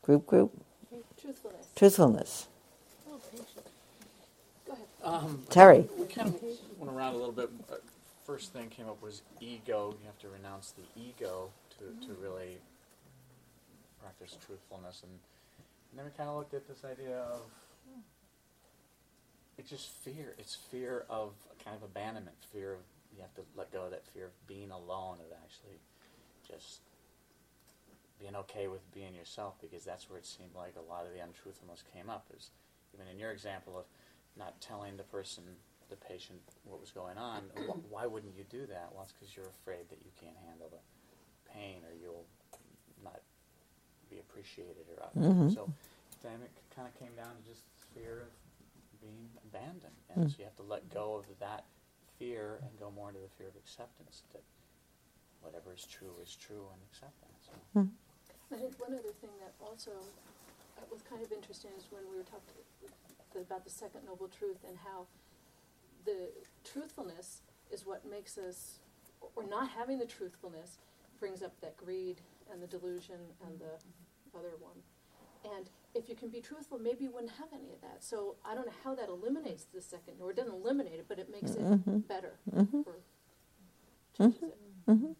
Group, 0.00 0.26
group? 0.26 0.50
Truthfulness. 1.20 1.66
Truthfulness. 1.76 2.48
Oh. 3.06 3.20
Go 4.66 4.72
ahead. 4.72 4.86
Um, 5.04 5.42
Terry. 5.50 5.86
We 5.98 6.06
kind 6.06 6.28
of 6.28 6.42
went 6.78 6.90
around 6.90 7.12
a 7.14 7.18
little 7.18 7.32
bit. 7.32 7.50
Uh, 7.70 7.76
First 8.24 8.54
thing 8.54 8.68
came 8.70 8.88
up 8.88 9.02
was 9.02 9.20
ego. 9.40 9.94
You 10.00 10.06
have 10.06 10.18
to 10.20 10.28
renounce 10.28 10.72
the 10.72 10.84
ego 11.00 11.50
to, 11.78 12.06
to 12.06 12.14
really 12.14 12.58
practice 14.00 14.36
truthfulness. 14.46 15.02
And, 15.02 15.12
and 15.90 15.98
then 15.98 16.04
we 16.06 16.10
kind 16.16 16.30
of 16.30 16.36
looked 16.36 16.54
at 16.54 16.66
this 16.66 16.82
idea 16.84 17.18
of 17.18 17.40
it's 19.58 19.68
just 19.68 19.90
fear. 19.90 20.34
It's 20.38 20.54
fear 20.54 21.04
of 21.10 21.32
kind 21.62 21.76
of 21.76 21.82
abandonment. 21.82 22.36
Fear 22.52 22.72
of 22.72 22.80
you 23.18 23.22
have 23.22 23.34
to 23.34 23.42
let 23.56 23.72
go 23.72 23.84
of 23.84 23.90
that 23.90 24.06
fear 24.06 24.26
of 24.26 24.46
being 24.46 24.70
alone, 24.70 25.18
of 25.18 25.34
actually 25.42 25.80
just 26.46 26.80
being 28.20 28.36
okay 28.36 28.68
with 28.68 28.80
being 28.94 29.14
yourself, 29.14 29.54
because 29.60 29.84
that's 29.84 30.08
where 30.08 30.18
it 30.18 30.26
seemed 30.26 30.54
like 30.54 30.74
a 30.78 30.90
lot 30.90 31.04
of 31.04 31.12
the 31.12 31.18
untruthfulness 31.18 31.82
came 31.92 32.08
up. 32.08 32.26
Is 32.36 32.50
even 32.94 33.06
in 33.08 33.18
your 33.18 33.32
example 33.32 33.76
of 33.78 33.84
not 34.38 34.60
telling 34.60 34.96
the 34.96 35.02
person, 35.02 35.42
the 35.90 35.96
patient, 35.96 36.38
what 36.64 36.80
was 36.80 36.92
going 36.92 37.18
on. 37.18 37.42
wh- 37.66 37.82
why 37.90 38.06
wouldn't 38.06 38.36
you 38.36 38.44
do 38.48 38.66
that? 38.66 38.90
Well, 38.94 39.02
it's 39.02 39.12
because 39.12 39.34
you're 39.36 39.50
afraid 39.62 39.88
that 39.90 39.98
you 40.04 40.12
can't 40.20 40.36
handle 40.48 40.70
the 40.70 40.82
pain, 41.52 41.82
or 41.82 41.90
you'll 42.00 42.26
not 43.02 43.20
be 44.10 44.18
appreciated, 44.18 44.86
or 44.96 45.10
Mhm. 45.18 45.52
so. 45.52 45.68
Then 46.22 46.40
it 46.42 46.50
kind 46.74 46.86
of 46.88 46.94
came 46.98 47.14
down 47.16 47.34
to 47.36 47.42
just 47.48 47.62
fear 47.94 48.22
of 48.22 49.00
being 49.00 49.28
abandoned, 49.44 49.94
and 50.10 50.26
Mm. 50.26 50.30
so 50.30 50.36
you 50.38 50.44
have 50.44 50.56
to 50.56 50.62
let 50.62 50.88
go 50.90 51.14
of 51.16 51.26
that 51.38 51.64
fear 52.18 52.58
and 52.62 52.70
go 52.78 52.90
more 52.90 53.08
into 53.08 53.20
the 53.20 53.32
fear 53.38 53.48
of 53.48 53.56
acceptance 53.56 54.22
that 54.32 54.42
whatever 55.40 55.72
is 55.72 55.86
true 55.86 56.14
is 56.22 56.34
true 56.34 56.66
and 56.72 56.80
accept 56.90 57.14
that. 57.20 57.36
So. 57.40 57.52
Mm. 57.80 57.90
I 58.52 58.56
think 58.56 58.74
one 58.80 58.94
other 58.94 59.12
thing 59.20 59.30
that 59.40 59.52
also 59.60 59.92
uh, 59.92 60.82
was 60.90 61.02
kind 61.02 61.22
of 61.22 61.30
interesting 61.32 61.70
is 61.76 61.86
when 61.90 62.02
we 62.10 62.16
were 62.16 62.24
talking 62.24 62.54
about 63.36 63.64
the 63.64 63.70
second 63.70 64.04
noble 64.06 64.28
truth 64.28 64.58
and 64.66 64.76
how 64.78 65.06
the 66.04 66.30
truthfulness 66.64 67.42
is 67.70 67.84
what 67.84 68.08
makes 68.08 68.38
us, 68.38 68.80
or 69.36 69.44
not 69.44 69.68
having 69.68 69.98
the 69.98 70.06
truthfulness 70.06 70.78
brings 71.20 71.42
up 71.42 71.52
that 71.60 71.76
greed 71.76 72.20
and 72.50 72.62
the 72.62 72.66
delusion 72.66 73.20
and 73.46 73.58
the 73.60 74.38
other 74.38 74.56
one. 74.60 74.76
And 75.44 75.68
if 75.98 76.08
you 76.08 76.14
can 76.14 76.28
be 76.28 76.40
truthful, 76.40 76.78
maybe 76.78 77.04
you 77.04 77.10
wouldn't 77.10 77.32
have 77.32 77.48
any 77.52 77.72
of 77.72 77.80
that. 77.82 78.02
So 78.02 78.36
I 78.44 78.54
don't 78.54 78.66
know 78.66 78.72
how 78.84 78.94
that 78.94 79.08
eliminates 79.08 79.64
the 79.74 79.82
second, 79.82 80.14
or 80.20 80.30
it 80.30 80.36
doesn't 80.36 80.54
eliminate 80.54 80.94
it, 80.94 81.06
but 81.08 81.18
it 81.18 81.30
makes 81.30 81.52
it 81.52 81.60
Mhm. 81.60 82.02
better. 82.08 82.34
Mhm. 82.54 82.84
Or 82.86 82.96
changes 84.16 84.42
it. 84.42 84.58
hmm 84.86 85.12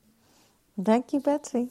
Thank 0.85 1.13
you, 1.13 1.21
Betsy. 1.21 1.71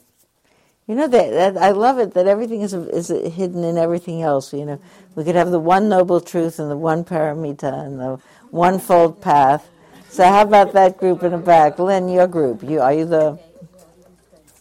You 0.86 0.94
know 0.94 1.08
that, 1.08 1.30
that 1.30 1.56
I 1.58 1.70
love 1.70 1.98
it 1.98 2.14
that 2.14 2.26
everything 2.26 2.62
is 2.62 2.74
is 2.74 3.08
hidden 3.08 3.64
in 3.64 3.78
everything 3.78 4.22
else. 4.22 4.52
You 4.54 4.66
know, 4.66 4.80
we 5.16 5.24
could 5.24 5.34
have 5.36 5.50
the 5.50 5.60
one 5.60 5.88
noble 5.88 6.20
truth 6.20 6.58
and 6.58 6.70
the 6.70 6.76
one 6.76 7.04
paramita 7.04 7.72
and 7.86 8.00
the 8.00 8.20
one 8.50 8.78
fold 8.78 9.20
path. 9.20 9.68
So 10.10 10.24
how 10.24 10.42
about 10.42 10.72
that 10.74 10.98
group 10.98 11.22
in 11.22 11.32
the 11.32 11.38
back, 11.38 11.78
Lynn? 11.78 12.08
Your 12.08 12.26
group. 12.26 12.62
You 12.62 12.80
are 12.80 12.92
you 12.94 13.06
the? 13.06 13.38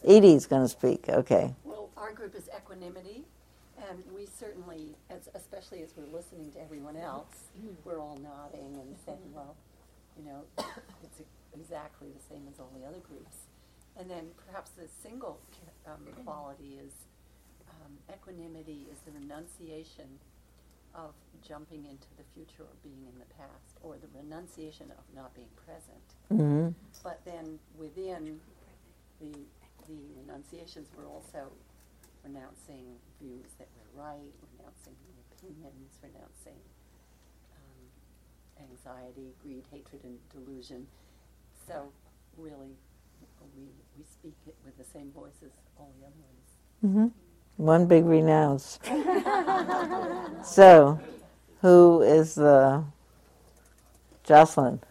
Edie's 0.05 0.47
going 0.47 0.63
to 0.63 0.69
speak. 0.69 1.09
Okay. 1.09 1.53
Well, 1.65 1.89
our 1.97 2.13
group 2.13 2.35
is 2.35 2.49
equanimity, 2.55 3.25
and 3.89 4.03
we 4.15 4.25
certainly, 4.25 4.95
as, 5.09 5.29
especially 5.35 5.81
as 5.83 5.93
we're 5.95 6.11
listening 6.11 6.51
to 6.51 6.61
everyone 6.61 6.97
else, 6.97 7.49
we're 7.85 7.99
all 7.99 8.17
nodding 8.21 8.75
and 8.79 8.95
saying, 9.05 9.31
well, 9.33 9.55
you 10.17 10.25
know, 10.25 10.43
it's 11.03 11.21
exactly 11.53 12.09
the 12.09 12.23
same 12.33 12.47
as 12.51 12.59
all 12.59 12.71
the 12.77 12.85
other 12.85 12.99
groups. 12.99 13.37
And 13.99 14.09
then 14.09 14.29
perhaps 14.45 14.71
the 14.71 14.87
single 15.01 15.39
um, 15.85 16.05
quality 16.23 16.79
is 16.83 16.93
um, 17.69 17.93
equanimity 18.13 18.87
is 18.91 18.99
the 19.05 19.11
renunciation 19.11 20.19
of 20.93 21.13
jumping 21.47 21.85
into 21.85 22.07
the 22.17 22.23
future 22.33 22.63
or 22.63 22.75
being 22.83 23.05
in 23.07 23.19
the 23.19 23.25
past, 23.37 23.77
or 23.83 23.97
the 23.97 24.07
renunciation 24.17 24.91
of 24.91 25.03
not 25.15 25.33
being 25.35 25.49
present. 25.65 26.03
Mhm. 26.31 26.73
But 27.03 27.21
then 27.25 27.59
within 27.77 28.39
the 29.19 29.31
the 29.87 30.03
renunciations, 30.19 30.89
we're 30.97 31.07
also 31.07 31.49
renouncing 32.23 32.97
views 33.21 33.53
that 33.59 33.67
were 33.75 34.01
right, 34.01 34.33
renouncing 34.57 34.95
opinions, 35.31 35.97
renouncing 36.01 36.59
um, 37.55 38.63
anxiety, 38.69 39.33
greed, 39.41 39.63
hatred, 39.71 40.01
and 40.03 40.17
delusion. 40.31 40.87
So 41.67 41.91
really, 42.37 42.75
we 43.55 43.63
we 43.97 44.03
speak 44.03 44.35
it 44.45 44.55
with 44.65 44.77
the 44.77 44.83
same 44.83 45.11
voice 45.11 45.41
as 45.43 45.51
all 45.77 45.91
the 45.99 46.05
other 46.05 46.15
ones. 46.21 47.11
hmm 47.13 47.63
One 47.63 47.85
big 47.87 48.05
renounce. 48.05 48.79
so, 50.43 50.99
who 51.61 52.01
is 52.01 52.35
the 52.35 52.83
Jocelyn? 54.23 54.81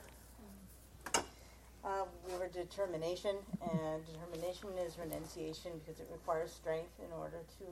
Determination, 2.56 3.36
and 3.60 4.00
determination 4.06 4.70
is 4.80 4.96
renunciation 4.96 5.72
because 5.84 6.00
it 6.00 6.08
requires 6.10 6.50
strength 6.50 6.88
in 7.04 7.12
order 7.12 7.44
to 7.58 7.66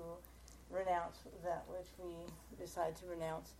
renounce 0.68 1.24
that 1.42 1.64
which 1.72 1.88
we 1.96 2.12
decide 2.62 2.94
to 2.96 3.06
renounce. 3.06 3.54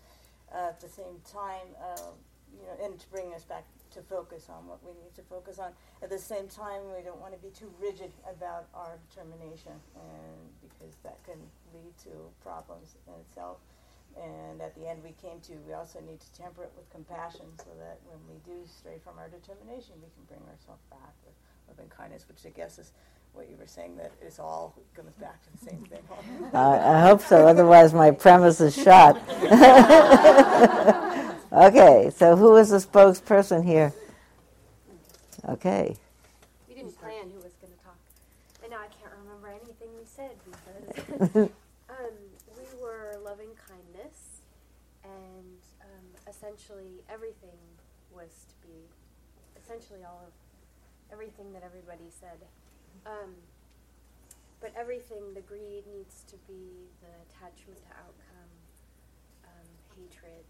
Uh, 0.53 0.69
at 0.69 0.81
the 0.81 0.89
same 0.89 1.17
time, 1.25 1.65
uh, 1.81 2.13
you 2.53 2.67
know, 2.69 2.85
and 2.85 3.01
to 3.01 3.09
bring 3.09 3.33
us 3.33 3.43
back 3.45 3.65
to 3.93 4.03
focus 4.03 4.51
on 4.51 4.67
what 4.67 4.85
we 4.85 4.93
need 5.01 5.15
to 5.17 5.23
focus 5.23 5.59
on. 5.59 5.73
At 6.03 6.11
the 6.11 6.19
same 6.19 6.47
time, 6.47 6.83
we 6.95 7.03
don't 7.03 7.21
want 7.21 7.33
to 7.33 7.41
be 7.41 7.49
too 7.49 7.73
rigid 7.81 8.13
about 8.29 8.69
our 8.75 8.99
determination, 9.09 9.73
and 9.97 10.37
because 10.61 10.95
that 11.05 11.17
can 11.25 11.41
lead 11.73 11.97
to 12.05 12.11
problems 12.43 12.97
in 13.09 13.15
itself. 13.15 13.59
And 14.21 14.61
at 14.61 14.75
the 14.75 14.89
end, 14.89 15.03
we 15.03 15.13
came 15.21 15.41
to 15.41 15.53
we 15.67 15.73
also 15.75 16.01
need 16.01 16.21
to 16.21 16.33
temper 16.33 16.63
it 16.63 16.73
with 16.77 16.89
compassion, 16.91 17.47
so 17.59 17.71
that 17.79 17.99
when 18.07 18.19
we 18.31 18.39
do 18.45 18.65
stray 18.67 18.99
from 19.03 19.19
our 19.19 19.29
determination, 19.29 19.95
we 19.99 20.09
can 20.15 20.25
bring 20.29 20.43
ourselves 20.49 20.83
back 20.91 21.15
with 21.27 21.35
love 21.69 21.79
and 21.79 21.91
kindness, 21.91 22.27
which 22.29 22.47
I 22.47 22.51
guess 22.51 22.79
is 22.79 22.93
what 23.35 23.51
you 23.51 23.57
were 23.57 23.67
saying 23.67 23.97
that 23.97 24.13
it's 24.23 24.39
all 24.39 24.75
comes 24.95 25.15
back 25.17 25.43
to 25.43 25.51
the 25.53 25.59
same 25.71 25.85
thing. 25.85 26.03
I, 26.55 26.79
I 26.79 27.01
hope 27.01 27.21
so. 27.21 27.47
Otherwise, 27.49 27.93
my 27.93 28.13
premise 28.13 28.61
is 28.61 28.75
shot. 28.75 29.17
okay, 31.53 32.11
so 32.17 32.37
who 32.37 32.57
is 32.57 32.71
the 32.71 32.79
spokesperson 32.79 33.65
here? 33.65 33.93
Okay. 35.49 35.97
We 36.69 36.75
didn't 36.75 36.99
plan 36.99 37.31
who 37.31 37.41
was 37.43 37.53
going 37.61 37.73
to 37.77 37.85
talk. 37.85 37.97
And 38.63 38.71
now 38.71 38.79
I 38.79 38.87
can't 38.87 39.13
remember 39.25 39.49
anything 39.49 39.89
we 39.99 40.05
said 40.05 40.31
because 40.45 41.37
um, 41.91 42.15
we 42.57 42.83
were 42.83 43.19
loving 43.25 43.51
kindness, 43.69 44.43
and 45.03 45.59
um, 45.83 46.07
essentially 46.45 47.01
everything 47.09 47.57
was 48.15 48.45
to 48.49 48.55
be 48.67 48.77
essentially 49.57 50.01
all 50.05 50.21
of 50.27 50.33
everything 51.13 51.53
that 51.53 51.63
everybody 51.65 52.11
said. 52.11 52.39
Um, 53.07 53.35
but 54.61 54.73
everything, 54.77 55.35
the 55.35 55.41
greed 55.41 55.85
needs 55.95 56.25
to 56.29 56.37
be, 56.47 56.89
the 57.01 57.13
attachment 57.29 57.79
to 57.81 57.91
outcome, 57.97 58.53
um, 59.45 59.69
hatred, 59.97 60.45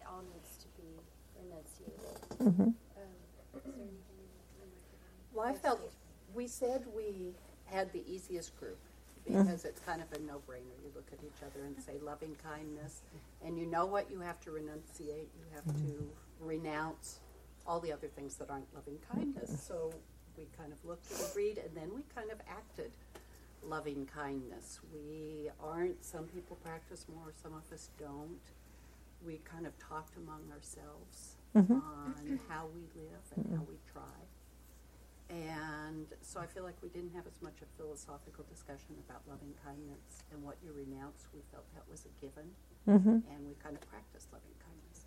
it 0.00 0.06
all 0.06 0.22
needs 0.34 0.58
to 0.58 0.68
be 0.80 0.90
renunciated. 1.38 2.18
Mhm. 2.38 2.74
Um, 2.74 2.74
is 3.54 3.62
there 3.62 3.62
anything 3.62 3.94
you 4.18 4.26
might 4.60 4.66
add? 4.66 5.34
Well, 5.34 5.46
I 5.46 5.54
felt, 5.54 5.80
we 6.34 6.46
said 6.46 6.86
we 6.94 7.34
had 7.66 7.92
the 7.92 8.02
easiest 8.10 8.56
group 8.58 8.78
Mm-hmm. 8.78 8.93
Because 9.26 9.64
it's 9.64 9.80
kind 9.80 10.02
of 10.02 10.12
a 10.12 10.20
no-brainer. 10.22 10.76
You 10.84 10.90
look 10.94 11.08
at 11.12 11.18
each 11.24 11.42
other 11.42 11.64
and 11.64 11.80
say 11.80 11.98
loving 12.02 12.36
kindness, 12.42 13.02
and 13.44 13.58
you 13.58 13.66
know 13.66 13.86
what 13.86 14.10
you 14.10 14.20
have 14.20 14.40
to 14.42 14.50
renunciate. 14.50 15.28
You 15.38 15.46
have 15.54 15.64
to 15.76 16.06
renounce 16.40 17.20
all 17.66 17.80
the 17.80 17.92
other 17.92 18.08
things 18.08 18.36
that 18.36 18.50
aren't 18.50 18.72
loving 18.74 18.98
kindness. 19.10 19.62
So 19.66 19.92
we 20.36 20.46
kind 20.58 20.72
of 20.72 20.84
looked 20.84 21.10
and 21.10 21.20
agreed, 21.30 21.58
and 21.58 21.74
then 21.74 21.94
we 21.94 22.02
kind 22.14 22.30
of 22.30 22.38
acted 22.48 22.90
loving 23.66 24.06
kindness. 24.14 24.80
We 24.92 25.48
aren't, 25.62 26.04
some 26.04 26.24
people 26.24 26.56
practice 26.62 27.06
more, 27.14 27.32
some 27.42 27.54
of 27.54 27.72
us 27.72 27.88
don't. 27.98 28.40
We 29.26 29.40
kind 29.50 29.66
of 29.66 29.72
talked 29.78 30.16
among 30.18 30.42
ourselves 30.52 31.36
Mhm. 31.54 31.80
on 31.82 32.40
how 32.48 32.66
we 32.66 32.82
live 33.00 33.22
and 33.36 33.56
how 33.56 33.62
we 33.64 33.78
try. 33.90 34.23
And 35.30 36.06
so 36.20 36.38
I 36.40 36.46
feel 36.46 36.62
like 36.64 36.76
we 36.82 36.88
didn't 36.90 37.12
have 37.14 37.26
as 37.26 37.40
much 37.42 37.56
of 37.62 37.68
a 37.68 37.76
philosophical 37.82 38.44
discussion 38.44 38.94
about 39.08 39.22
loving 39.28 39.54
kindness 39.64 40.22
and 40.32 40.42
what 40.44 40.56
you 40.62 40.72
renounce. 40.72 41.26
We 41.32 41.40
felt 41.50 41.64
that 41.74 41.88
was 41.90 42.04
a 42.06 42.12
given, 42.20 42.54
Mhm. 42.86 43.22
and 43.30 43.46
we 43.48 43.54
kind 43.54 43.74
of 43.74 43.80
practiced 43.88 44.32
loving 44.32 44.54
kindness. 44.60 45.06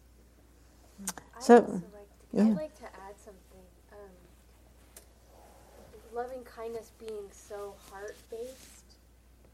I'd 1.35 1.43
So- 1.43 1.61
like 1.93 2.09
to, 2.09 2.25
yeah. 2.33 2.43
I'd 2.43 2.55
like 2.57 2.75
to 2.79 2.89
add 2.99 3.19
something. 3.19 3.65
Um, 3.91 4.11
loving 6.13 6.43
kindness 6.45 6.91
being 6.97 7.31
so 7.31 7.73
heart 7.91 8.17
based 8.29 8.97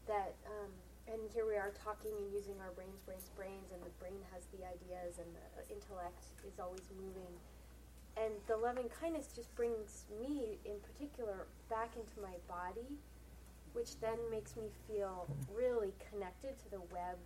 that, 0.06 0.34
um, 0.46 0.72
and 1.06 1.30
here 1.30 1.44
we 1.46 1.56
are 1.56 1.70
talking 1.72 2.16
and 2.16 2.32
using 2.32 2.58
our 2.62 2.70
brains, 2.72 3.00
brains, 3.02 3.28
brains, 3.36 3.70
and 3.72 3.82
the 3.84 3.90
brain 4.00 4.22
has 4.32 4.46
the 4.46 4.64
ideas 4.64 5.18
and 5.18 5.28
the 5.36 5.68
intellect 5.70 6.24
is 6.46 6.58
always 6.58 6.88
moving. 6.90 7.38
And 8.16 8.32
the 8.46 8.56
loving 8.56 8.88
kindness 9.00 9.28
just 9.34 9.54
brings 9.56 10.04
me, 10.20 10.58
in 10.64 10.78
particular, 10.80 11.46
back 11.68 11.96
into 11.96 12.20
my 12.22 12.36
body, 12.48 12.96
which 13.72 13.98
then 14.00 14.18
makes 14.30 14.56
me 14.56 14.70
feel 14.86 15.26
really 15.52 15.92
connected 16.10 16.58
to 16.60 16.70
the 16.70 16.80
web 16.92 17.18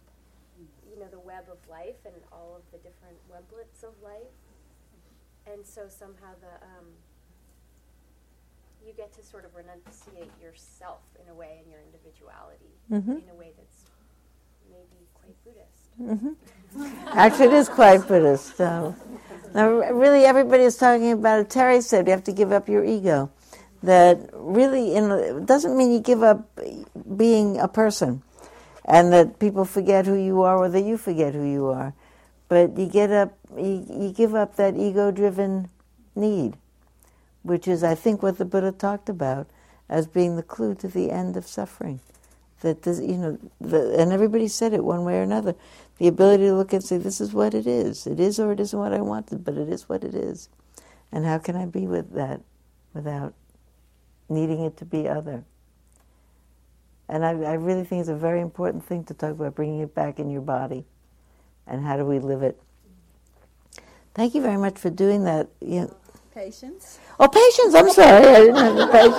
you 0.90 0.98
know 0.98 1.06
the 1.06 1.20
web 1.20 1.44
of 1.52 1.58
life 1.70 2.02
and 2.04 2.14
all 2.32 2.56
of 2.58 2.62
the 2.72 2.78
different 2.78 3.14
weblets 3.30 3.84
of 3.84 3.94
life 4.02 4.34
and 5.46 5.64
so 5.64 5.86
somehow 5.88 6.34
the 6.40 6.50
um, 6.66 6.86
you 8.84 8.92
get 8.92 9.12
to 9.12 9.22
sort 9.22 9.44
of 9.44 9.52
renunciate 9.54 10.34
yourself 10.42 11.02
in 11.22 11.30
a 11.30 11.34
way 11.34 11.58
and 11.62 11.70
your 11.70 11.80
individuality 11.80 12.74
Mhm. 12.90 13.22
in 13.22 13.28
a 13.30 13.34
way 13.34 13.52
that's 13.56 13.84
maybe 14.68 15.06
Mhm. 16.00 16.36
Actually, 17.12 17.46
it 17.46 17.52
is 17.54 17.68
quite 17.68 18.06
Buddhist. 18.06 18.56
So, 18.56 18.94
now, 19.54 19.68
really, 19.68 20.24
everybody 20.24 20.62
is 20.62 20.76
talking 20.76 21.12
about 21.12 21.40
it. 21.40 21.50
Terry 21.50 21.80
said 21.80 22.06
you 22.06 22.12
have 22.12 22.24
to 22.24 22.32
give 22.32 22.52
up 22.52 22.68
your 22.68 22.84
ego. 22.84 23.30
That 23.82 24.30
really, 24.32 24.94
in 24.94 25.44
doesn't 25.44 25.76
mean 25.76 25.92
you 25.92 26.00
give 26.00 26.22
up 26.22 26.48
being 27.16 27.58
a 27.58 27.68
person, 27.68 28.22
and 28.84 29.12
that 29.12 29.38
people 29.38 29.64
forget 29.64 30.06
who 30.06 30.14
you 30.14 30.42
are, 30.42 30.56
or 30.56 30.68
that 30.68 30.82
you 30.82 30.96
forget 30.96 31.34
who 31.34 31.44
you 31.44 31.66
are. 31.66 31.94
But 32.48 32.78
you 32.78 32.86
get 32.86 33.10
up, 33.10 33.36
you, 33.56 33.84
you 33.88 34.12
give 34.12 34.34
up 34.34 34.56
that 34.56 34.76
ego-driven 34.76 35.68
need, 36.14 36.56
which 37.42 37.68
is, 37.68 37.84
I 37.84 37.94
think, 37.94 38.22
what 38.22 38.38
the 38.38 38.44
Buddha 38.44 38.72
talked 38.72 39.08
about 39.08 39.48
as 39.88 40.06
being 40.06 40.36
the 40.36 40.42
clue 40.42 40.74
to 40.76 40.88
the 40.88 41.10
end 41.10 41.36
of 41.36 41.46
suffering 41.46 42.00
that 42.60 42.82
this, 42.82 43.00
you 43.00 43.16
know, 43.16 43.38
the, 43.60 44.00
and 44.00 44.12
everybody 44.12 44.48
said 44.48 44.72
it 44.72 44.84
one 44.84 45.04
way 45.04 45.18
or 45.18 45.22
another. 45.22 45.54
The 45.98 46.08
ability 46.08 46.44
to 46.44 46.54
look 46.54 46.72
and 46.72 46.82
say, 46.82 46.98
"This 46.98 47.20
is 47.20 47.32
what 47.32 47.54
it 47.54 47.66
is. 47.66 48.06
It 48.06 48.20
is, 48.20 48.38
or 48.38 48.52
it 48.52 48.60
isn't 48.60 48.78
what 48.78 48.92
I 48.92 49.00
wanted, 49.00 49.44
but 49.44 49.56
it 49.56 49.68
is 49.68 49.88
what 49.88 50.04
it 50.04 50.14
is." 50.14 50.48
And 51.10 51.24
how 51.24 51.38
can 51.38 51.56
I 51.56 51.66
be 51.66 51.86
with 51.86 52.12
that 52.12 52.40
without 52.92 53.34
needing 54.28 54.60
it 54.64 54.76
to 54.78 54.84
be 54.84 55.08
other? 55.08 55.44
And 57.08 57.24
I, 57.24 57.30
I 57.30 57.54
really 57.54 57.84
think 57.84 58.00
it's 58.00 58.08
a 58.10 58.16
very 58.16 58.40
important 58.40 58.84
thing 58.84 59.04
to 59.04 59.14
talk 59.14 59.30
about 59.30 59.54
bringing 59.54 59.80
it 59.80 59.94
back 59.94 60.18
in 60.18 60.30
your 60.30 60.42
body, 60.42 60.84
and 61.66 61.84
how 61.84 61.96
do 61.96 62.04
we 62.04 62.18
live 62.18 62.42
it. 62.42 62.60
Thank 64.14 64.34
you 64.34 64.42
very 64.42 64.58
much 64.58 64.78
for 64.78 64.90
doing 64.90 65.24
that. 65.24 65.48
Yeah. 65.60 65.86
Patience. 66.34 66.98
Oh, 67.18 67.28
patience! 67.28 67.74
I'm 67.74 67.90
sorry, 67.90 68.26
I 68.26 68.40
didn't 68.40 68.56
have 68.56 68.76
the 68.76 68.86
patience. 68.86 69.14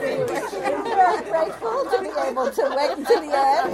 Very 1.46 1.60
grateful 1.60 1.90
to 1.90 2.02
be 2.02 2.10
able 2.28 2.50
to 2.50 2.74
wait 2.76 2.90
until 2.98 3.20
the 3.20 3.36
end. 3.36 3.72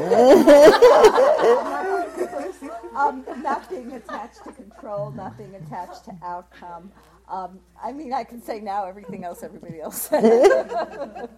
um, 2.96 3.24
not 3.42 3.68
being 3.70 3.92
attached 3.92 4.44
to 4.44 4.52
control, 4.52 5.10
not 5.12 5.38
being 5.38 5.54
attached 5.54 6.04
to 6.04 6.12
outcome. 6.22 6.92
Um, 7.28 7.60
I 7.82 7.92
mean, 7.92 8.12
I 8.12 8.24
can 8.24 8.42
say 8.42 8.60
now 8.60 8.84
everything 8.84 9.24
else 9.24 9.42
everybody 9.42 9.80
else 9.80 10.02
said. 10.02 10.22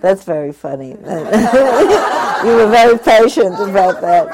That's 0.00 0.22
very 0.24 0.52
funny. 0.52 0.90
you 0.94 0.96
were 0.96 2.68
very 2.68 2.98
patient 2.98 3.54
about 3.54 4.00
that. 4.02 4.28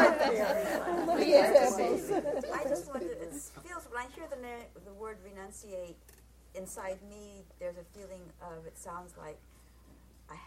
I 2.53 2.65
just 2.69 2.89
wanted, 2.89 3.11
it 3.11 3.33
feels, 3.67 3.87
when 3.89 3.99
I 3.99 4.07
hear 4.15 4.27
the, 4.29 4.37
na- 4.43 4.67
the 4.85 4.93
word 4.93 5.17
renunciate, 5.25 5.95
inside 6.55 6.99
me, 7.09 7.45
there's 7.59 7.77
a 7.77 7.85
feeling 7.99 8.21
of, 8.43 8.67
it 8.67 8.77
sounds 8.77 9.15
like, 9.17 9.39
I 9.39 9.50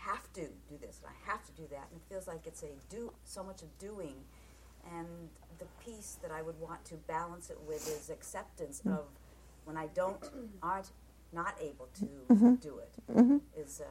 have 0.09 0.31
to 0.33 0.41
do 0.41 0.77
this, 0.81 0.99
and 1.03 1.11
I 1.13 1.31
have 1.31 1.43
to 1.45 1.51
do 1.53 1.63
that, 1.71 1.87
and 1.91 1.99
it 1.99 2.03
feels 2.09 2.27
like 2.27 2.45
it's 2.45 2.63
a 2.63 2.71
do, 2.89 3.11
so 3.25 3.43
much 3.43 3.61
of 3.61 3.69
doing, 3.79 4.15
and 4.97 5.07
the 5.59 5.65
piece 5.85 6.17
that 6.21 6.31
I 6.31 6.41
would 6.41 6.59
want 6.59 6.83
to 6.85 6.95
balance 7.07 7.49
it 7.49 7.57
with 7.67 7.87
is 7.87 8.09
acceptance 8.09 8.81
Mm. 8.85 8.91
of 8.97 9.05
when 9.65 9.77
I 9.77 9.87
don't, 9.87 10.17
aren't, 10.63 10.91
not 11.31 11.55
able 11.59 11.87
to 11.95 12.07
Mhm. 12.31 12.59
do 12.61 12.77
it, 12.79 12.91
Mhm. 13.11 13.41
is 13.55 13.81
uh, 13.81 13.85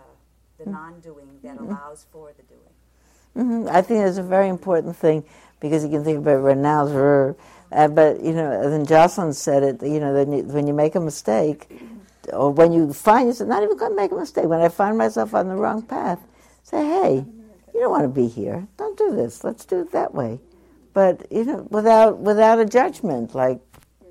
the 0.59 0.65
Mm. 0.65 0.73
non-doing 0.73 1.41
that 1.43 1.57
Mhm. 1.57 1.67
allows 1.67 2.05
for 2.13 2.33
the 2.37 2.43
doing. 2.45 2.75
hmm 3.35 3.67
I 3.69 3.81
think 3.81 4.05
that's 4.05 4.19
a 4.19 4.23
very 4.23 4.49
important 4.49 4.95
thing 4.97 5.25
because 5.59 5.83
you 5.85 5.91
can 5.91 6.05
think 6.05 6.19
about 6.19 6.43
renounce, 6.45 6.91
rrr, 6.91 7.35
uh, 7.73 7.89
but 7.89 8.21
you 8.21 8.33
know, 8.33 8.69
then 8.69 8.85
Jocelyn 8.85 9.33
said 9.33 9.63
it. 9.63 9.83
You 9.83 10.01
know, 10.01 10.13
then 10.13 10.33
you, 10.33 10.43
when 10.45 10.67
you 10.67 10.75
make 10.75 10.95
a 10.95 11.01
mistake, 11.01 11.69
or 12.33 12.51
when 12.51 12.73
you 12.73 12.93
find 12.93 13.29
yourself 13.29 13.49
not 13.49 13.63
even 13.63 13.77
going 13.77 13.93
to 13.93 13.97
make 13.97 14.13
a 14.13 14.17
mistake, 14.17 14.47
when 14.47 14.61
I 14.61 14.69
find 14.69 14.99
myself 14.99 15.35
on 15.35 15.49
the 15.49 15.57
wrong 15.57 15.83
path, 15.83 16.21
say, 16.63 16.85
"Hey, 16.85 17.25
you 17.75 17.81
don't 17.81 17.91
want 17.91 18.05
to 18.05 18.09
be 18.09 18.29
here. 18.29 18.67
Don't 18.77 18.97
do 18.97 19.15
this. 19.15 19.45
Let's 19.45 19.65
do 19.65 19.81
it 19.81 19.93
that 19.93 20.15
way." 20.15 20.41
But 20.93 21.27
you 21.31 21.45
know, 21.45 21.67
without 21.71 22.19
without 22.19 22.59
a 22.59 22.65
judgment, 22.65 23.35
like 23.35 23.61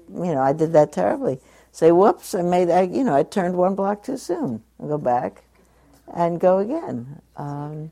you 0.09 0.34
know, 0.34 0.41
I 0.41 0.53
did 0.53 0.74
that 0.74 0.91
terribly. 0.91 1.39
Say, 1.72 1.91
"Whoops! 1.91 2.36
I 2.36 2.41
made. 2.41 2.70
I, 2.70 2.82
you 2.82 3.03
know, 3.03 3.16
I 3.16 3.24
turned 3.24 3.55
one 3.55 3.76
block 3.76 4.03
too 4.03 4.18
soon." 4.18 4.64
And 4.80 4.89
go 4.89 4.97
back, 4.97 5.43
and 6.14 6.39
go 6.39 6.57
again. 6.57 7.22
Um, 7.38 7.91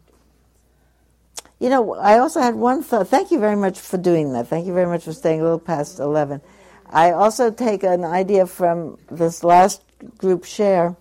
you 1.60 1.70
know, 1.70 1.96
I 1.96 2.18
also 2.20 2.42
had 2.42 2.56
one 2.56 2.84
thought. 2.84 3.10
Thank 3.10 3.32
you 3.32 3.40
very 3.40 3.56
much 3.56 3.80
for 3.80 3.98
doing 3.98 4.34
that. 4.34 4.48
Thank 4.48 4.66
you 4.66 4.74
very 4.74 4.88
much 4.88 5.04
for 5.04 5.14
staying 5.14 5.42
a 5.42 5.44
little 5.44 5.60
past 5.60 6.00
11. 6.00 6.42
I 6.90 7.12
also 7.12 7.52
take 7.52 7.84
an 7.84 8.04
idea 8.04 8.46
from 8.48 8.98
this 9.12 9.44
last 9.44 9.84
group 10.18 10.44
share. 10.44 10.96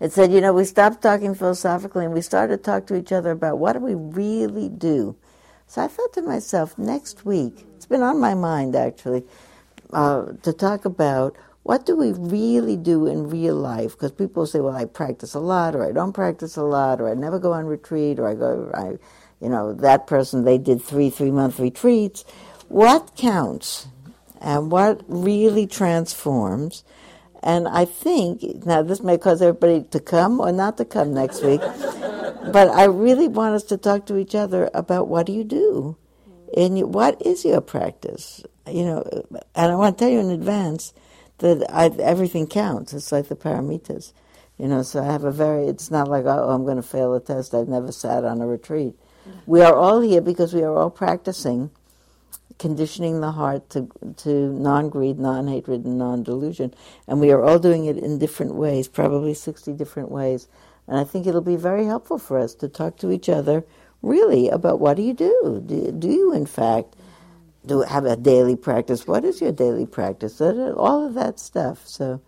It 0.00 0.12
said, 0.12 0.32
you 0.32 0.40
know, 0.40 0.52
we 0.52 0.64
stopped 0.64 1.02
talking 1.02 1.34
philosophically 1.34 2.04
and 2.04 2.14
we 2.14 2.20
started 2.20 2.58
to 2.58 2.62
talk 2.62 2.86
to 2.86 2.96
each 2.96 3.10
other 3.12 3.32
about 3.32 3.58
what 3.58 3.72
do 3.72 3.80
we 3.80 3.94
really 3.94 4.68
do. 4.68 5.16
So 5.66 5.82
I 5.82 5.88
thought 5.88 6.12
to 6.14 6.22
myself, 6.22 6.78
next 6.78 7.26
week, 7.26 7.66
it's 7.76 7.86
been 7.86 8.02
on 8.02 8.20
my 8.20 8.34
mind 8.34 8.76
actually, 8.76 9.24
uh, 9.92 10.32
to 10.42 10.52
talk 10.52 10.84
about 10.84 11.36
what 11.68 11.84
do 11.84 11.96
we 11.96 12.12
really 12.12 12.76
do 12.76 13.06
in 13.06 13.28
real 13.28 13.54
life? 13.54 13.92
Because 13.92 14.12
people 14.12 14.46
say, 14.46 14.60
well, 14.60 14.74
I 14.74 14.86
practice 14.86 15.34
a 15.34 15.40
lot, 15.40 15.76
or 15.76 15.84
I 15.84 15.92
don't 15.92 16.14
practice 16.14 16.56
a 16.56 16.62
lot, 16.62 16.98
or 16.98 17.10
I 17.10 17.14
never 17.14 17.38
go 17.38 17.52
on 17.52 17.66
retreat, 17.66 18.18
or 18.18 18.26
I 18.26 18.34
go, 18.34 18.70
I, 18.72 18.96
you 19.44 19.50
know, 19.50 19.74
that 19.74 20.06
person, 20.06 20.44
they 20.44 20.56
did 20.56 20.80
three 20.82 21.10
three 21.10 21.30
month 21.30 21.58
retreats. 21.58 22.24
What 22.68 23.16
counts? 23.16 23.88
And 24.40 24.70
what 24.70 25.02
really 25.08 25.66
transforms? 25.66 26.84
And 27.42 27.68
I 27.68 27.84
think, 27.84 28.42
now 28.66 28.82
this 28.82 29.00
may 29.02 29.18
cause 29.18 29.40
everybody 29.42 29.84
to 29.90 30.00
come 30.00 30.40
or 30.40 30.52
not 30.52 30.76
to 30.78 30.84
come 30.84 31.14
next 31.14 31.42
week, 31.42 31.60
but 31.60 32.68
I 32.68 32.84
really 32.84 33.28
want 33.28 33.54
us 33.54 33.62
to 33.64 33.76
talk 33.76 34.06
to 34.06 34.16
each 34.16 34.34
other 34.34 34.70
about 34.74 35.08
what 35.08 35.26
do 35.26 35.32
you 35.32 35.44
do? 35.44 35.96
And 36.56 36.92
what 36.94 37.20
is 37.24 37.44
your 37.44 37.60
practice? 37.60 38.42
You 38.66 38.84
know, 38.84 39.24
and 39.54 39.72
I 39.72 39.74
want 39.76 39.98
to 39.98 40.04
tell 40.04 40.12
you 40.12 40.20
in 40.20 40.30
advance 40.30 40.92
that 41.38 41.64
I, 41.70 41.86
everything 42.00 42.46
counts. 42.46 42.92
It's 42.92 43.12
like 43.12 43.28
the 43.28 43.36
paramitas, 43.36 44.12
you 44.56 44.66
know. 44.66 44.82
So 44.82 45.00
I 45.02 45.12
have 45.12 45.24
a 45.24 45.30
very. 45.30 45.66
It's 45.66 45.90
not 45.90 46.08
like 46.08 46.24
oh, 46.24 46.50
I'm 46.50 46.64
going 46.64 46.76
to 46.76 46.82
fail 46.82 47.14
a 47.14 47.20
test. 47.20 47.54
I've 47.54 47.68
never 47.68 47.92
sat 47.92 48.24
on 48.24 48.40
a 48.40 48.46
retreat. 48.46 48.94
We 49.46 49.62
are 49.62 49.74
all 49.74 50.00
here 50.00 50.22
because 50.22 50.54
we 50.54 50.62
are 50.62 50.74
all 50.74 50.90
practicing 50.90 51.70
conditioning 52.58 53.20
the 53.20 53.32
heart 53.32 53.70
to, 53.70 53.88
to 54.18 54.52
non 54.52 54.88
greed, 54.88 55.18
non 55.18 55.48
hatred, 55.48 55.84
and 55.84 55.98
non 55.98 56.22
delusion. 56.22 56.74
And 57.06 57.20
we 57.20 57.30
are 57.30 57.42
all 57.42 57.58
doing 57.58 57.86
it 57.86 57.96
in 57.96 58.18
different 58.18 58.54
ways, 58.54 58.88
probably 58.88 59.34
60 59.34 59.72
different 59.74 60.10
ways. 60.10 60.48
And 60.86 60.98
I 60.98 61.04
think 61.04 61.26
it'll 61.26 61.40
be 61.40 61.56
very 61.56 61.84
helpful 61.84 62.18
for 62.18 62.38
us 62.38 62.54
to 62.56 62.68
talk 62.68 62.96
to 62.98 63.10
each 63.10 63.28
other 63.28 63.64
really 64.02 64.48
about 64.48 64.80
what 64.80 64.96
do 64.96 65.02
you 65.02 65.14
do? 65.14 65.62
Do, 65.66 65.92
do 65.92 66.08
you, 66.08 66.32
in 66.32 66.46
fact, 66.46 66.96
do 67.66 67.82
have 67.82 68.04
a 68.06 68.16
daily 68.16 68.56
practice? 68.56 69.06
What 69.06 69.24
is 69.24 69.40
your 69.40 69.52
daily 69.52 69.86
practice? 69.86 70.40
All 70.40 71.06
of 71.06 71.14
that 71.14 71.38
stuff. 71.38 71.86
So. 71.86 72.20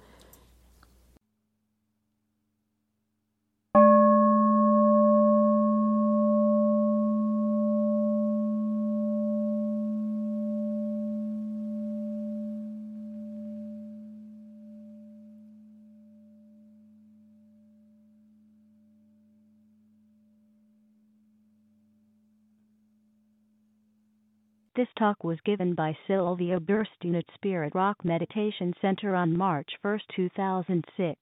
This 24.80 24.88
talk 24.98 25.22
was 25.22 25.38
given 25.44 25.74
by 25.74 25.94
Sylvia 26.06 26.58
Boorstein 26.58 27.14
at 27.14 27.26
Spirit 27.34 27.74
Rock 27.74 28.02
Meditation 28.02 28.72
Center 28.80 29.14
on 29.14 29.36
March 29.36 29.68
1, 29.82 30.00
2006. 30.16 31.20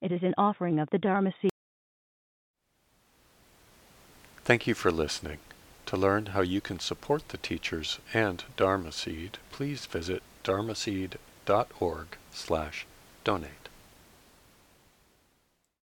It 0.00 0.12
is 0.12 0.22
an 0.22 0.34
offering 0.38 0.78
of 0.78 0.88
the 0.92 0.98
Dharma 0.98 1.32
Seed. 1.42 1.50
Thank 4.44 4.68
you 4.68 4.74
for 4.74 4.92
listening. 4.92 5.38
To 5.86 5.96
learn 5.96 6.26
how 6.26 6.42
you 6.42 6.60
can 6.60 6.78
support 6.78 7.30
the 7.30 7.38
teachers 7.38 7.98
and 8.14 8.44
Dharma 8.56 8.92
Seed, 8.92 9.38
please 9.50 9.84
visit 9.86 10.22
dharmaseed.org 10.44 12.06
slash 12.30 12.86
donate. 13.24 13.65